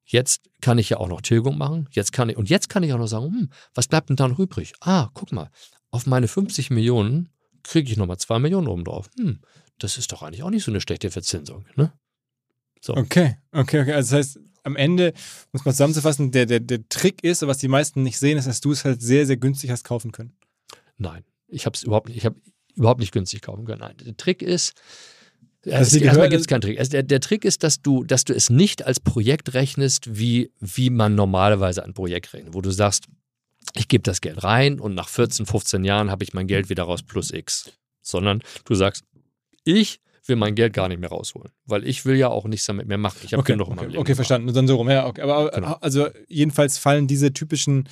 [0.04, 1.88] Jetzt kann ich ja auch noch Tilgung machen.
[1.92, 4.28] Jetzt kann ich, und jetzt kann ich auch noch sagen, hm, was bleibt denn da
[4.28, 4.74] noch übrig?
[4.80, 5.50] Ah, guck mal,
[5.90, 7.28] auf meine 50 Millionen
[7.62, 9.08] kriege ich nochmal 2 Millionen oben drauf.
[9.18, 9.40] Hm,
[9.78, 11.64] das ist doch eigentlich auch nicht so eine schlechte Verzinsung.
[11.76, 11.92] Ne?
[12.80, 12.94] So.
[12.94, 13.92] Okay, okay, okay.
[13.92, 15.12] Also das heißt, am Ende,
[15.52, 18.60] muss man zusammenzufassen, der, der, der Trick ist, was die meisten nicht sehen, ist, dass
[18.60, 20.36] du es halt sehr, sehr günstig hast kaufen können.
[20.98, 22.40] Nein, ich habe es überhaupt nicht, ich habe
[22.74, 23.80] überhaupt nicht günstig kaufen können.
[23.80, 24.74] Nein, der Trick ist,
[25.70, 26.78] also erstmal gibt es keinen Trick.
[26.78, 30.51] Also der, der, Trick ist, dass du, dass du es nicht als Projekt rechnest, wie,
[30.60, 33.05] wie man normalerweise ein Projekt rechnet, wo du sagst,
[33.74, 36.82] ich gebe das Geld rein und nach 14, 15 Jahren habe ich mein Geld wieder
[36.84, 37.72] raus plus X.
[38.01, 39.05] Sondern du sagst,
[39.64, 42.86] ich will mein Geld gar nicht mehr rausholen, weil ich will ja auch nichts damit
[42.86, 43.18] mehr machen.
[43.22, 44.01] Ich habe okay, genug okay, in meinem Leben.
[44.01, 44.52] Okay, verstanden.
[44.52, 44.90] Dann so rum.
[44.90, 45.22] Ja, okay.
[45.22, 45.78] Aber genau.
[45.80, 47.89] also jedenfalls fallen diese typischen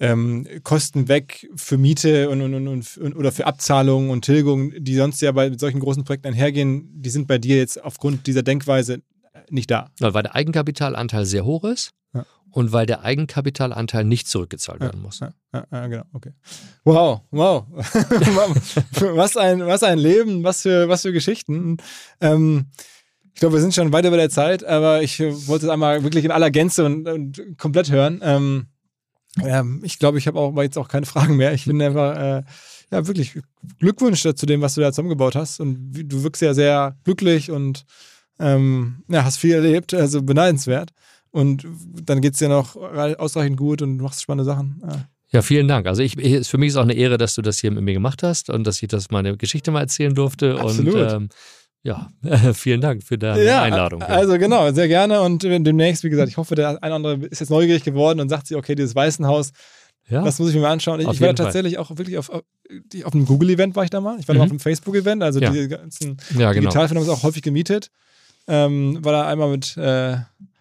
[0.00, 4.96] ähm, Kosten weg für Miete und, und, und, und, oder für Abzahlungen und Tilgung, die
[4.96, 9.02] sonst ja bei solchen großen Projekten einhergehen, die sind bei dir jetzt aufgrund dieser Denkweise
[9.50, 9.90] nicht da.
[10.00, 12.24] Weil der Eigenkapitalanteil sehr hoch ist ja.
[12.50, 15.20] und weil der Eigenkapitalanteil nicht zurückgezahlt werden muss.
[15.20, 15.32] Ja,
[15.70, 16.32] ja, genau, okay.
[16.84, 17.64] Wow, wow.
[17.72, 21.76] was, ein, was ein Leben, was für, was für Geschichten.
[22.20, 22.66] Ähm,
[23.32, 26.24] ich glaube, wir sind schon weit über der Zeit, aber ich wollte es einmal wirklich
[26.24, 28.20] in aller Gänze und, und komplett hören.
[28.22, 28.66] Ähm,
[29.42, 31.52] ähm, ich glaube, ich habe auch jetzt auch keine Fragen mehr.
[31.52, 32.42] Ich bin einfach, äh,
[32.90, 33.38] ja, wirklich
[33.78, 35.60] Glückwunsch zu dem, was du da zusammengebaut hast.
[35.60, 37.84] Und du wirkst ja sehr glücklich und
[38.38, 40.90] ähm, ja, hast viel erlebt, also beneidenswert.
[41.30, 41.66] Und
[42.04, 44.80] dann geht es dir noch ausreichend gut und du machst spannende Sachen.
[44.86, 45.08] Ja.
[45.34, 45.88] Ja, vielen Dank.
[45.88, 47.92] Also ich, ich, für mich ist auch eine Ehre, dass du das hier mit mir
[47.92, 50.60] gemacht hast und dass ich das meine Geschichte mal erzählen durfte.
[50.60, 50.94] Absolut.
[50.94, 51.28] Und ähm,
[51.84, 52.10] ja,
[52.54, 54.00] vielen Dank für deine ja, Einladung.
[54.00, 54.06] Ja.
[54.06, 57.40] Also genau, sehr gerne und demnächst, wie gesagt, ich hoffe, der ein oder andere ist
[57.40, 59.52] jetzt neugierig geworden und sagt sich, okay, dieses Weißenhaus,
[60.08, 60.24] ja.
[60.24, 61.00] das muss ich mir mal anschauen.
[61.00, 62.42] Ich, ich war tatsächlich auch wirklich auf, auf,
[63.04, 64.18] auf einem Google-Event war ich da mal.
[64.18, 64.38] Ich war mhm.
[64.38, 65.50] mal auf einem Facebook-Event, also ja.
[65.50, 66.70] die ganzen ja, genau.
[66.70, 67.90] Digitalfirmen auch häufig gemietet.
[68.48, 70.16] Ähm, war da einmal mit äh,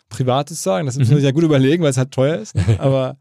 [0.09, 2.53] Privates sagen, das muss man sich ja gut überlegen, weil es halt teuer ist.
[2.79, 3.17] Aber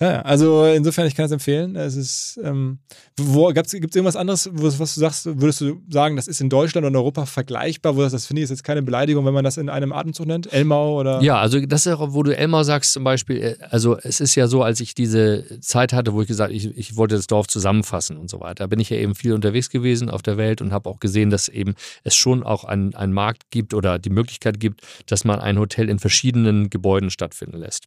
[0.00, 1.76] Ja, also insofern, ich kann es empfehlen.
[1.76, 2.78] Es ist, ähm,
[3.18, 6.86] wo, gibt es irgendwas anderes, was du sagst, würdest du sagen, das ist in Deutschland
[6.86, 9.58] und Europa vergleichbar, wo das, das finde ich, ist jetzt keine Beleidigung, wenn man das
[9.58, 10.50] in einem Atemzug nennt?
[10.50, 11.20] Elmau oder?
[11.20, 14.36] Ja, also das ist auch, wo du Elmau sagst zum Beispiel, äh, also es ist
[14.36, 17.46] ja so, als ich diese Zeit hatte, wo ich gesagt ich, ich wollte das Dorf
[17.48, 20.72] zusammenfassen und so weiter, bin ich ja eben viel unterwegs gewesen auf der Welt und
[20.72, 21.74] habe auch gesehen, dass eben
[22.04, 25.90] es schon auch einen, einen Markt gibt oder die Möglichkeit gibt, dass man ein Hotel
[25.90, 27.84] in verschiedenen Gebäuden stattfinden lässt.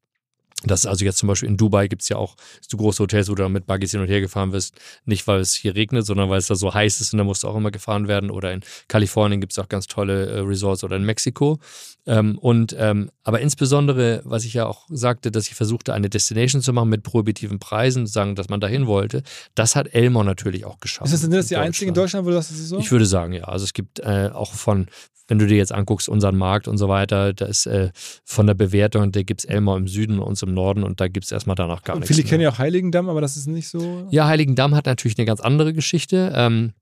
[0.66, 3.30] Das ist also jetzt zum Beispiel in Dubai gibt es ja auch so große Hotels,
[3.30, 4.76] wo du mit Buggies hin und her gefahren wirst.
[5.06, 7.44] Nicht, weil es hier regnet, sondern weil es da so heiß ist und da musst
[7.44, 8.30] du auch immer gefahren werden.
[8.30, 11.60] Oder in Kalifornien gibt es auch ganz tolle äh, Resorts oder in Mexiko.
[12.06, 16.62] Ähm, und ähm, aber insbesondere, was ich ja auch sagte, dass ich versuchte, eine Destination
[16.62, 19.24] zu machen mit prohibitiven Preisen, sagen, dass man dahin wollte,
[19.56, 21.06] das hat Elmore natürlich auch geschafft.
[21.06, 22.80] Ist das denn das die einzige in Deutschland, wo du das ist so?
[22.80, 23.46] Ich würde sagen, ja.
[23.46, 24.88] Also es gibt äh, auch von
[25.28, 27.92] wenn du dir jetzt anguckst, unseren Markt und so weiter, da ist äh,
[28.26, 31.08] von der Bewertung, da gibt es Elmau im Süden und uns im Norden und da
[31.08, 32.16] gibt es erstmal danach gar und nichts.
[32.16, 34.08] Viele kennen ja auch Heiligendamm, aber das ist nicht so.
[34.12, 36.32] Ja, Heiligendamm hat natürlich eine ganz andere Geschichte.
[36.36, 36.74] Ähm,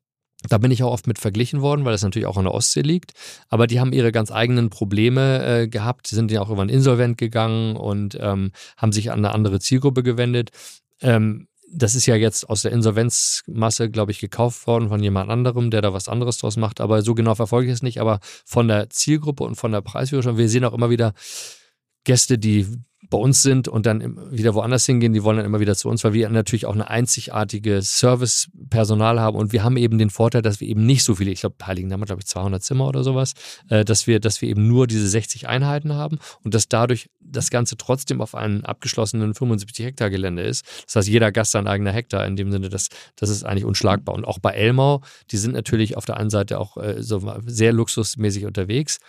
[0.49, 2.81] da bin ich auch oft mit verglichen worden, weil das natürlich auch an der Ostsee
[2.81, 3.11] liegt.
[3.49, 6.10] Aber die haben ihre ganz eigenen Probleme äh, gehabt.
[6.10, 10.02] Die sind ja auch irgendwann insolvent gegangen und ähm, haben sich an eine andere Zielgruppe
[10.02, 10.49] gewendet.
[11.02, 15.72] Ähm, das ist ja jetzt aus der Insolvenzmasse, glaube ich, gekauft worden von jemand anderem,
[15.72, 16.81] der da was anderes draus macht.
[16.81, 18.02] Aber so genau verfolge ich es nicht.
[18.02, 21.14] Aber von der Zielgruppe und von der Preisführung, wir sehen auch immer wieder
[22.03, 22.68] Gäste, die
[23.11, 26.03] bei uns sind und dann wieder woanders hingehen, die wollen dann immer wieder zu uns,
[26.03, 30.61] weil wir natürlich auch eine einzigartige Servicepersonal haben und wir haben eben den Vorteil, dass
[30.61, 33.34] wir eben nicht so viele, ich glaube, Heiligen haben glaube ich 200 Zimmer oder sowas,
[33.69, 37.49] äh, dass wir, dass wir eben nur diese 60 Einheiten haben und dass dadurch das
[37.49, 40.65] Ganze trotzdem auf einem abgeschlossenen 75 Hektar Gelände ist.
[40.86, 42.88] Das heißt, jeder Gast sein eigener Hektar in dem Sinne, das,
[43.18, 44.15] das ist eigentlich unschlagbar.
[44.15, 45.02] Und auch bei Elmau,
[45.32, 48.99] die sind natürlich auf der einen Seite auch äh, so sehr luxusmäßig unterwegs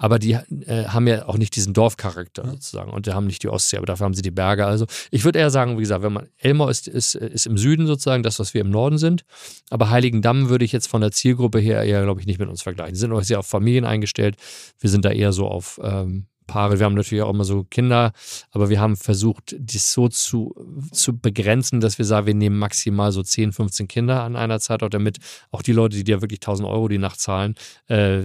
[0.00, 3.50] aber die äh, haben ja auch nicht diesen Dorfcharakter sozusagen und die haben nicht die
[3.50, 4.64] Ostsee, aber dafür haben sie die Berge.
[4.64, 7.86] Also ich würde eher sagen, wie gesagt, wenn man Elmau ist, ist, ist im Süden
[7.86, 9.26] sozusagen das, was wir im Norden sind,
[9.68, 12.62] aber Heiligendamm würde ich jetzt von der Zielgruppe her eher, glaube ich, nicht mit uns
[12.62, 12.94] vergleichen.
[12.94, 14.36] Die sind auch sehr auf Familien eingestellt.
[14.78, 16.80] Wir sind da eher so auf ähm, Paare.
[16.80, 18.12] Wir haben natürlich auch immer so Kinder,
[18.50, 20.54] aber wir haben versucht, dies so zu,
[20.90, 24.82] zu begrenzen, dass wir sagen, wir nehmen maximal so 10, 15 Kinder an einer Zeit,
[24.82, 25.18] auch damit
[25.52, 27.54] auch die Leute, die dir wirklich 1000 Euro die Nacht zahlen,
[27.88, 28.22] äh,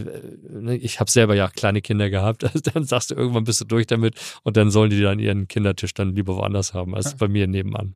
[0.49, 3.65] ne, ich habe selber ja kleine Kinder gehabt, also dann sagst du, irgendwann bist du
[3.65, 7.27] durch damit und dann sollen die dann ihren Kindertisch dann lieber woanders haben, als bei
[7.27, 7.95] mir nebenan.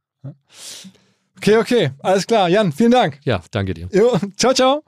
[1.38, 2.50] Okay, okay, alles klar.
[2.50, 3.20] Jan, vielen Dank.
[3.24, 3.88] Ja, danke dir.
[3.92, 4.84] Jo, ciao, ciao.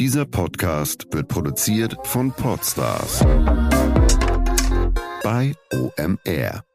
[0.00, 3.24] Dieser Podcast wird produziert von Podstars
[5.24, 6.73] bei OMR.